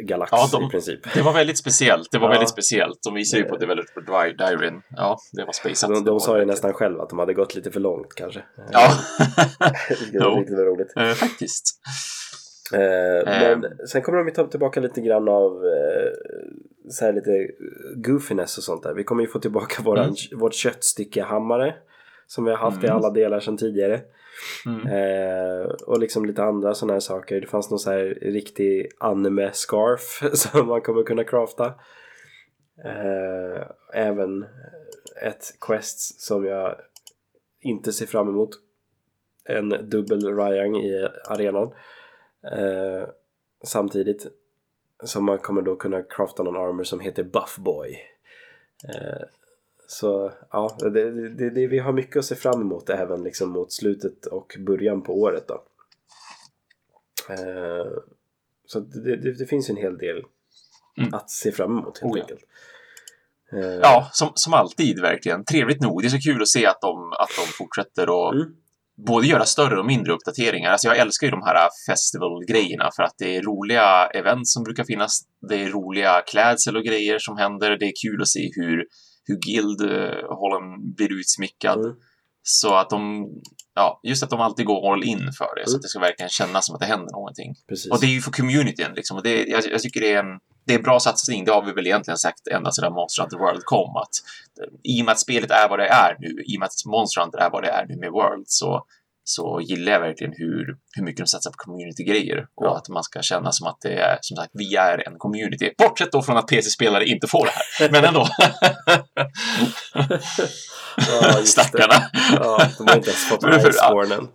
[0.03, 0.99] galax Ja, de- i princip.
[1.13, 2.11] Det var väldigt speciellt.
[2.11, 2.31] Det var Ja.
[2.31, 2.99] väldigt speciellt.
[3.03, 4.81] De visade ju på Developer Diaryn.
[4.89, 5.93] Ja, det var spaceat.
[5.95, 8.43] De, de sa ju nästan själva att de hade gått lite för långt kanske.
[8.71, 8.89] Ja,
[10.11, 10.93] Det var riktigt roligt.
[10.97, 11.65] eh, faktiskt.
[12.73, 16.11] Eh, men sen kommer de ju ta tillbaka lite grann av eh,
[16.89, 17.47] så här lite
[17.95, 18.93] goofiness och sånt där.
[18.93, 20.39] Vi kommer ju få tillbaka våran, Mm.
[20.39, 21.75] vårt köttstyckehammare
[22.27, 22.97] som vi har haft i Mm.
[22.97, 24.01] alla delar sedan tidigare.
[24.65, 24.87] Mm.
[24.87, 27.41] Eh, och liksom lite andra sådana här saker.
[27.41, 31.65] Det fanns någon så här riktig anime-scarf som man kommer kunna crafta.
[32.85, 34.45] Eh, även
[35.21, 36.75] ett quest som jag
[37.59, 38.49] inte ser fram emot.
[39.45, 41.73] En dubbel Ryang i arenan.
[42.57, 43.07] Eh,
[43.63, 44.27] samtidigt
[45.03, 47.97] som man kommer då kunna crafta någon armor som heter Buff Boy.
[48.89, 49.21] Eh,
[49.91, 53.73] så ja, det, det, det, vi har mycket att se fram emot även liksom mot
[53.73, 55.63] slutet och början på året då.
[57.33, 57.91] Eh,
[58.65, 60.23] så det, det, finns en hel del
[60.97, 61.13] Mm.
[61.13, 62.23] att se fram emot helt Oh ja.
[62.23, 62.41] enkelt.
[63.53, 65.45] Eh, Ja, som, som alltid verkligen.
[65.45, 66.01] Trevligt nog.
[66.01, 68.55] Det är så kul att se att de, att de fortsätter att Mm.
[68.95, 70.71] både göra större och mindre uppdateringar.
[70.71, 74.83] Alltså jag älskar ju de här festival-grejerna för att det är roliga event som brukar
[74.83, 75.21] finnas.
[75.49, 77.77] Det är roliga klädsel och grejer som händer.
[77.77, 78.85] Det är kul att se hur,
[79.31, 81.79] hur Guild eh, blir utsmyckad.
[81.79, 81.95] Mm.
[82.43, 83.27] Så att de,
[83.75, 85.65] ja, just att de alltid går all in för det.
[85.65, 85.75] Så Mm.
[85.75, 87.55] att det ska verkligen kännas som att det händer någonting.
[87.69, 87.91] Precis.
[87.91, 89.17] Och det är ju för communityn liksom.
[89.17, 91.45] Och det, jag, jag tycker det är en det är en bra satsning.
[91.45, 93.95] Det har vi väl egentligen sagt ända sedan Monster Hunter World kom.
[93.95, 94.15] Att,
[94.61, 96.85] eh, I och med att spelet är vad det är nu, i och med att
[96.85, 98.85] Monster Hunter är vad det är nu med World, så,
[99.35, 100.65] så gillar jag verkligen hur,
[100.95, 102.37] hur mycket de satsar på community-grejer.
[102.55, 102.77] Och Ja.
[102.77, 105.71] att man ska känna som att det är, som sagt, vi är en community.
[105.77, 107.89] Bortsett då från att PC-spelare inte får det här.
[107.91, 108.27] Men ändå.
[110.97, 111.33] Ja.
[111.45, 111.93] Stackarna.
[112.33, 114.27] Ja, de har inte ens fått Iceborne än.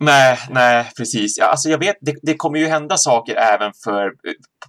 [0.00, 1.38] Nej, nej, precis.
[1.38, 4.10] Ja, alltså jag vet, det, det kommer ju hända saker även för eh,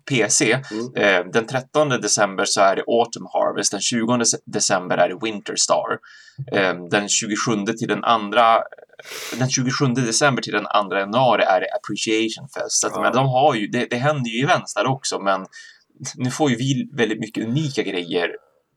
[0.10, 0.52] PC.
[0.72, 0.96] Mm.
[1.26, 5.20] Eh, den 13 december så är det Autumn Harvest, den 20 dece- december är det
[5.24, 5.98] Winter Star.
[6.54, 8.58] Eh, den 27 till den andra
[9.40, 12.72] den 27 december till den 2 januari är det Appreciation Fest.
[12.82, 13.02] Så att, Ja.
[13.02, 15.46] men de har ju, det, det händer ju events där också, men
[16.16, 18.30] nu får ju vi väldigt mycket unika grejer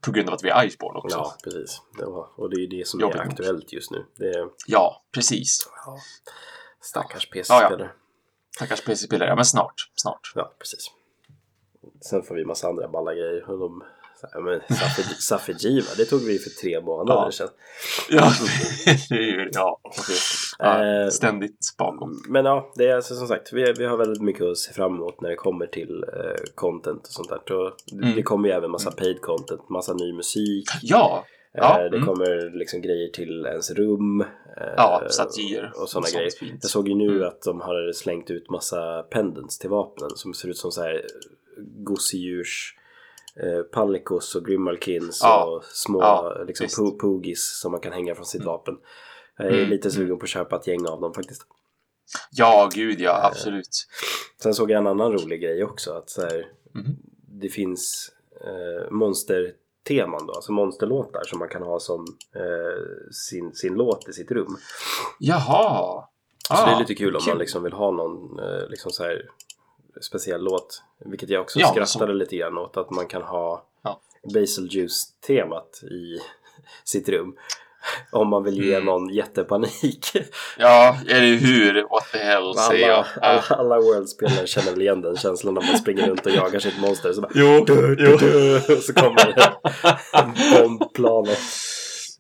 [0.05, 1.17] på grund av att vi är Iceborne också.
[1.17, 1.83] Ja, precis.
[1.99, 3.33] Det var, och det är det som Jobbigt är nog.
[3.33, 4.07] aktuellt just nu.
[4.21, 5.69] Är Ja, precis.
[5.87, 5.99] ja,
[6.81, 7.91] stackars Ja, PC-spelare.
[8.59, 9.29] Tackars PC-spelare.
[9.29, 10.33] Ja, men snart, snart.
[10.35, 10.91] Ja, precis.
[12.01, 13.51] Sen får vi massa andra balla grejer.
[13.51, 13.85] Och de,
[14.33, 14.61] här, men
[15.21, 17.33] Safijiva, det tog vi för tre månader Ja.
[17.33, 17.49] sedan.
[18.09, 18.33] Ja,
[19.09, 19.81] det är ju, ja.
[20.59, 22.23] Ja Eh, ständigt bakom.
[22.29, 24.95] Men ja, det är alltså som sagt, vi, vi har väldigt mycket att se fram
[24.95, 27.57] emot när det kommer till eh, content och sånt där.
[27.57, 28.17] Och det, Mm.
[28.17, 30.65] det kommer ju även massa paid content, massa ny musik.
[30.83, 31.25] Ja,
[31.55, 32.07] Ja, eh, det mm.
[32.09, 34.25] kommer liksom grejer till ens rum.
[34.77, 35.73] ja, statyer.
[35.77, 36.31] och sådana grejer.
[36.31, 36.59] fint.
[36.63, 37.29] Jag såg ju nu Mm.
[37.29, 41.03] att de har slängt ut massa pendants till vapnen som ser ut som så här
[41.85, 42.75] gosedjurs
[43.43, 45.45] eh, Palikos och Grimalkins Ja.
[45.45, 48.53] och små Ja, liksom, Poogies som man kan hänga från sitt Mm.
[48.53, 48.77] vapen.
[49.39, 49.97] Jag är Mm, lite mm.
[49.97, 51.43] sugen på att köpa ett gäng av dem faktiskt.
[52.31, 53.69] Ja, gud ja, absolut.
[54.43, 56.97] Sen såg jag en annan rolig grej också att så här, Mhm.
[57.29, 58.11] det finns
[58.41, 62.05] eh, monsterteman då, alltså monsterlåtar som man kan ha som
[62.35, 64.57] eh, sin, sin låt i sitt rum.
[65.19, 66.05] Jaha.
[66.49, 67.31] Så Ah, det är lite kul om kul.
[67.35, 69.31] man liksom vill ha någon eh, liksom så här
[70.01, 70.83] speciell låt.
[70.99, 74.01] Vilket jag också Ja, skrattade lite grann åt att man kan ha Ja.
[74.35, 76.19] Basil Juice-temat i
[76.85, 77.37] sitt rum.
[78.11, 78.85] Om man vill ge Mm.
[78.85, 80.13] någon jättepanik.
[80.59, 81.75] Ja, eller hur?
[81.91, 83.05] What the hell, säger jag.
[83.23, 86.59] Alla, alla, alla World-spelare känner väl igen den känslan när man springer runt och jagar
[86.61, 87.13] sitt monster.
[87.13, 89.35] Så bara, Jo, du, du, du, så kommer
[90.63, 91.39] bombplanet.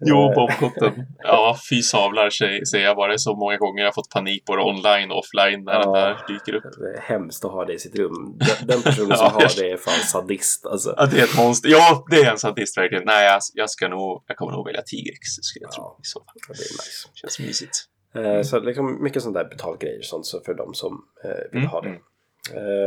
[0.04, 1.06] Jo, Eh, bombkotten.
[1.18, 2.30] Ja, fy savlar
[2.64, 3.18] säger jag bara.
[3.18, 5.80] Så många gånger jag har fått panik både online och offline när Ja.
[5.82, 6.62] den där dyker upp.
[6.78, 8.38] Det är hemskt att ha det i sitt rum.
[8.66, 10.94] Den, personen som Ja, har jag- det är fan sadist alltså.
[10.96, 11.68] Ja, det är ett monster.
[11.68, 13.04] Ja, det är en sadist verkligen.
[13.06, 15.74] Nej, jag, jag ska nog, jag kommer nog välja Tigrex, skulle jag Ja.
[15.76, 16.00] tro.
[16.02, 17.08] Så Det är nice.
[17.14, 17.76] Känns mysigt.
[18.14, 21.66] Eh, Så liksom mycket sånt där betalgrejer sånt så för de som eh, vill Mm,
[21.70, 21.88] ha det.
[21.88, 22.00] mm.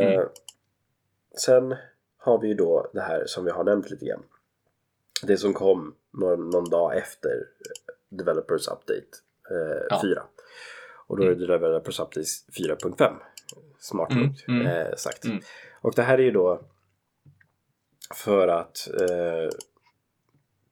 [0.03, 0.27] Eh, Mm.
[1.37, 1.75] Sen
[2.17, 4.23] har vi ju då det här som vi har nämnt lite grann.
[5.23, 9.07] Det som kom någon, någon dag efter eh, Developers Update
[9.51, 10.01] eh, Ja.
[10.03, 10.23] 4.
[11.07, 12.27] Och då är det Developers Update
[12.59, 13.13] 4.5.
[13.79, 14.67] Smart Mm, mm.
[14.67, 15.25] eh, sagt.
[15.25, 15.39] Mm.
[15.81, 16.61] Och det här är ju då
[18.15, 19.49] för att eh,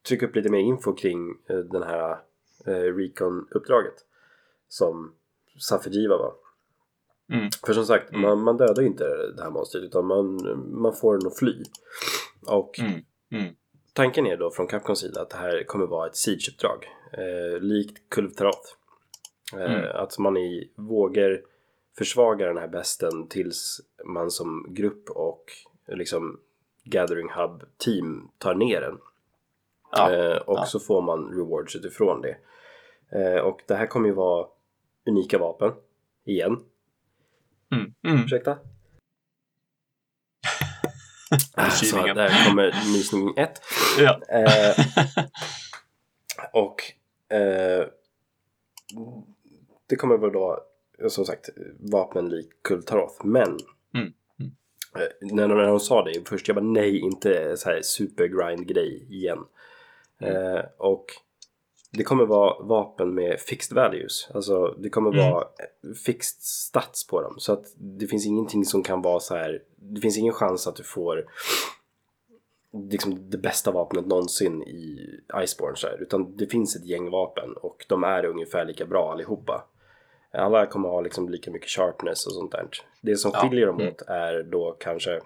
[0.07, 2.11] trycka upp lite mer info kring eh, den här
[2.65, 4.05] eh, Recon-uppdraget
[4.67, 5.15] som
[5.59, 6.33] Safijiva var.
[7.33, 7.49] Mm.
[7.65, 8.21] För som sagt, Mm.
[8.21, 9.03] man, man dödar ju inte
[9.35, 10.41] det här monstret utan man,
[10.81, 11.63] man får den att fly.
[12.47, 12.91] Och Mm.
[13.31, 13.55] Mm.
[13.93, 16.85] Tanken är då från Capcoms sida att det här kommer vara ett siege-uppdrag.
[17.11, 18.69] Eh, likt Kulv Taroth.
[19.53, 19.95] Eh, Mm.
[19.95, 21.41] Att man i vågor
[21.97, 25.43] försvaga den här besten tills man som grupp och
[25.87, 26.39] liksom
[26.83, 28.97] Gathering Hub team tar ner den.
[29.91, 30.65] Ja, Eh, och ja.
[30.65, 32.37] så får man rewards utifrån det.
[33.19, 34.47] Eh, och det här kommer ju vara
[35.05, 35.71] unika vapen.
[36.25, 36.59] Igen.
[37.71, 37.93] Mm.
[38.03, 38.23] Mm.
[38.23, 38.57] Ursäkta?
[41.71, 42.15] Så Kylningen.
[42.15, 43.61] där kommer nysning 1.
[43.99, 44.19] Ja.
[44.29, 44.86] Eh,
[46.53, 46.81] och
[47.36, 47.86] eh,
[49.89, 50.59] det kommer vara då
[51.09, 53.25] som sagt vapen lik Kultaroth.
[53.25, 53.57] Men
[53.95, 54.13] Mm.
[54.95, 59.07] eh, när, när de sa det först, jag bara nej, inte så här supergrind grej
[59.09, 59.39] igen.
[60.21, 60.36] Mm.
[60.55, 61.05] Eh, och
[61.91, 64.29] det kommer vara vapen med fixed values.
[64.34, 65.31] Alltså det kommer Mm.
[65.31, 65.47] vara
[66.05, 67.36] fixed stats på dem.
[67.39, 69.61] Så att det finns ingenting som kan vara så här.
[69.84, 71.25] Det finns ingen chans att du får
[72.89, 75.09] liksom det bästa vapnet någonsin i
[75.43, 79.11] Iceborne så här, utan det finns ett gäng vapen och de är ungefär lika bra
[79.11, 79.63] allihopa.
[80.31, 82.67] Alla kommer ha liksom lika mycket sharpness och sånt där.
[83.01, 83.93] Det som Ja, skiljer dem mm.
[83.93, 85.21] åt är då kanske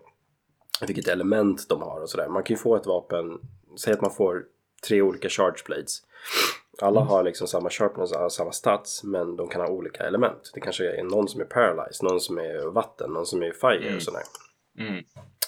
[0.88, 2.28] vilket element de har och sådär.
[2.28, 3.40] Man kan ju få ett vapen,
[3.80, 4.46] säg att man får
[4.88, 6.02] tre olika charge blades.
[6.82, 7.10] Alla Mm.
[7.10, 10.52] har liksom samma sharpness, alla har samma stats, men de kan ha olika element.
[10.54, 13.84] Det kanske är någon som är paralyzed, någon som är vatten, någon som är fire
[13.84, 13.96] Mm.
[13.96, 14.24] och sådär.
[14.78, 15.04] Mm.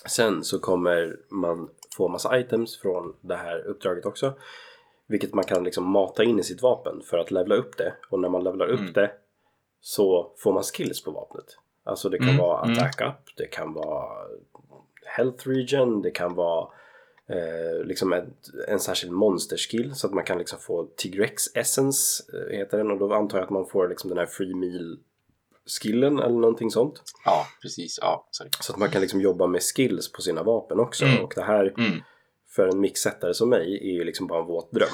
[0.06, 4.34] Sen så kommer man få massa items från det här uppdraget också.
[5.08, 7.94] Vilket man kan liksom mata in i sitt vapen för att levla upp det.
[8.10, 8.94] Och när man levlar upp Mm.
[8.94, 9.12] det
[9.82, 11.46] så får man skills på vapnet.
[11.84, 12.74] Alltså det kan Mm, vara mm.
[12.74, 14.28] attack up, det kan vara
[15.06, 16.68] health region, det kan vara
[17.28, 18.34] eh, liksom en,
[18.68, 22.98] en särskild monsterskill så att man kan liksom få Tigrex essence eh, heter den och
[22.98, 25.00] då antar jag att man får liksom den här free meal
[25.70, 27.02] skillen eller någonting sånt.
[27.26, 28.00] Ja, precis.
[28.02, 28.50] Ja, sorry.
[28.60, 31.06] Så att man kan liksom jobba med skills på sina vapen också.
[31.06, 31.24] Mm.
[31.24, 32.00] Och det här Mm.
[32.56, 34.90] för en mixsättare som mig är ju liksom bara en våt dröm.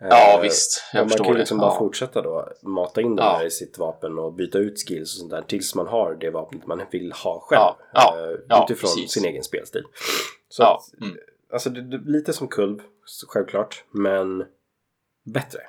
[0.00, 0.82] Ja, Eh, visst.
[0.92, 1.38] Jag man förstår kan ju det.
[1.40, 1.78] liksom bara Ja.
[1.78, 3.28] fortsätta då mata in det Ja.
[3.38, 6.30] här i sitt vapen och byta ut skills och sånt där tills man har det
[6.30, 7.58] vapnet man vill ha själv.
[7.60, 9.10] Ja, ja, eh, utifrån precis.
[9.12, 9.82] sin egen spelstil.
[10.48, 10.78] Så Ja.
[10.94, 11.16] att, Mm.
[11.52, 14.44] alltså det, det, lite som kulv, så självklart, men
[15.24, 15.60] bättre.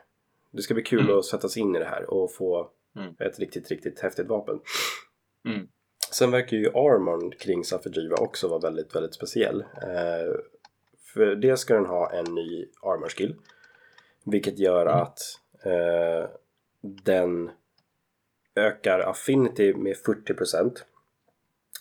[0.52, 1.18] Det ska bli kul Mm.
[1.20, 3.16] att sätta sig in i det här och få Mm.
[3.20, 4.60] ett riktigt, riktigt häftigt vapen.
[5.46, 5.68] Mm.
[6.12, 9.62] Sen verkar ju armorn kring Safajiva också vara väldigt, väldigt speciell.
[9.62, 10.36] Eh,
[11.14, 13.36] för det ska den ha en ny armor skill.
[14.26, 14.96] Vilket gör Mm.
[15.02, 15.20] att
[15.66, 16.30] eh,
[16.82, 17.52] den
[18.56, 20.84] ökar affinity med 40%.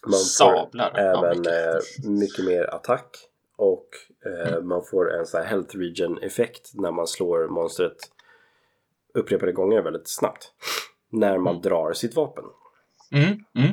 [0.02, 0.92] Man får Sablar.
[0.94, 1.52] Ja, även mycket.
[2.04, 3.28] eh, mycket mer attack.
[3.56, 3.88] Och
[4.26, 7.96] eh, man får en sån här health region effekt när man slår monstret
[9.14, 10.52] upprepade gånger väldigt snabbt.
[11.12, 11.62] När man Mm.
[11.62, 12.44] drar sitt vapen.
[13.14, 13.38] Mm.
[13.58, 13.68] Mm.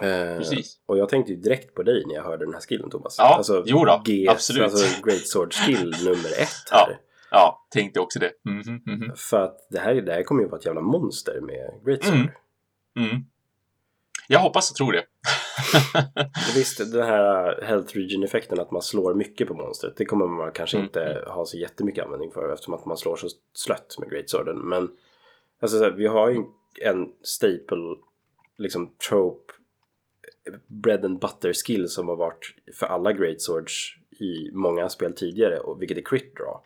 [0.00, 0.76] Eh, Precis.
[0.86, 3.14] och jag tänkte ju direkt på dig när jag hörde den här skillen Thomas.
[3.18, 4.62] Ja, alltså, jo då, GS, absolut.
[4.62, 6.76] Alltså Great Sword skill nummer ett Ja.
[6.76, 6.98] här.
[7.30, 8.32] Ja, tänkte också det.
[8.44, 9.12] Mhm, mhm.
[9.16, 12.16] För att det här, det här kommer ju vara ett jävla monster med Great Sword.
[12.16, 12.30] Mm.
[13.10, 13.24] Mm.
[14.28, 15.04] Jag hoppas och tror det.
[16.54, 19.96] Visst, den här Health Region effekten att man slår mycket på monstret.
[19.96, 23.16] Det kommer man kanske Mm, inte ha så jättemycket användning för eftersom att man slår
[23.16, 24.56] så slött med Great Sworden.
[24.58, 24.88] Men
[25.60, 26.44] alltså, så här, vi har ju
[26.82, 27.96] en staple,
[28.56, 29.52] liksom trope,
[30.66, 35.58] bread and butter skill som har varit för alla Great Swords i många spel tidigare,
[35.60, 36.60] och vilket är crit draw.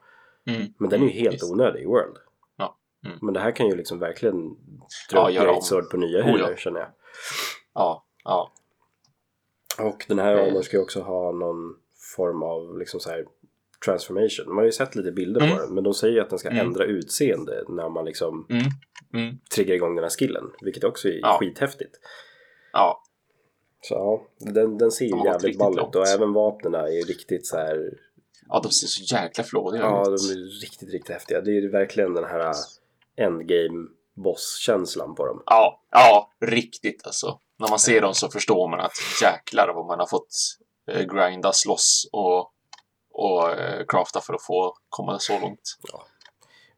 [0.46, 0.72] Mm.
[0.78, 1.52] Men den är ju Mm, helt visst.
[1.52, 2.16] onödig i World.
[2.56, 2.78] Ja.
[3.06, 3.18] Mm.
[3.22, 4.48] Men det här kan ju liksom verkligen
[5.10, 5.46] dra Ja, upp.
[5.46, 6.56] Great Sword på nya Oh, ja.
[6.56, 6.88] känner jag.
[7.74, 8.52] Ja, ja.
[9.80, 10.42] Och den här Eh.
[10.44, 11.76] armorn ska ju också ha någon
[12.16, 13.26] form av liksom så här
[13.84, 14.46] transformation.
[14.48, 15.56] Man har ju sett lite bilder Mm.
[15.56, 16.66] på den, men de säger ju att den ska Mm.
[16.66, 18.62] ändra utseende när man liksom Mm.
[19.14, 19.38] Mm.
[19.54, 20.44] triggar igång den här skillen.
[20.62, 21.36] Vilket också är Ja.
[21.40, 21.94] skithäftigt.
[22.72, 23.02] Ja,
[23.80, 27.00] Så ja, den, den ser ju De jävligt ball ut och även vapnen är ju
[27.02, 27.90] riktigt så här.
[28.48, 30.06] ja, de ser så jäkla flådiga Ja, ut.
[30.06, 31.40] de är riktigt, riktigt häftiga.
[31.40, 32.54] Det är ju verkligen den här
[33.16, 35.42] endgame boss-känslan på dem.
[35.46, 37.38] Ja, ja, riktigt alltså.
[37.58, 40.28] När man ser dem så förstår man att jäklar vad man har fått
[40.90, 42.50] eh, grinda, slåss och,
[43.14, 45.76] och eh, crafta för att få komma så långt.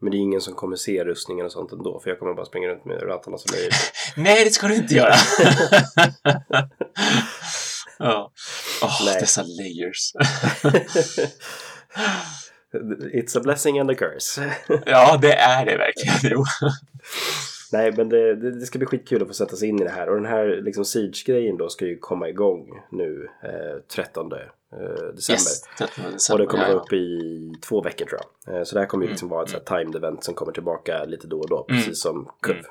[0.01, 2.47] Men det är ingen som kommer se rustningen och sånt ändå, för jag kommer bara
[2.47, 3.93] springa runt med rattarna som löjligt.
[4.16, 5.14] Nej, det ska du inte göra!
[7.99, 8.32] ja.
[9.05, 9.20] Nej.
[9.20, 10.12] dessa layers.
[13.14, 14.57] It's a blessing and a curse.
[14.87, 16.18] ja, det är det verkligen.
[16.22, 16.45] Jo.
[17.73, 19.91] Nej, men det, det, det ska bli skitkul att få sätta sig in i det
[19.91, 20.09] här.
[20.09, 24.39] Och den här liksom Siege-grejen då ska ju komma igång nu eh, 13 eh,
[25.14, 25.33] december.
[25.33, 26.45] Yes, 13 Och december.
[26.45, 28.57] det kommer ja, uppe i två veckor tror jag.
[28.57, 31.05] Eh, så det här kommer ju liksom vara ett här timed event som kommer tillbaka
[31.05, 31.67] lite då och då.
[31.69, 31.83] Mm.
[31.83, 32.53] Precis som KUV.
[32.55, 32.64] Mm.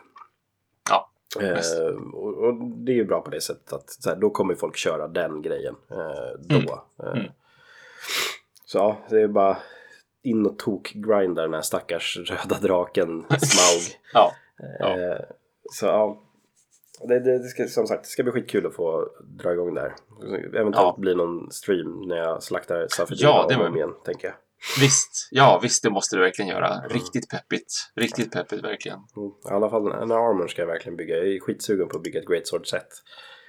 [0.90, 1.10] Ja.
[1.42, 4.56] Eh, och, och det är ju bra på det sättet att så här, då kommer
[4.56, 6.84] folk köra den grejen eh, då.
[7.04, 7.28] Eh, Mm.
[8.66, 9.58] Så ja, det är bara
[10.24, 14.00] in och tok-grinda den här stackars röda draken Smaug.
[14.14, 14.32] Ja.
[14.80, 15.00] Ja.
[15.00, 15.20] Eh,
[15.72, 16.22] så ja,
[17.08, 19.96] Det, det, det ska, som sagt, det ska bli skitkul att få dra igång där.
[20.38, 20.96] Eventuellt Ja.
[20.98, 24.36] bli någon stream när jag slaktar Safety Ja, det var- om igen, tänker jag.
[24.80, 26.82] Visst, ja visst, det måste du verkligen göra.
[26.90, 27.74] Riktigt peppigt.
[27.96, 28.98] Riktigt peppigt verkligen.
[29.18, 29.30] Mm.
[29.30, 31.18] I alla fall en armor ska jag verkligen bygga.
[31.18, 32.88] Jag är skitsugen på att bygga ett Great Sword set.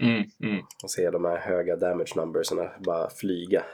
[0.00, 0.64] Mm, mm.
[0.82, 3.62] Och se de här höga damage numberserna bara flyga.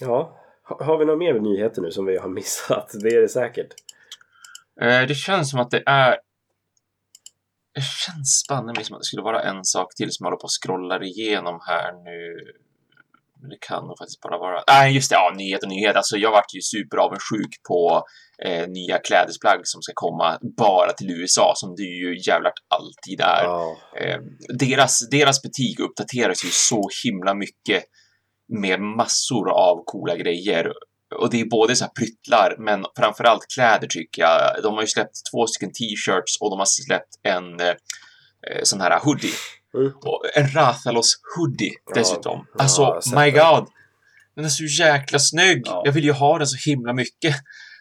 [0.00, 0.39] ja,
[0.78, 2.90] har vi några mer nyheter nu som vi har missat?
[3.02, 3.68] Det är det säkert.
[4.80, 6.16] Eh, det känns som att det är...
[7.74, 8.46] Det känns
[8.76, 11.02] mig som att det skulle vara en sak till som jag håller på och scrollar
[11.02, 12.52] igenom här nu.
[13.40, 14.62] Men det kan nog faktiskt bara vara...
[14.68, 15.14] Nej, just det.
[15.14, 15.96] Ja, nyhet och nyhet.
[15.96, 18.02] Alltså, jag vart ju superavundsjuk på
[18.44, 23.44] eh, nya klädesplagg som ska komma bara till USA, som det ju jävlar alltid är.
[23.44, 24.18] Ja, Eh,
[24.58, 27.84] deras, deras butik uppdateras ju så himla mycket
[28.50, 30.72] med massor av coola grejer.
[31.18, 34.62] Och det är både så här pryttlar, men framförallt kläder tycker jag.
[34.62, 37.74] De har ju släppt två stycken t-shirts och de har släppt en eh,
[38.62, 39.32] sån här hoodie.
[39.74, 39.92] Mm.
[40.04, 42.46] Och en Rathalos hoodie Ja, dessutom.
[42.54, 43.66] ja, alltså, sett my god!
[44.36, 45.62] Den är så jäkla snygg!
[45.64, 45.82] Ja.
[45.84, 47.36] Jag vill ju ha den så himla mycket.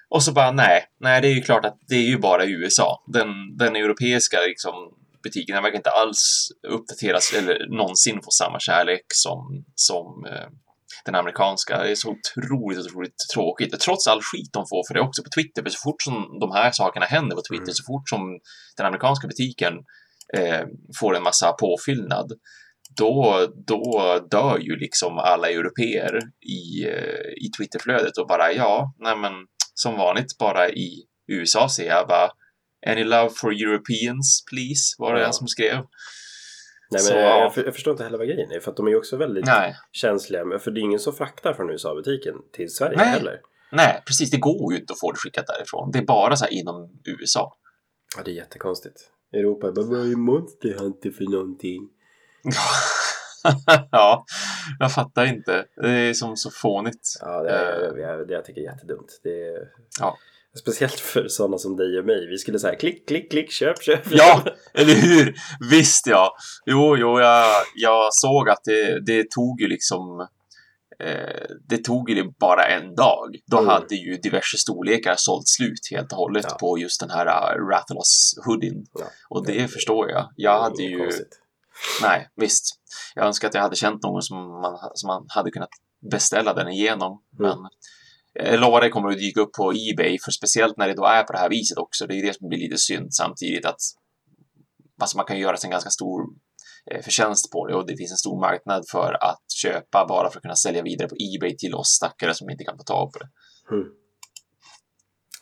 [0.10, 3.04] Och så bara, nej, nej, det är ju klart att det är ju bara USA.
[3.08, 4.74] Den, den europeiska liksom,
[5.24, 10.48] butiken den verkar inte alls uppdateras eller någonsin få samma kärlek som, som eh,
[11.06, 11.84] den amerikanska.
[11.84, 13.80] Det är så otroligt, otroligt tråkigt.
[13.80, 15.64] Trots all skit de får för det också på Twitter.
[15.64, 17.74] För så fort som de här sakerna händer på Twitter, Mm.
[17.74, 18.40] så fort som
[18.78, 19.74] den amerikanska butiken
[20.38, 20.66] eh,
[21.00, 22.32] får en massa påfyllnad,
[22.98, 26.20] då, då dör ju liksom alla europeer
[26.60, 29.34] i, eh, i Twitterflödet och bara ja, nej men
[29.74, 32.30] som vanligt bara i USA ser jag bara
[32.88, 35.26] Any love for Europeans please, var det Ja.
[35.26, 35.76] jag som skrev.
[35.76, 35.86] nej
[36.92, 37.40] men Så, jag, ja.
[37.40, 38.60] jag, för- jag förstår inte heller vad grejen är.
[38.60, 40.60] För att de är ju också väldigt Nej, känsliga.
[40.60, 43.08] För det är ingen som fraktar från USA-butiken till Sverige Nej.
[43.08, 43.40] heller.
[43.72, 45.92] nej, precis, det går ju inte att få det skickat därifrån.
[45.92, 47.58] Det är bara så här inom USA.
[48.18, 48.96] Ja, det är jättekonstigt.
[49.34, 51.90] Europa är bara, vad är Monster Hunter för någonting?
[53.92, 54.26] ja,
[54.80, 55.66] jag fattar inte.
[55.82, 57.02] Det är som så fånigt.
[57.22, 59.20] Ja, det, är, det, det jag tycker är jättedumt.
[59.24, 59.60] Det är,
[60.00, 60.18] Ja.
[60.62, 62.28] Speciellt för sådana som dig och mig.
[62.30, 64.12] Vi skulle säga klick, klick, klick, köp, köp.
[64.12, 64.44] Ja,
[64.74, 65.36] eller hur?
[65.72, 66.36] Visst ja.
[66.66, 70.28] Jo, jo, jag, jag såg att det, det tog ju liksom
[71.00, 73.36] eh, det tog ju bara en dag.
[73.46, 73.70] Då Mm.
[73.70, 76.58] hade ju diverse storlekar sålt slut helt och hållet Ja.
[76.60, 78.86] på just den här uh, Rathalos hoodien.
[79.00, 79.06] Ja.
[79.30, 80.30] Och det förstår jag.
[80.36, 81.00] Jag hade ju...
[81.00, 81.40] konstigt.
[82.02, 82.76] Nej, visst.
[83.16, 85.70] Jag önskar att jag hade känt någon som man, som man hade kunnat
[86.12, 87.22] beställa den igenom.
[87.40, 87.50] Mm.
[87.50, 87.58] Men
[88.46, 91.24] jag lovar det kommer att dyka upp på Ebay, för speciellt när det då är
[91.24, 92.08] på det här viset också.
[92.08, 93.80] Det är det som blir lite synd samtidigt att
[95.02, 96.22] alltså man kan ju göra sig en ganska stor
[96.92, 100.38] eh, förtjänst på det och det finns en stor marknad för att köpa bara för
[100.38, 103.20] att kunna sälja vidare på Ebay till oss stackare som inte kan få tag på
[103.20, 103.30] det.
[103.76, 103.88] Mm.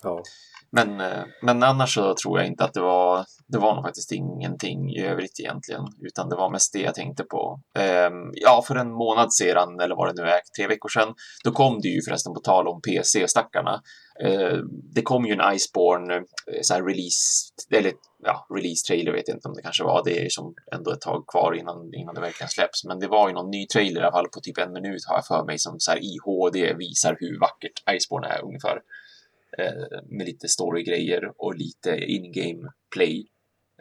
[0.03, 0.23] Ja.
[0.71, 4.11] Men, eh, men annars så tror jag inte att det var, det var nog faktiskt
[4.11, 7.61] ingenting i övrigt egentligen, utan det var mest det jag tänkte på.
[7.79, 11.13] Ehm, ja, för en månad sedan, eller vad det nu är, tre veckor sedan,
[11.43, 13.81] då kom det ju förresten på tal om PC-stackarna.
[14.23, 14.57] Eh,
[14.95, 17.93] det kom ju en Iceborne eh, så här release, eller
[18.23, 21.27] ja, release-trailer vet jag inte om det kanske var, det är som ändå ett tag
[21.27, 24.11] kvar innan, innan det verkligen släpps, men det var ju någon ny trailer i alla
[24.11, 27.17] fall på typ en minut har jag för mig som så här i HD visar
[27.19, 28.77] hur vackert Iceborne är ungefär
[30.05, 33.27] med lite storygrejer och lite in-game play.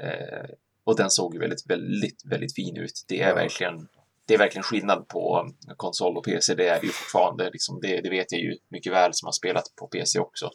[0.01, 0.51] Eh,
[0.85, 3.05] och den såg väldigt, väldigt, väldigt fin ut.
[3.09, 3.89] Det är verkligen
[4.27, 6.55] det är verkligen skillnad på konsol och PC.
[6.55, 7.51] Det är det ju fortfarande.
[7.51, 10.51] Liksom, det, det vet jag ju mycket väl som har spelat på PC också.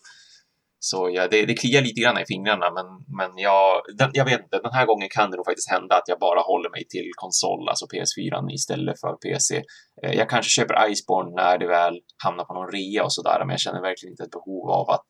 [0.84, 2.86] Så ja, det, det kliar lite grann i fingrarna, men,
[3.20, 4.60] men jag, den, jag vet inte.
[4.64, 7.70] Den här gången kan det nog faktiskt hända att jag bara håller mig till konsol,
[7.70, 9.64] alltså PS4, istället för PC.
[10.04, 13.50] Eh, Jag kanske köper Iceborne när det väl hamnar på någon rea och sådär, men
[13.50, 15.06] jag känner verkligen inte ett behov av att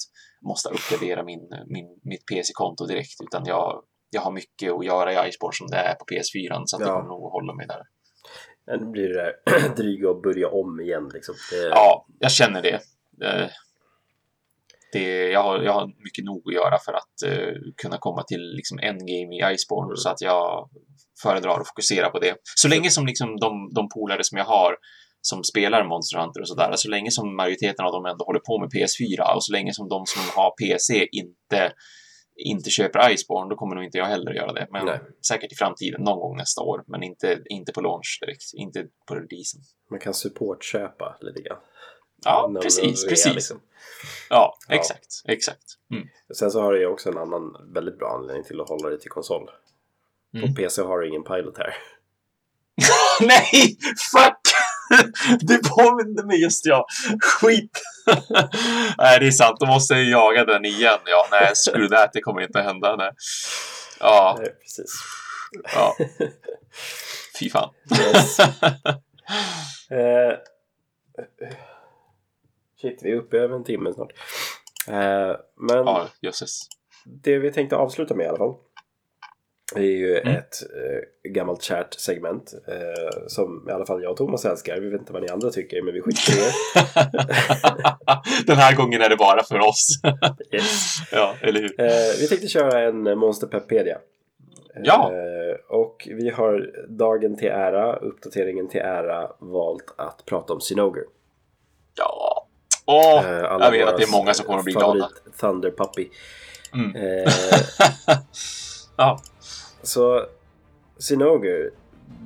[0.50, 5.30] måste uppgradera min, min, mitt PC-konto direkt, utan jag, jag har mycket att göra i
[5.30, 6.88] Iceborne som det är på PS4, så att Ja.
[6.88, 7.82] jag kommer nog att hålla mig där.
[8.80, 11.36] Nu blir det där dryga att börja om igen liksom.
[11.52, 12.80] Det, Ja, jag känner det.
[13.26, 13.48] Eh,
[14.92, 18.56] det jag, har, jag har mycket nog att göra för att eh, kunna komma till
[18.56, 19.98] liksom, endgame i Iceborne, Mm.
[19.98, 20.70] så att jag
[21.24, 22.36] föredrar att fokusera på det.
[22.56, 24.76] Så länge som liksom, de, de polare som jag har
[25.22, 28.60] som spelar Monster Hunter och sådär, så länge som majoriteten av dem ändå håller på
[28.60, 31.74] med PS4 och så länge som de som har PC inte
[32.36, 34.68] inte köper Iceborne, då kommer nog inte jag heller göra det.
[34.72, 35.00] Men Nej.
[35.28, 36.84] säkert i framtiden, någon gång nästa år.
[36.88, 39.62] Men inte, inte på launch direkt, inte på releasen.
[39.92, 41.58] Man kan supportköpa lite grann.
[42.26, 43.34] Ja, precis, precis.
[43.34, 43.62] liksom.
[44.30, 44.76] Ja, Ja.
[44.76, 45.64] exakt, exakt.
[45.92, 46.08] Mm.
[46.36, 49.12] Sen så har ju också en annan väldigt bra anledning till att hålla det till
[49.12, 49.50] konsol.
[50.34, 50.48] Mm.
[50.48, 51.76] På PC har du ingen pilot här.
[53.22, 53.78] Nej,
[54.12, 54.42] fuck!
[55.42, 56.86] det påminner mig just ja.
[57.22, 57.82] Skit.
[58.98, 59.58] Nej, det är sant.
[59.60, 61.00] Då måste jag jaga den igen.
[61.06, 62.14] Ja, nej, screw that.
[62.14, 62.96] Det kommer inte att hända.
[62.96, 63.12] Nej.
[64.00, 64.36] Ja.
[64.40, 64.92] Nej, precis.
[65.76, 65.96] Ja.
[67.40, 67.70] Fy fan.
[68.00, 68.40] Yes.
[69.90, 70.38] eh,
[72.82, 74.12] shit, vi är uppe över en timme snart.
[74.88, 76.60] Eh, men Ja, jösses.
[77.24, 78.56] det vi tänkte avsluta med i alla fall.
[79.76, 80.36] är ju Mm.
[80.36, 84.80] ett eh, gammalt kärt segment eh, som i alla fall jag och Thomas älskar.
[84.82, 86.52] Vi vet inte vad ni andra tycker, men vi skiter i det.
[88.48, 89.88] Den här gången är det bara för oss.
[90.54, 90.96] Yes.
[91.12, 91.82] ja, eller hur?
[91.82, 91.88] Eh,
[92.20, 93.98] vi tänkte köra en Monster Peppedia.
[94.84, 95.12] Ja.
[95.14, 101.04] Eh, och vi har dagen till ära, uppdateringen till ära, valt att prata om Sinoger.
[101.98, 102.41] Ja.
[102.92, 105.10] Åh, Eh, jag vet att det är många som kommer att bli glada.
[105.40, 106.10] Thunder Puppy.
[106.74, 106.96] Mm.
[106.96, 107.34] Eh,
[108.98, 109.20] ja.
[109.84, 110.26] så
[110.98, 111.70] Sinoger,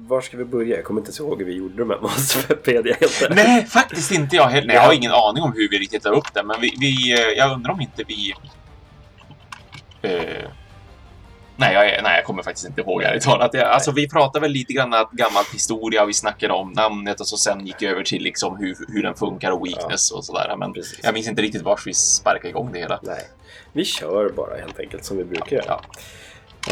[0.08, 0.76] var ska vi börja?
[0.76, 3.36] Jag kommer inte ens ihåg hur vi gjorde de här Monster Peppedia helt ärligt.
[3.36, 4.74] Nej, faktiskt inte jag heller.
[4.74, 7.38] Jag har ingen aning om hur vi riktigt la upp det, men vi, vi, eh,
[7.38, 8.34] jag undrar om inte vi...
[10.02, 10.50] Eh,
[11.56, 13.54] nej, jag, nej, jag kommer faktiskt inte ihåg ärligt talat.
[13.54, 17.28] Jag, alltså, vi pratade väl lite grann att gammalt historia, vi snackade om namnet och
[17.28, 20.56] så sen gick över till liksom hur, hur den funkar och weakness och sådär.
[20.58, 21.00] Men Precis.
[21.04, 23.00] jag minns inte riktigt vart vi sparkade igång det hela.
[23.04, 23.22] Nej,
[23.74, 25.66] vi kör bara helt enkelt som vi brukar göra.
[25.68, 25.82] Ja.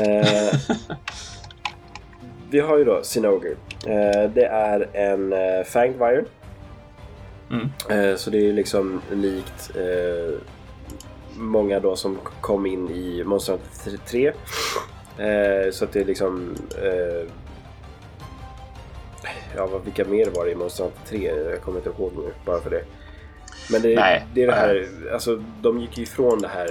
[0.03, 0.53] Eh,
[2.49, 3.55] vi har ju då Sinoger.
[3.85, 6.25] Eh, det är en eh, Fanged Wire.
[7.51, 7.69] Mm.
[7.89, 10.39] Eh, så det är liksom likt eh,
[11.37, 14.27] många då som kom in i Monster Hunter 3.
[15.17, 16.55] Eh, så att det är liksom...
[16.83, 17.27] Eh,
[19.55, 21.49] ja, vad- vilka mer var det i Monster Hunter 3?
[21.51, 22.83] Jag kommer inte ihåg nu, bara för det.
[23.71, 24.25] Men det, Nej.
[24.33, 26.69] det är det här, alltså de gick ju ifrån det här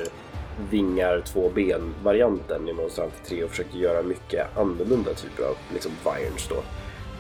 [0.71, 5.93] vingar, två ben-varianten i Monster Hunter 3 och försökte göra mycket annorlunda typer av liksom,
[6.05, 6.57] virons då.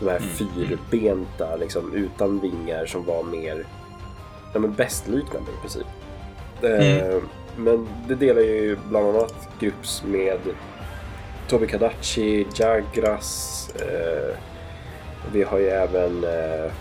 [0.00, 3.66] De här fyrbenta, liksom, utan vingar som var mer
[4.52, 5.86] ja, men bästliknande i princip.
[6.64, 7.22] Eh,
[7.56, 10.38] men det delar ju bland annat grupps med
[11.48, 14.36] Tobi Kadachi, Jagras, eh,
[15.32, 16.72] vi har ju även eh,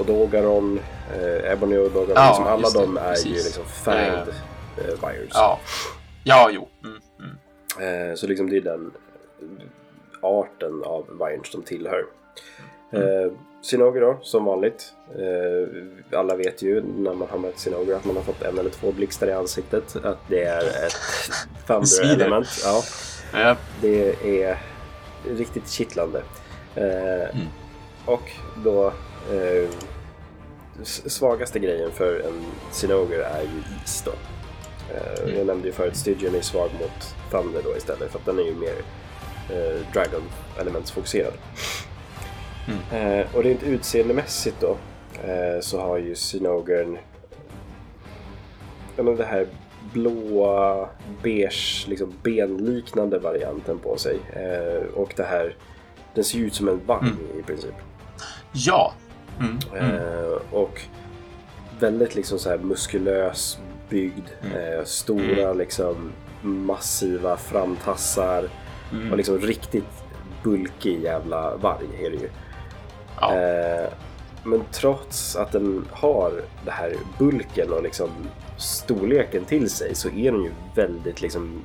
[0.00, 0.80] Odogaron,
[1.14, 3.44] eh, Ebony Odogaron, Ja, liksom alla de är ju precis.
[3.44, 4.28] liksom fanged
[4.78, 5.30] eh, virus.
[5.34, 5.60] Ja,
[6.24, 6.68] ja jo.
[6.84, 8.10] Mm, mm.
[8.10, 8.90] Eh, så liksom det är den
[10.20, 12.04] arten av virus de tillhör.
[12.90, 13.32] Eh,
[13.64, 14.92] Sinoger då, som vanligt.
[15.18, 18.70] Eh, alla vet ju när man har mött Sinoger att man har fått en eller
[18.70, 19.96] två blixtar i ansiktet.
[20.04, 20.94] Att det är ett
[21.66, 22.14] thunder Svider.
[22.14, 22.48] element.
[22.64, 22.82] Ja,
[23.32, 23.56] Ja.
[23.80, 24.58] det är
[25.28, 26.22] riktigt kittlande.
[26.74, 27.36] Eh,
[28.06, 28.30] Och
[28.64, 28.86] då
[29.32, 29.68] eh,
[30.84, 34.12] svagaste grejen för en Sinoger är ju is då.
[34.94, 38.38] Eh, Jag nämnde ju förut Stygian är svag mot Thunder då istället för att den
[38.38, 38.74] är ju mer
[39.50, 40.22] eh, Dragon
[42.66, 43.20] elementsfokuserad.
[43.20, 44.76] Eh, och rent utseendemässigt då
[45.24, 46.98] eh, så har ju Sinogern
[48.96, 49.46] ja, men det här
[49.92, 50.88] blåa,
[51.22, 54.18] beige, liksom benliknande varianten på sig.
[54.32, 55.56] Eh, och det här,
[56.14, 57.74] den ser ju ut som en vagn i princip.
[58.52, 58.92] Ja.
[59.40, 59.96] Mm, mm.
[59.96, 60.80] Eh, och
[61.80, 63.58] väldigt liksom så här muskulös
[63.88, 64.28] byggd.
[64.42, 66.12] Eh, stora liksom
[66.42, 68.48] massiva framtassar.
[68.92, 69.10] Mm.
[69.10, 70.04] Och liksom riktigt
[70.42, 72.30] bulkig jävla varg är det ju.
[73.20, 73.34] Ja.
[73.34, 73.88] Eh,
[74.44, 76.32] men trots att den har
[76.64, 78.08] det här bulken och liksom
[78.58, 81.64] storleken till sig så är den ju väldigt liksom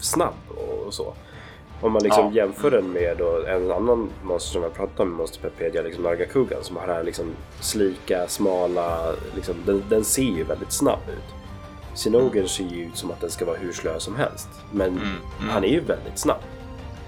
[0.00, 0.34] snabb
[0.86, 1.14] och så.
[1.80, 2.32] Om man liksom Ja.
[2.32, 6.02] jämför den med då en annan monster som jag pratade om i Monster Pepedia, liksom
[6.04, 7.26] Nargacugan som har det här liksom
[7.60, 11.34] slika, smala, liksom, den, den ser ju väldigt snabb ut.
[11.98, 14.48] Sinogern ser ju ut som att den ska vara hur slö som helst.
[14.72, 15.50] Men Mm, mm.
[15.50, 16.40] han är ju väldigt snabb.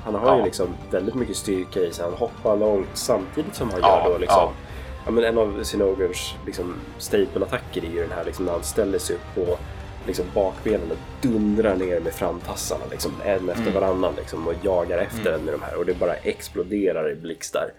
[0.06, 0.38] Han har Ja.
[0.38, 2.04] ju liksom väldigt mycket styrka i sig.
[2.04, 4.52] Han hoppar långt samtidigt som han Ja, gör då liksom ja.
[5.04, 8.98] Ja, men en av Sinogerns liksom, staple-attacker är ju den här liksom, när han ställer
[8.98, 9.58] sig upp på
[10.06, 10.96] liksom, bakbenen och
[11.28, 15.62] dundrar ner med framtassarna liksom, en efter varannan liksom, och jagar efter den med de
[15.62, 17.70] här och det bara exploderar i blixtar.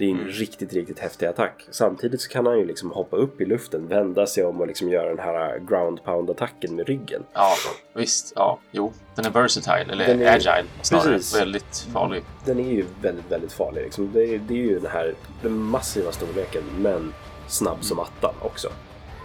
[0.00, 1.66] Det är en riktigt, riktigt häftig attack.
[1.70, 4.88] Samtidigt så kan han ju liksom hoppa upp i luften, vända sig om och liksom
[4.88, 7.22] göra den här ground pound-attacken med ryggen.
[7.32, 7.52] Ja,
[7.94, 8.32] visst.
[8.36, 8.92] Ja, jo.
[9.14, 11.12] Den är versatile, eller Den är- agile snarare.
[11.12, 11.40] Precis.
[11.40, 12.22] Väldigt farlig.
[12.44, 13.82] Den är ju väldigt, väldigt farlig.
[13.82, 14.10] Liksom.
[14.12, 17.12] Det, är, det är ju den här den massiva storleken, men
[17.48, 18.68] snabb som attan också.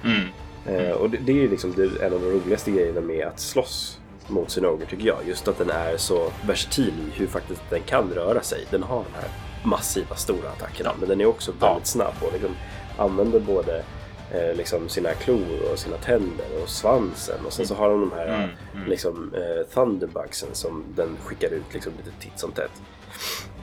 [0.03, 0.27] Mm.
[0.65, 3.39] Eh, och det, det är ju liksom det, en av de roligaste grejerna med att
[3.39, 5.17] slåss mot Sinoger tycker jag.
[5.27, 8.65] Just att den är så versatil i hur faktiskt den kan röra sig.
[8.71, 9.29] Den har de här
[9.65, 11.67] massiva stora attackerna, men den är också Ja.
[11.67, 12.51] väldigt snabb och liksom
[12.97, 13.83] använder både
[14.31, 18.11] eh, liksom sina klor och sina tänder och svansen och sen så har de de
[18.11, 18.89] här Mm, mm.
[18.89, 22.71] liksom, eh, thunderbugsen som den skickar ut liksom, lite titt som tätt.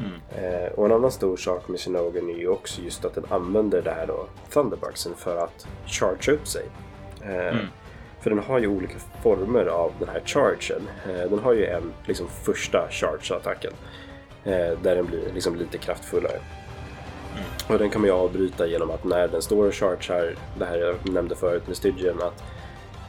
[0.01, 0.13] Mm.
[0.45, 3.83] Eh, och en annan stor sak med Sinogen är ju också just att den använder
[3.83, 6.65] det här då, Thunderbugsen, för att chargea upp sig.
[7.23, 7.67] Eh, Mm.
[8.21, 10.89] För den har ju olika former av den här chargen.
[11.09, 13.73] Eh, den har ju en liksom första charge-attacken.
[14.45, 16.39] Eh, där den blir liksom lite kraftfullare.
[17.67, 20.79] Och den kan man ju avbryta genom att när den står och chargear, det här
[20.79, 22.43] jag nämnde förut med Stygian, att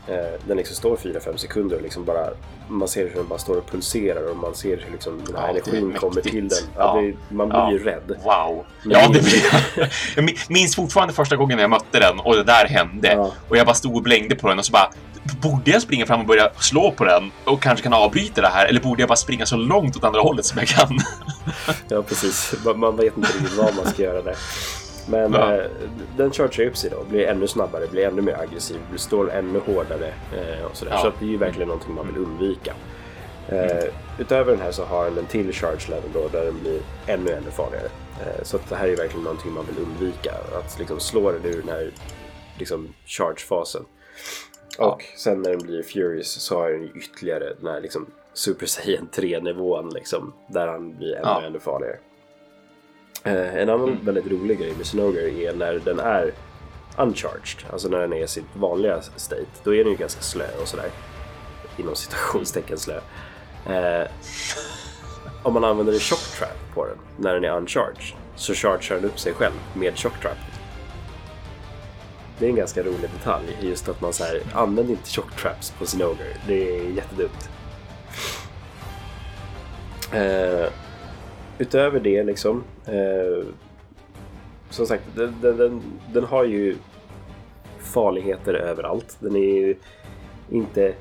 [0.10, 2.28] eh, den liksom står 4-5 sekunder och liksom bara,
[2.68, 5.44] man ser hur den bara står och pulserar och man ser hur liksom den här
[5.44, 6.58] Ja, energin kommer till den.
[6.78, 7.02] Ja, Ja.
[7.02, 7.72] det, man blir Ja.
[7.72, 8.18] ju rädd.
[8.24, 8.66] Wow.
[8.84, 9.44] Men Ja, det- blir
[10.16, 10.24] jag.
[10.26, 13.32] min- minns fortfarande första gången jag mötte den och det där hände.
[13.50, 14.90] Och jag bara stod och blängde på den och så bara
[15.42, 18.66] Borde jag springa fram och börja slå på den och kanske kan avbryta det här?
[18.66, 21.00] Eller borde jag bara springa så långt åt andra hållet som jag kan?
[21.90, 22.56] Ja, precis.
[22.66, 24.36] Man, man vet inte riktigt vad man ska göra där.
[25.08, 25.56] Men Ja.
[25.56, 25.64] eh,
[26.18, 30.14] den chargear upp sig då, blir ännu snabbare, blir ännu mer aggressiv, står ännu hårdare
[30.34, 30.92] eh, och sådär.
[30.92, 31.02] Ja.
[31.02, 32.74] Så det är ju verkligen någonting man vill undvika.
[33.48, 33.84] Eh,
[34.18, 37.32] utöver den här så har den en till charge level då, där den blir ännu,
[37.32, 37.88] ännu farligare.
[38.22, 40.32] Eh, så det här är verkligen någonting man vill undvika.
[40.60, 41.92] Att liksom slå den ur den här
[42.58, 43.86] liksom, charge-fasen.
[44.78, 48.66] Och sen när den blir Furious så har den ju ytterligare den här liksom Super
[48.66, 51.42] Saiyan 3-nivån liksom, där han blir ännu, Ja.
[51.42, 51.98] ännu farligare.
[53.24, 54.06] Eh, en annan Mm.
[54.06, 56.34] väldigt rolig grej med Sinoger är när den är
[56.98, 60.48] uncharged, alltså när den är i sitt vanliga state, då är den ju ganska slö
[60.62, 60.90] och sådär.
[61.78, 63.00] Inom citationstecken slö.
[63.66, 64.08] Eh,
[65.44, 68.04] om man använder en shock trap på den när den är uncharged
[68.36, 70.38] så chargear den upp sig själv med shock trap.
[72.40, 76.06] Det är en ganska rolig detalj, just att man säger använd inte shock traps på
[76.06, 76.28] ogre.
[76.48, 77.50] Det är jättedumt.
[80.14, 80.72] Eh,
[81.58, 82.64] utöver det liksom.
[82.86, 83.46] Eh,
[84.70, 85.82] som sagt, den, den, den,
[86.14, 86.76] den har ju
[87.80, 89.18] farligheter överallt.
[89.20, 89.76] Den är ju
[90.50, 90.94] inte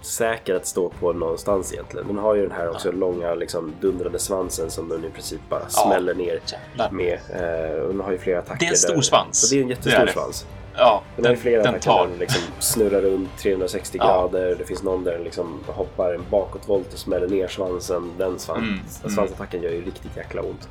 [0.00, 2.06] säker att stå på någonstans egentligen.
[2.06, 5.68] Den har ju den här också långa liksom, dundrande svansen som den i princip bara
[5.68, 6.90] smäller ner Jävlar.
[6.90, 7.18] med.
[7.34, 8.60] Eh, och den har ju flera attacker.
[8.60, 9.40] Det är en stor där- svans.
[9.48, 10.12] Så det är en Det jättestor är det.
[10.12, 10.46] svans.
[10.78, 12.02] Ja, Den har ju flera den attacker tar.
[12.04, 14.06] där den liksom snurrar runt 360 Ja.
[14.06, 14.54] grader.
[14.58, 18.12] Det finns någon där den liksom hoppar en bakåtvolt och smäller ner svansen.
[18.18, 18.68] Den svans, Mm,
[19.02, 19.10] mm.
[19.14, 20.68] svansattacken gör ju riktigt jäkla ont.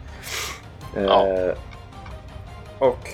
[0.95, 1.27] Ja.
[1.27, 1.53] Eh,
[2.79, 3.09] och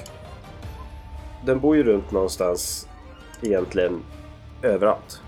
[1.45, 2.87] den bor ju runt någonstans
[3.41, 4.03] egentligen
[4.61, 5.21] överallt.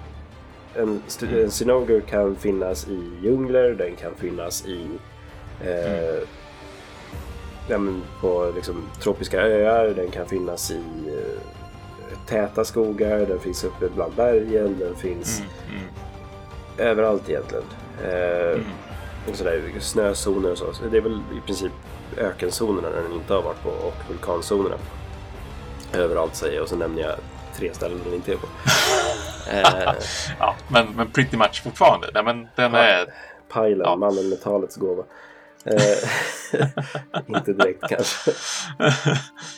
[0.77, 4.87] En, en Sinoger kan finnas i djungler, den kan finnas i
[5.61, 6.27] eh,
[7.69, 8.01] Mm.
[8.21, 14.13] på liksom, tropiska öar, den kan finnas i eh, täta skogar, den finns uppe bland
[14.13, 15.51] bergen, den finns Mm,
[15.81, 17.63] mm, överallt egentligen.
[18.03, 18.65] Eh, mm.
[19.29, 20.73] och sådär, snözoner och så.
[20.73, 20.83] så.
[20.91, 21.71] Det är väl i princip
[22.17, 24.75] ökenzonerna när den inte har varit på och vulkanzonerna.
[25.93, 27.15] Överallt säger jag och så nämner jag
[27.57, 28.47] tre ställen den inte är på.
[29.51, 29.95] eh,
[30.39, 32.09] Ja, men, men pretty much fortfarande.
[32.13, 32.79] Nej, men den Ja.
[32.79, 33.13] är...
[33.49, 33.95] Pajlen, Ja.
[33.95, 35.03] mannen med talets gåva.
[35.65, 36.09] Eh,
[37.27, 38.31] inte direkt kanske.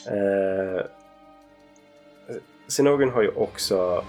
[0.08, 0.86] Eh,
[2.68, 4.04] Sinogren har ju också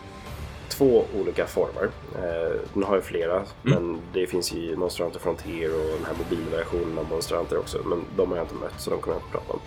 [0.69, 1.89] två olika former.
[2.19, 6.15] Eh, den har ju flera, men det finns ju Monster Hunter Frontier och den här
[6.19, 7.79] mobilversionen av Monster Hunter också.
[7.85, 9.61] Men de har jag inte mött, så de kommer jag inte prata om.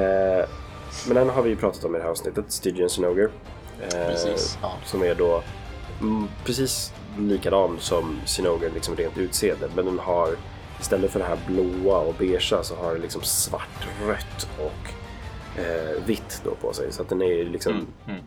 [0.00, 0.44] Eh,
[1.06, 3.30] men den har vi ju pratat om i det här avsnittet, Stygian Sinoger.
[3.82, 4.58] Eh, Precis.
[4.62, 4.72] Ja.
[4.84, 5.42] som är då
[6.00, 9.68] mm, precis likadan som Sinoger liksom rent utseende.
[9.76, 10.28] Men den har
[10.80, 14.88] istället för det här blåa och beigea så har den liksom svart, rött och
[15.60, 16.92] eh, vitt då på sig.
[16.92, 18.20] Så att den är ju liksom Mm, mm.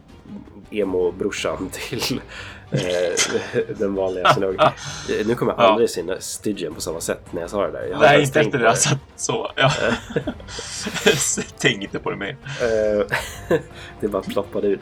[0.70, 2.22] Emo-brorsan till
[2.72, 2.80] eh,
[3.78, 4.26] den vanliga.
[5.10, 5.68] Eh, Nu kommer jag Ja.
[5.68, 7.88] aldrig se Stygian på samma sätt när jag sa det där.
[7.92, 8.70] Jag Nej, inte efter det.
[8.70, 9.52] Alltså, så.
[9.56, 9.72] Ja.
[11.60, 12.38] Tänk inte på det mer.
[12.62, 13.06] Eh,
[14.00, 14.82] det bara ploppade ut.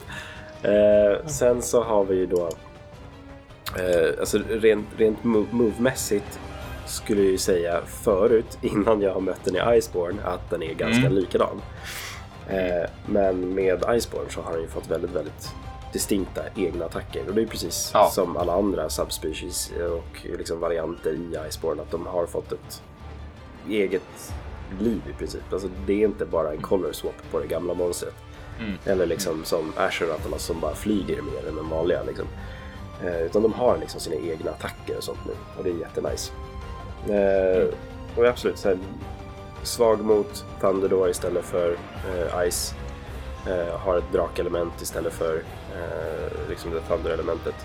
[0.64, 2.50] Eh, sen så har vi ju då,
[4.20, 6.40] alltså rent, rent mo- move-mässigt
[6.88, 10.74] skulle jag ju säga förut, innan jag har mött den i Iceborne, att den är
[10.74, 11.14] ganska Mm.
[11.14, 11.62] likadan.
[12.50, 15.50] Eh, men med Iceborne så har den ju fått väldigt, väldigt
[15.94, 17.28] distinkta egna attacker.
[17.30, 18.10] Och det är precis Ja.
[18.14, 22.82] som alla andra subspecies och liksom varianter i Iceborne, att de har fått ett
[23.70, 24.34] eget
[24.80, 25.42] liv i princip.
[25.54, 28.14] Alltså det är inte bara en color swap på det gamla monstret.
[28.60, 28.74] Mm.
[28.86, 32.04] Eller liksom som Asheratterna som bara flyger mer än den vanliga.
[32.04, 32.26] Liksom.
[33.04, 35.34] Eh, utan de har liksom sina egna attacker och sånt nu.
[35.58, 36.32] Och det är jättenice.
[37.10, 37.68] Eh,
[38.18, 38.78] och absolut, så här,
[39.66, 41.72] svag mot Thunder då istället för
[42.08, 42.74] eh, Ice.
[43.48, 45.36] Eh, har ett drakelement istället för
[45.76, 47.56] eh, liksom det Thunder-elementet.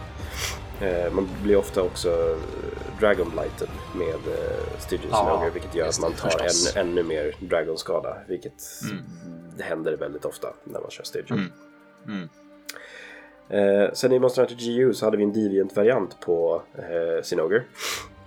[0.80, 2.36] Eh, man blir ofta också
[3.00, 6.76] Dragonblighted med eh, Stygian Ja, vilket gör att man tar förstås.
[6.76, 8.16] än, ännu mer Dragonskada.
[8.28, 9.04] Vilket Mm.
[9.60, 11.50] händer väldigt ofta när man kör Stygian.
[12.06, 12.28] Mm.
[13.50, 13.84] Mm.
[13.84, 17.64] Eh, sen i Monster Hunter GU så hade vi en Deviant-variant på eh, Sinoger.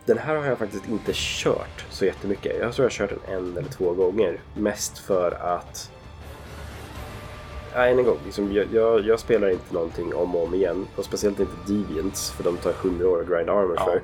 [0.05, 2.55] Den här har jag faktiskt inte kört så jättemycket.
[2.59, 4.39] Jag tror jag har kört den en eller två gånger.
[4.55, 5.91] Mest för att...
[7.73, 10.87] Ja, än en gång, liksom, jag, jag, jag, spelar inte någonting om och om igen.
[10.95, 13.85] Och speciellt inte Deviants, för de tar 100 år att grind armor ja.
[13.85, 14.01] för.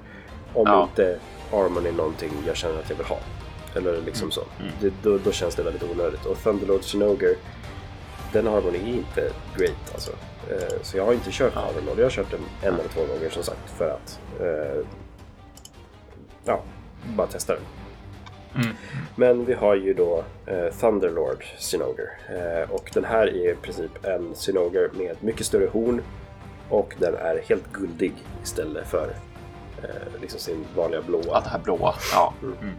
[0.53, 0.83] Om ja.
[0.83, 1.19] inte
[1.51, 3.19] armor är någonting jag känner att jag vill ha.
[3.75, 4.31] Eller liksom mm.
[4.31, 4.43] så.
[4.59, 4.71] Mm.
[4.81, 6.25] Det, då, då, känns det väldigt onödigt.
[6.25, 7.35] Och Thunderlord Shinoger,
[8.33, 10.11] den armorn är inte great alltså.
[10.49, 11.55] Eh, så jag har inte kört.
[11.55, 14.85] Armor Jag har kört den en eller två gånger som sagt för att eh,
[16.45, 16.61] ja,
[17.15, 17.63] bara testa den.
[18.55, 18.75] Mm.
[19.15, 22.09] Men vi har ju då eh, Thunderlord Sinoger.
[22.29, 26.01] Eh, och den här är i princip en Sinoger med mycket större horn
[26.69, 28.13] och den är helt guldig
[28.43, 29.13] istället för
[29.83, 31.23] eh, liksom sin vanliga blåa.
[31.27, 31.93] Ja, det här blåa.
[32.13, 32.33] Ja.
[32.41, 32.55] Mm.
[32.61, 32.75] Mm.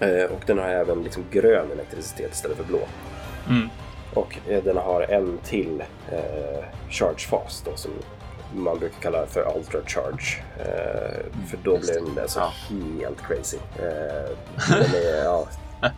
[0.00, 2.80] Eh, och den har även liksom grön elektricitet istället för blå.
[3.48, 3.68] Mm.
[4.14, 5.80] Och eh, den har en till
[6.12, 7.90] eh, charge fast då, som
[8.54, 10.42] man brukar kalla för ultra charge.
[10.58, 12.52] Eh, för då blir den alltså ja.
[13.00, 13.58] helt crazy.
[13.76, 14.36] Eh,
[14.68, 15.48] den är, ja,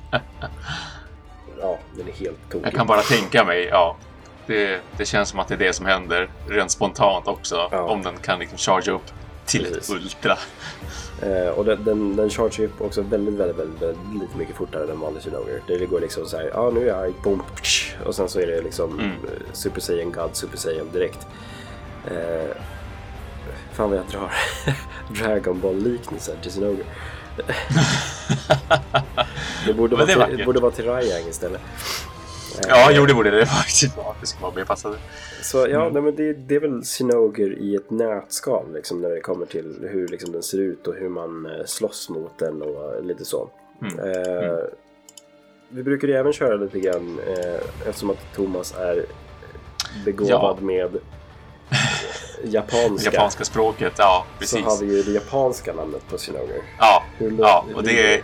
[1.61, 2.67] ja, den är helt tokig.
[2.67, 3.97] Jag kan bara tänka mig, ja.
[4.47, 7.69] Det, det känns som att det är det som händer rent spontant också.
[7.71, 7.83] Ja.
[7.83, 9.13] Om den kan liksom charge upp
[9.47, 9.91] till Precis.
[9.91, 10.39] ett ultra.
[11.23, 14.93] Eh, och den, den, den chargear upp också väldigt, väldigt, väldigt, väldigt, lite mycket fortare
[14.93, 15.63] än vanlig Synover.
[15.67, 17.43] Det går liksom så här, ja ah, nu är jag boom,
[18.07, 19.11] och sen så är det liksom mm.
[19.11, 21.27] Eh, Super Saiyan God, Super Saiyan direkt.
[22.11, 22.57] Eh,
[23.73, 24.33] fan vad jag drar
[25.23, 26.85] Dragon Ball-liknelser till Synover.
[29.67, 31.61] det borde vara, det till, borde vara till Ryang istället.
[32.69, 34.15] Ja, jo det borde det faktiskt vara.
[34.21, 34.99] Det ska vara mer passande.
[35.43, 35.93] Så ja, mm.
[35.93, 39.89] nej, men det, det är väl Sinoger i ett nötskal liksom, när det kommer till
[39.91, 43.51] hur liksom, den ser ut och hur man eh, slåss mot den och lite så.
[43.83, 43.99] Mm.
[43.99, 44.67] Eh, mm.
[45.69, 49.05] Vi brukar ju även köra lite grann eh, eftersom att Thomas är
[50.05, 50.65] begåvad ja.
[50.65, 50.99] med
[52.45, 53.11] japanska.
[53.11, 54.65] japanska språket, ja precis.
[54.65, 56.63] Så har vi ju det japanska namnet på Sinoger.
[56.79, 57.05] Ja,
[57.39, 58.23] ja och det är,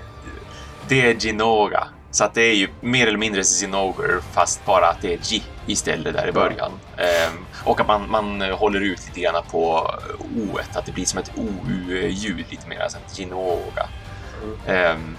[0.89, 1.89] det är Jinoga.
[2.11, 5.43] Så att det är ju mer eller mindre Zinogre fast bara att det är G
[5.67, 6.73] istället där i början.
[6.97, 7.05] Ja.
[7.29, 9.91] Um, och att man, man håller ut lite grann på
[10.21, 13.89] O, att det blir som ett OU-ljud lite mer, alltså Ginoga.
[14.67, 14.97] Mm.
[14.97, 15.17] Um,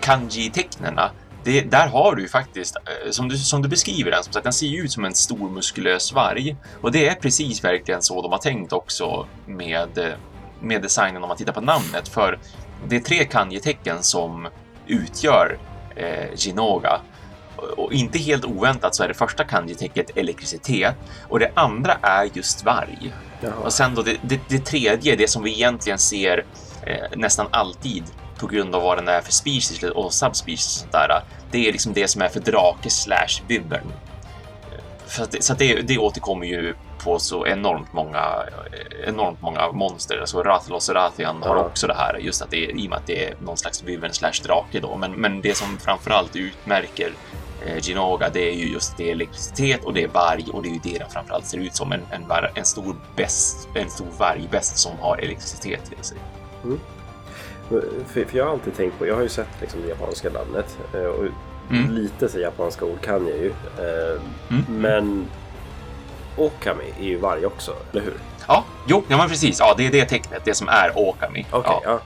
[0.00, 1.10] Kanji-tecknena,
[1.44, 4.52] där har du ju faktiskt, eh, som du, som du beskriver den, som sagt, den
[4.52, 6.56] ser ju ut som en stor muskulös varg.
[6.80, 10.14] Och det är precis verkligen så de har tänkt också med,
[10.60, 12.08] med designen om man tittar på namnet.
[12.08, 12.38] För
[12.88, 14.48] det är tre kanji-tecken som
[14.86, 15.58] utgör
[15.96, 17.00] eh, Ginoga.
[17.76, 20.94] Och inte helt oväntat så är det första kanji-tecknet elektricitet
[21.28, 23.14] och det andra är just varg.
[23.40, 23.52] Jaha.
[23.64, 26.44] Och sen då det, det, det, tredje, det som vi egentligen ser
[26.82, 28.04] eh, nästan alltid
[28.44, 31.22] på grund av vad den är för species och subspecies och sånt där.
[31.50, 33.92] Det är liksom det som är för drake slash vibern.
[35.06, 38.24] Så, att, så att det, det återkommer ju på så enormt många,
[39.06, 40.18] enormt många monster.
[40.18, 42.98] Alltså Rathalos och Rathian har också det här, just att det är, i och med
[42.98, 44.96] att det är någon slags vyvern slash drake då.
[44.96, 47.12] Men, men det som framförallt utmärker
[47.80, 50.72] Ginoga, det är ju just det är elektricitet och det är varg och det är
[50.72, 54.78] ju det den framförallt ser ut som en, en, en stor bäst, en stor vargbäst
[54.78, 56.18] som har elektricitet i sig.
[56.64, 56.80] Mm.
[57.68, 60.78] För, för, jag har alltid tänkt på, jag har ju sett liksom det japanska namnet
[60.94, 61.24] eh, och
[61.70, 61.90] mm.
[61.90, 63.52] lite så japanska ord kan jag ju.
[63.78, 64.20] Eh,
[64.50, 64.64] mm.
[64.68, 65.26] Men
[66.36, 68.14] Okami är ju varg också, eller hur?
[68.48, 69.60] Ja, jo, ja men precis.
[69.60, 71.46] Ja, det är det tecknet, det som är Okami.
[71.50, 71.80] Okej, okay, ja.
[71.84, 72.00] ja.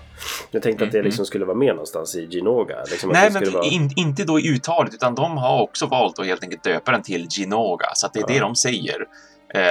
[0.51, 1.27] Jag tänkte att det mm, liksom mm.
[1.27, 2.77] skulle vara med någonstans i Ginoga.
[2.91, 3.65] Liksom Nej, men vara...
[3.65, 7.03] in, inte då i uttalet, utan de har också valt att helt enkelt döpa den
[7.03, 8.35] till Ginoga, så att det är ja.
[8.35, 9.07] det de säger.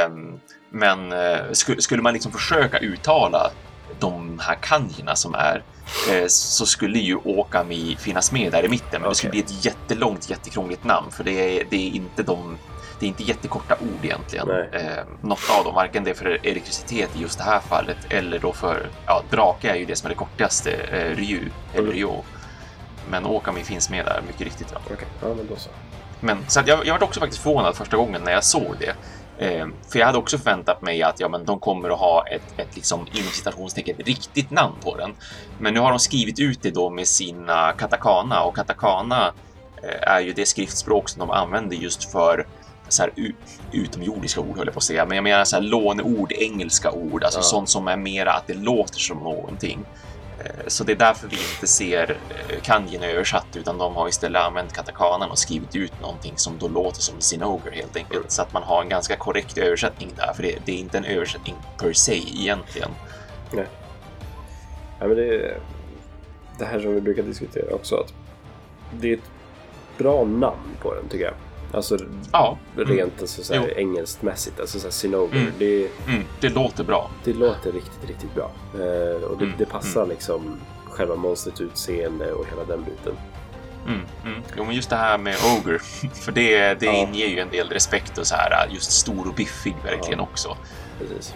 [0.07, 0.39] Um,
[0.69, 3.51] men uh, sk skulle man liksom försöka uttala
[4.38, 5.64] de här kanjina som är
[6.11, 9.09] uh, så skulle ju Okami finnas med där i mitten, men okay.
[9.09, 12.57] det skulle bli ett jättelångt, jättekrångligt namn för det är, det är inte de
[12.99, 14.49] det är inte jättekorta ord egentligen.
[14.49, 18.53] Eh, något av dem, varken det för elektricitet i just det här fallet eller då
[18.53, 21.41] för, ja, drake är ju det som är det kortaste, eh, Ryu
[21.73, 21.93] eller mm.
[21.93, 22.23] Ryo.
[23.09, 24.68] Men Okami finns med där, mycket riktigt.
[24.73, 24.93] Ja.
[24.93, 25.07] Okay.
[25.22, 25.69] ja men så.
[26.19, 28.95] Men så jag, jag var också faktiskt förvånad första gången när jag såg det.
[29.38, 32.59] Eh, för jag hade också förväntat mig att ja, men de kommer att ha ett,
[32.59, 35.14] ett liksom, inom citationstecken riktigt namn på den.
[35.59, 39.34] Men nu har de skrivit ut det då med sina katakana och katakana
[39.84, 42.47] eh, är ju det skriftspråk som de använder just för
[42.89, 43.11] så här
[43.72, 47.23] utomjordiska ord höll jag på att säga, men jag menar så här låneord, engelska ord,
[47.23, 47.43] alltså ja.
[47.43, 49.85] sånt som är mera att det låter som någonting.
[50.39, 54.41] Eh, så det är därför vi inte ser eh, kanjin översatt, utan de har istället
[54.41, 58.31] använt katakanan och skrivit ut någonting som då låter som sinoger helt enkelt.
[58.31, 61.05] Så att man har en ganska korrekt översättning där, för det, det är inte en
[61.05, 62.89] översättning per se egentligen.
[63.51, 63.68] Nej.
[64.99, 65.57] Ja, men det,
[66.57, 68.14] det här som vi brukar diskutera också, att
[68.91, 69.31] det är ett
[69.97, 71.34] bra namn på den tycker jag.
[71.72, 71.98] Alltså
[72.31, 72.57] Ja.
[72.76, 73.64] rent alltså, så Jo.
[73.76, 74.60] engelsktmässigt.
[74.60, 75.35] Alltså så här, Sinover.
[75.38, 75.52] Mm.
[75.60, 77.11] Det, Mm, det låter bra.
[77.23, 78.52] det låter riktigt, riktigt bra.
[78.73, 83.18] Eh, och det, Mm, det passar liksom själva monstrets utseende och hela den biten.
[83.88, 84.41] Mm, mm.
[84.57, 85.80] Jo, men just det här med Ogre,
[86.14, 86.94] för det, det Ja.
[86.94, 90.27] inger ju en del respekt och så här, just stor och biffig verkligen Ja.
[90.31, 90.57] också.
[90.99, 91.34] Precis.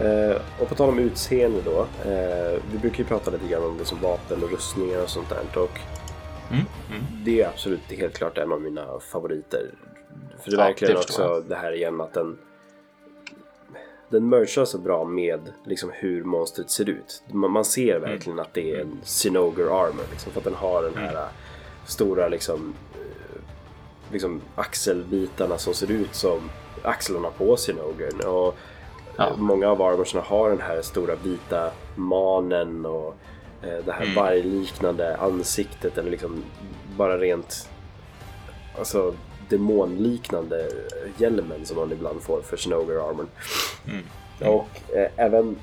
[0.00, 1.80] Eh, och på tal om utseende då.
[2.10, 5.60] Eh, vi brukar ju prata lite grann om liksom vapen och rustningar och sånt där.
[5.62, 5.78] Och
[6.50, 7.02] Mm, mm.
[7.24, 9.70] det är absolut helt klart en av mina favoriter.
[10.42, 12.38] För det är Ja, verkligen det också det här igen att den
[14.08, 17.22] den merchar så bra med liksom hur monstret ser ut.
[17.32, 20.04] Man, ser verkligen att det är en Sinoger armor.
[20.10, 21.28] Liksom, för att den har den här äh,
[21.86, 23.40] stora liksom, eh,
[24.12, 26.50] liksom axelbitarna som ser ut som
[26.82, 28.20] axlarna på Sinogern.
[28.20, 28.54] Och
[29.16, 29.26] Ja.
[29.30, 33.14] eh, Många av armorsna har den här stora vita manen och eh,
[33.60, 34.14] det här Mm.
[34.14, 36.44] vargliknande ansiktet eller liksom
[36.96, 37.68] bara rent
[38.78, 39.14] alltså
[39.48, 40.68] demonliknande
[41.18, 43.28] hjälmen som man ibland får för Sinoger armorn.
[43.88, 44.04] Mm.
[44.52, 45.56] Och eh, även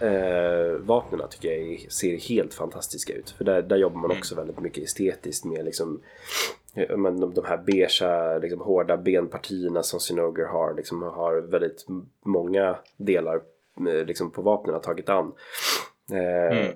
[0.00, 3.30] eh, vapnen tycker jag ser helt fantastiska ut.
[3.30, 4.18] För där, där jobbar man Mm.
[4.18, 6.00] också väldigt mycket estetiskt med liksom
[6.74, 10.74] eh, men de, de här beigea, liksom, hårda benpartierna som Sinoger har.
[10.74, 11.86] Liksom, har väldigt
[12.24, 13.40] många delar
[13.88, 15.32] eh, liksom, på vapnen har tagit an.
[16.12, 16.72] Eh, Mm.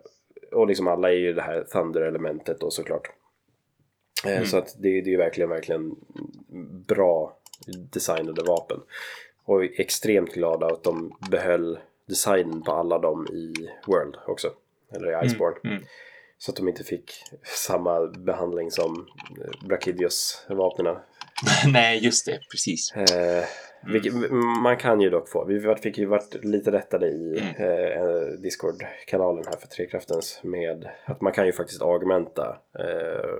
[0.53, 3.11] Och liksom alla är ju det här Thunder-elementet då såklart.
[4.27, 4.47] Eh, Mm.
[4.47, 5.97] Så att det, det är ju verkligen, verkligen
[6.87, 7.37] bra
[7.93, 8.81] designade vapen.
[9.45, 14.49] Och är extremt glada att de behöll designen på alla dem i World också.
[14.93, 15.57] Eller i Iceborne.
[15.65, 15.83] Mm.
[16.39, 17.13] Så att de inte fick
[17.43, 19.07] samma behandling som
[19.69, 20.97] Brachidios-vapnen.
[21.73, 22.93] Nej, just det, precis.
[22.93, 23.45] Eh,
[23.87, 24.31] vilket,
[24.63, 25.45] man kan ju dock få.
[25.45, 31.33] Vi fick ju varit lite rättade i eh, Discord-kanalen här för Trekraftens med att man
[31.33, 33.39] kan ju faktiskt augmenta eh,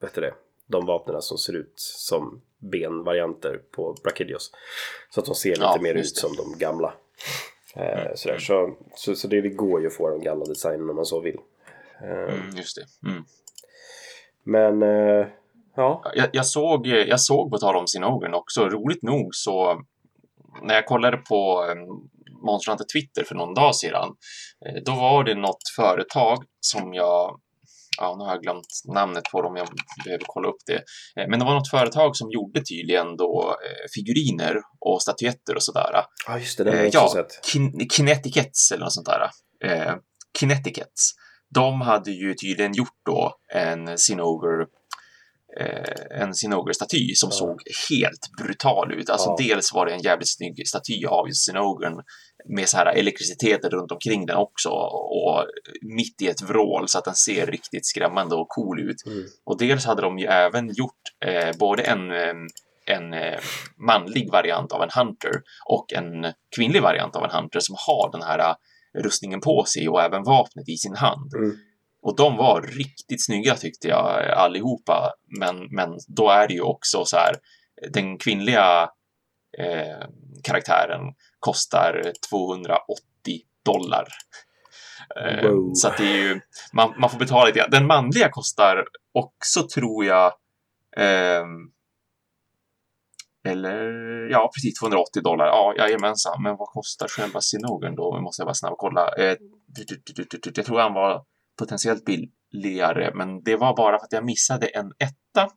[0.00, 0.34] vet du det,
[0.66, 4.52] de vapnen som ser ut som benvarianter på Brachidios.
[5.10, 6.94] Så att de ser lite Ja, mer ut som de gamla.
[7.76, 8.38] Eh, sådär.
[8.38, 11.20] Så, så, så det, det går ju att få de gamla designen om man så
[11.20, 11.38] vill.
[12.02, 13.08] Eh, Mm, just det.
[13.08, 13.24] Mm.
[14.42, 15.26] Men eh,
[15.80, 19.80] ja, Jag, jag, såg, jag såg på tal om Sinogren också, roligt nog så
[20.62, 21.64] när jag kollade på
[22.46, 24.08] Monster Hunter Twitter för någon dag sedan,
[24.66, 27.40] eh, då var det något företag som jag
[27.98, 29.68] Ja, nu har jag glömt namnet på dem, jag
[30.04, 30.74] behöver kolla upp det.
[31.22, 35.62] Eh, Men det var något företag som gjorde tydligen då eh, figuriner och statyetter och
[35.62, 35.90] sådär.
[36.26, 37.54] ja just det, den har jag också ja, sett.
[37.54, 39.30] kin- Kinetiquets eller något sånt där.
[39.64, 39.94] Eh,
[40.38, 41.10] Kinetiquets.
[41.54, 44.66] De hade ju tydligen gjort då en Sinoger eh,
[46.10, 47.36] en Sinoger-staty som Ja.
[47.36, 49.10] såg helt brutal ut.
[49.10, 49.36] Alltså Ja.
[49.38, 52.02] dels var det en jävligt snygg staty av Sinogern
[52.48, 55.44] med så här elektriciteten runt omkring den också och
[55.82, 59.06] mitt i ett vrål så att den ser riktigt skrämmande och cool ut.
[59.06, 59.24] Mm.
[59.44, 62.34] Och dels hade de ju även gjort eh, både en, eh,
[62.86, 63.40] en eh,
[63.86, 68.22] manlig variant av en Hunter och en kvinnlig variant av en Hunter som har den
[68.22, 68.54] här eh,
[69.02, 71.34] rustningen på sig och även vapnet i sin hand.
[71.34, 71.56] Mm.
[72.02, 75.12] Och de var riktigt snygga tyckte jag allihopa.
[75.38, 77.34] Men, men då är det ju också så här,
[77.92, 78.90] den kvinnliga
[79.58, 80.06] eh,
[80.44, 81.00] karaktären
[81.38, 82.80] kostar 280
[83.64, 84.08] dollar.
[85.16, 85.74] Eh, Wow.
[85.74, 86.40] Så att det är ju,
[86.72, 87.68] man, man får betala lite.
[87.70, 90.32] Den manliga kostar också tror jag
[90.96, 91.70] ehm,
[93.44, 93.80] eller
[94.30, 95.46] ja, precis 280 dollar.
[95.46, 96.42] Ja, jajamensan.
[96.42, 98.20] Men vad kostar själva Sinogern då?
[98.20, 99.08] Måste jag bara snabbt kolla.
[99.18, 99.36] Eh,
[100.54, 101.24] jag tror han var
[101.60, 105.48] potentiellt billigare, men det var bara för att jag missade en etta.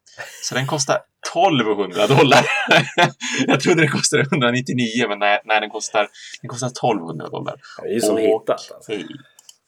[0.43, 0.99] Så den kostar
[1.33, 2.45] 1200 dollar.
[3.47, 6.07] jag trodde den kostade 199, men nej, nej den, kostar,
[6.41, 7.55] den kostar 1200 dollar.
[7.81, 8.49] Det är ju som hittat.
[8.49, 8.91] Alltså.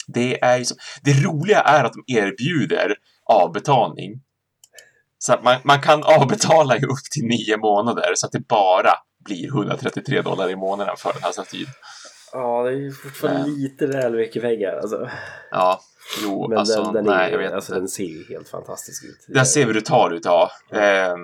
[0.08, 0.76] Det är ju så.
[1.04, 2.96] Det roliga är att de erbjuder
[3.26, 4.22] avbetalning.
[5.18, 8.94] Så att man, man kan avbetala i upp till nio månader så att det bara
[9.26, 11.68] blir 133 dollar i månaden för den här statyn.
[12.32, 13.60] Ja, det är ju fortfarande Nej.
[13.60, 14.80] lite väl mycket pengar.
[14.82, 15.10] Alltså.
[15.52, 15.80] Ja,
[16.24, 17.80] jo, Men alltså, den, den, nej, är, jag vet alltså, inte.
[17.80, 19.26] den ser ju helt fantastisk ut.
[19.28, 20.52] Den ser brutal ut, ja.
[20.74, 21.20] Ehm,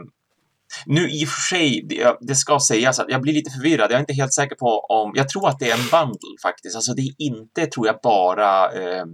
[0.86, 3.92] nu i och för sig, det, det ska sägas att jag blir lite förvirrad.
[3.92, 5.12] Jag är inte helt säker på om...
[5.16, 6.76] Jag tror att det är en bundle faktiskt.
[6.76, 9.10] Alltså det är inte, tror jag, bara, ehm,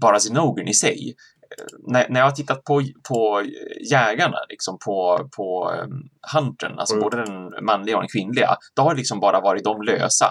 [0.00, 1.14] bara Zinogren i sig.
[1.58, 3.42] Eh, När, när jag har tittat på, på
[3.90, 6.02] jägarna, liksom på, på um,
[6.34, 7.02] huntern, alltså Mm.
[7.04, 10.26] både den manliga och den kvinnliga, då har det liksom bara varit de lösa.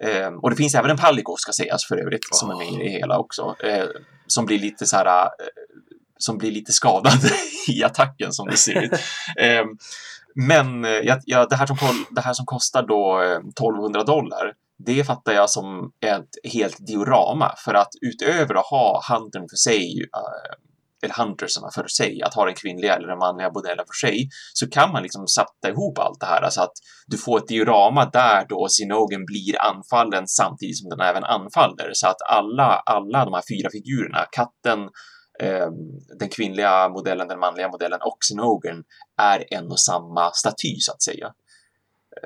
[0.00, 2.76] Ehm, och det finns även en Palico, ska sägas för övrigt, som är med i
[2.76, 3.56] det hela också.
[3.64, 3.84] Eh,
[4.26, 5.28] som blir lite så här, eh,
[6.18, 7.18] som blir lite skadad
[7.68, 8.92] i attacken som det ser ut.
[9.40, 9.66] Ehm,
[10.34, 11.76] men eh, ja, det, här som,
[12.10, 17.54] det här som kostar då eh, 1200 dollar, det fattar jag som ett helt diorama.
[17.64, 20.08] För att utöver att ha handen för sig,
[21.04, 24.70] eller huntersarna för sig, att ha den kvinnliga eller den manliga modellen för sig, så
[24.70, 26.72] kan man liksom sätta ihop allt det här så att
[27.06, 32.06] du får ett diorama där då Sinogen blir anfallen samtidigt som den även anfaller så
[32.08, 34.80] att alla, alla de här fyra figurerna, katten,
[35.42, 35.68] eh,
[36.18, 38.76] den kvinnliga modellen, den manliga modellen och Sinogen
[39.22, 41.28] är en och samma staty så att säga.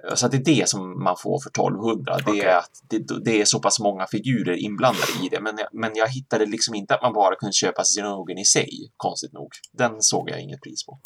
[0.09, 2.17] Eh, så att det är det som man får för 1200.
[2.17, 2.41] Det, Okej.
[2.41, 5.41] är att det, det är så pass många figurer inblandade i det.
[5.41, 8.93] Men jag, men jag hittade liksom inte att man bara kunde köpa Xenogen i sig,
[8.97, 9.49] konstigt nog.
[9.73, 10.99] Den såg jag inget pris på.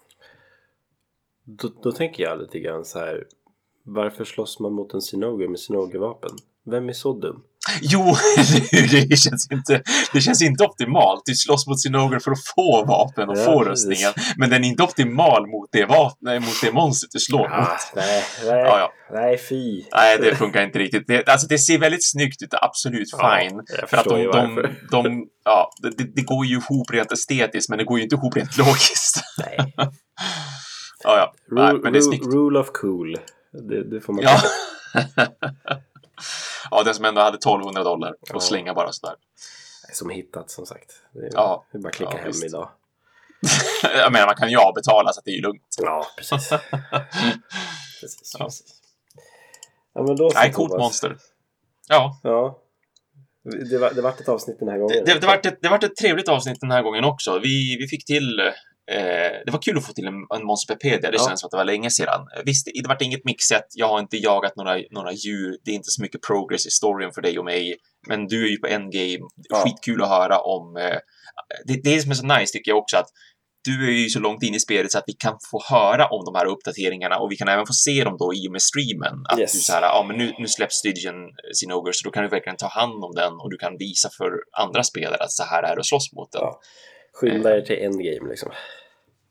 [1.45, 3.27] Då, då tänker jag lite grann så här.
[3.85, 6.31] Varför slåss man mot en Sinoge med Sinoge-vapen?
[6.65, 7.43] Vem är så dum?
[7.81, 8.17] Jo,
[9.09, 9.83] det känns inte,
[10.13, 11.23] det känns inte optimalt.
[11.25, 14.13] Du slåss mot Sinogen för att få vapen och Ja, få rustningen.
[14.37, 17.51] Men den är inte optimal mot det, vapen, mot det monstret du slår mot.
[17.53, 18.93] Ah, nej, nej, Ja, ja.
[19.13, 19.83] nej fy.
[19.95, 21.07] Nej, det funkar inte riktigt.
[21.07, 23.63] Det, alltså, det ser väldigt snyggt ut, absolut Ja, fine.
[23.89, 27.85] för att de, de, de, ja, det, det går ju ihop rent estetiskt, men det
[27.85, 29.21] går ju inte ihop rent logiskt.
[29.39, 29.57] Nej.
[29.77, 31.35] ja, ja.
[31.51, 32.27] Nej, men det är snyggt.
[32.27, 33.17] rule of cool.
[33.69, 34.41] Det, det får man Ja.
[36.71, 38.35] ja, den som ändå hade 1200 dollar Ja.
[38.35, 39.17] och slänga bara sådär.
[39.93, 40.93] Som hittat som sagt.
[41.13, 41.67] Det är, Ja.
[41.73, 42.45] det är bara att klicka Ja, hem visst.
[42.45, 42.71] idag.
[43.83, 45.77] Jag menar, man kan ju avbetala så att det är ju lugnt.
[45.83, 46.49] Ja, precis.
[48.01, 48.45] precis, Ja.
[48.45, 48.67] precis.
[49.95, 51.17] Ja, men då Nej, coolt monster.
[51.89, 52.59] Ja, Ja.
[53.71, 55.05] Det var, det vart ett avsnitt den här gången.
[55.05, 57.39] det, det, vart ett, det vart ett trevligt avsnitt den här gången också.
[57.39, 58.41] Vi, vi fick till...
[58.93, 61.11] Eh, det var kul att få till en, en Monsterpedia.
[61.11, 61.27] Det Ja.
[61.29, 62.21] känns som att det var länge sedan.
[62.45, 63.65] Visst, det vart inget mixet.
[63.75, 65.59] Jag har inte jagat några, några djur.
[65.65, 67.77] Det är inte så mycket progress i storyn för dig och mig.
[68.09, 69.19] Men du är ju på endgame.
[69.49, 69.57] Ja.
[69.57, 70.77] Skitkul att höra om...
[70.77, 70.97] Eh,
[71.67, 73.09] det, det som är så nice tycker jag också att
[73.65, 76.25] du är ju så långt in i spelet så att vi kan få höra om
[76.25, 79.15] de här uppdateringarna och vi kan även få se dem då i och med streamen.
[79.29, 79.53] Att Yes.
[79.53, 81.15] du så här, ja men nu, nu släpps Stygian
[81.55, 84.31] Sinoger så då kan du verkligen ta hand om den och du kan visa för
[84.53, 86.41] andra spelare att så här är det att slåss mot den.
[86.43, 86.61] Ja.
[87.15, 88.51] Skynda er till endgame liksom.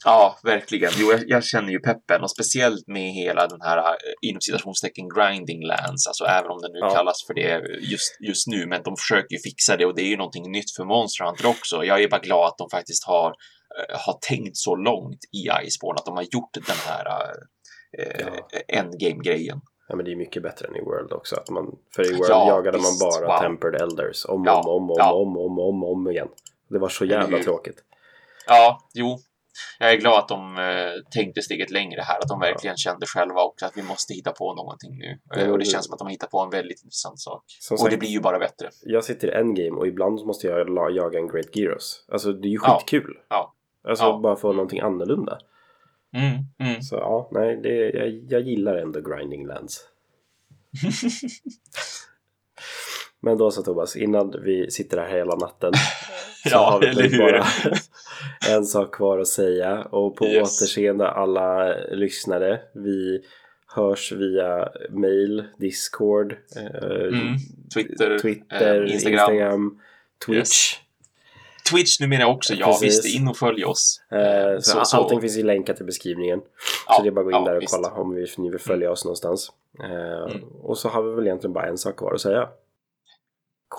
[0.05, 0.91] Ja, verkligen.
[0.95, 5.05] Jo, jag, jag känner ju peppen och speciellt med hela den här eh, inom citationstecken
[5.15, 6.89] grinding lands, alltså även om det nu Ja.
[6.95, 10.07] kallas för det just, just nu, men de försöker ju fixa det och det är
[10.07, 11.83] ju någonting nytt för Monster Hunter också.
[11.85, 15.97] Jag är bara glad att de faktiskt har, eh, har tänkt så långt i Iceborne,
[15.99, 17.05] att de har gjort den här
[17.99, 18.59] eh, Ja.
[18.67, 19.61] endgame-grejen.
[19.87, 21.35] Ja men det är mycket bättre än i World också.
[21.35, 21.65] Att man,
[21.95, 23.01] för i World Ja, jagade visst.
[23.01, 23.39] man bara Wow.
[23.41, 25.13] Tempered Elders om Ja, om om om, ja.
[25.13, 26.27] om om om om igen.
[26.69, 27.77] Det var så jävla tråkigt.
[28.47, 29.19] Ja, jo.
[29.79, 33.43] Jag är glad att de eh, tänkte steget längre här, att de verkligen kände själva
[33.43, 35.19] också att vi måste hitta på någonting nu.
[35.35, 37.43] Det och det känns som att de hittar på en väldigt intressant sak.
[37.59, 38.69] Som och det sagt, blir ju bara bättre.
[38.83, 42.05] jag sitter i endgame och ibland måste jag jaga en Great Gyros.
[42.11, 42.79] Alltså det är ju Ja.
[42.79, 43.17] skitkul.
[43.29, 43.55] Ja.
[43.87, 44.19] Alltså Ja.
[44.23, 45.39] bara få någonting annorlunda.
[46.15, 46.81] Mm, mm.
[46.81, 49.87] Så ja, nej, det, jag, jag gillar ändå grinding lands.
[53.23, 55.71] Men då så Thomas, innan vi sitter här hela natten
[56.51, 57.19] Ja, har vi eller väl hur?
[57.31, 57.45] bara
[58.57, 60.61] en sak kvar att säga och på Yes.
[60.61, 62.59] återseende alla lyssnare.
[62.73, 63.21] Vi
[63.75, 67.35] hörs via mail, Discord, eh, Mm.
[67.73, 69.79] Twitter, Twitter eh, Instagram, Instagram.
[70.25, 70.37] Twitch.
[70.37, 70.73] Yes.
[71.71, 72.83] Twitch numera också, ja Precis.
[73.05, 74.01] visst, in och följ oss.
[74.11, 76.41] Eh, så, så- så- allting finns ju länkat i beskrivningen.
[76.87, 77.73] Ja, så det är bara att gå in ja, där och visst.
[77.73, 77.83] Mm.
[77.83, 79.51] kolla om vi, ni vill följa oss någonstans.
[79.83, 82.49] Eh, Och så har vi väl egentligen bara en sak kvar att säga.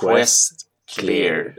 [0.01, 0.53] Quest
[0.97, 1.53] cleared.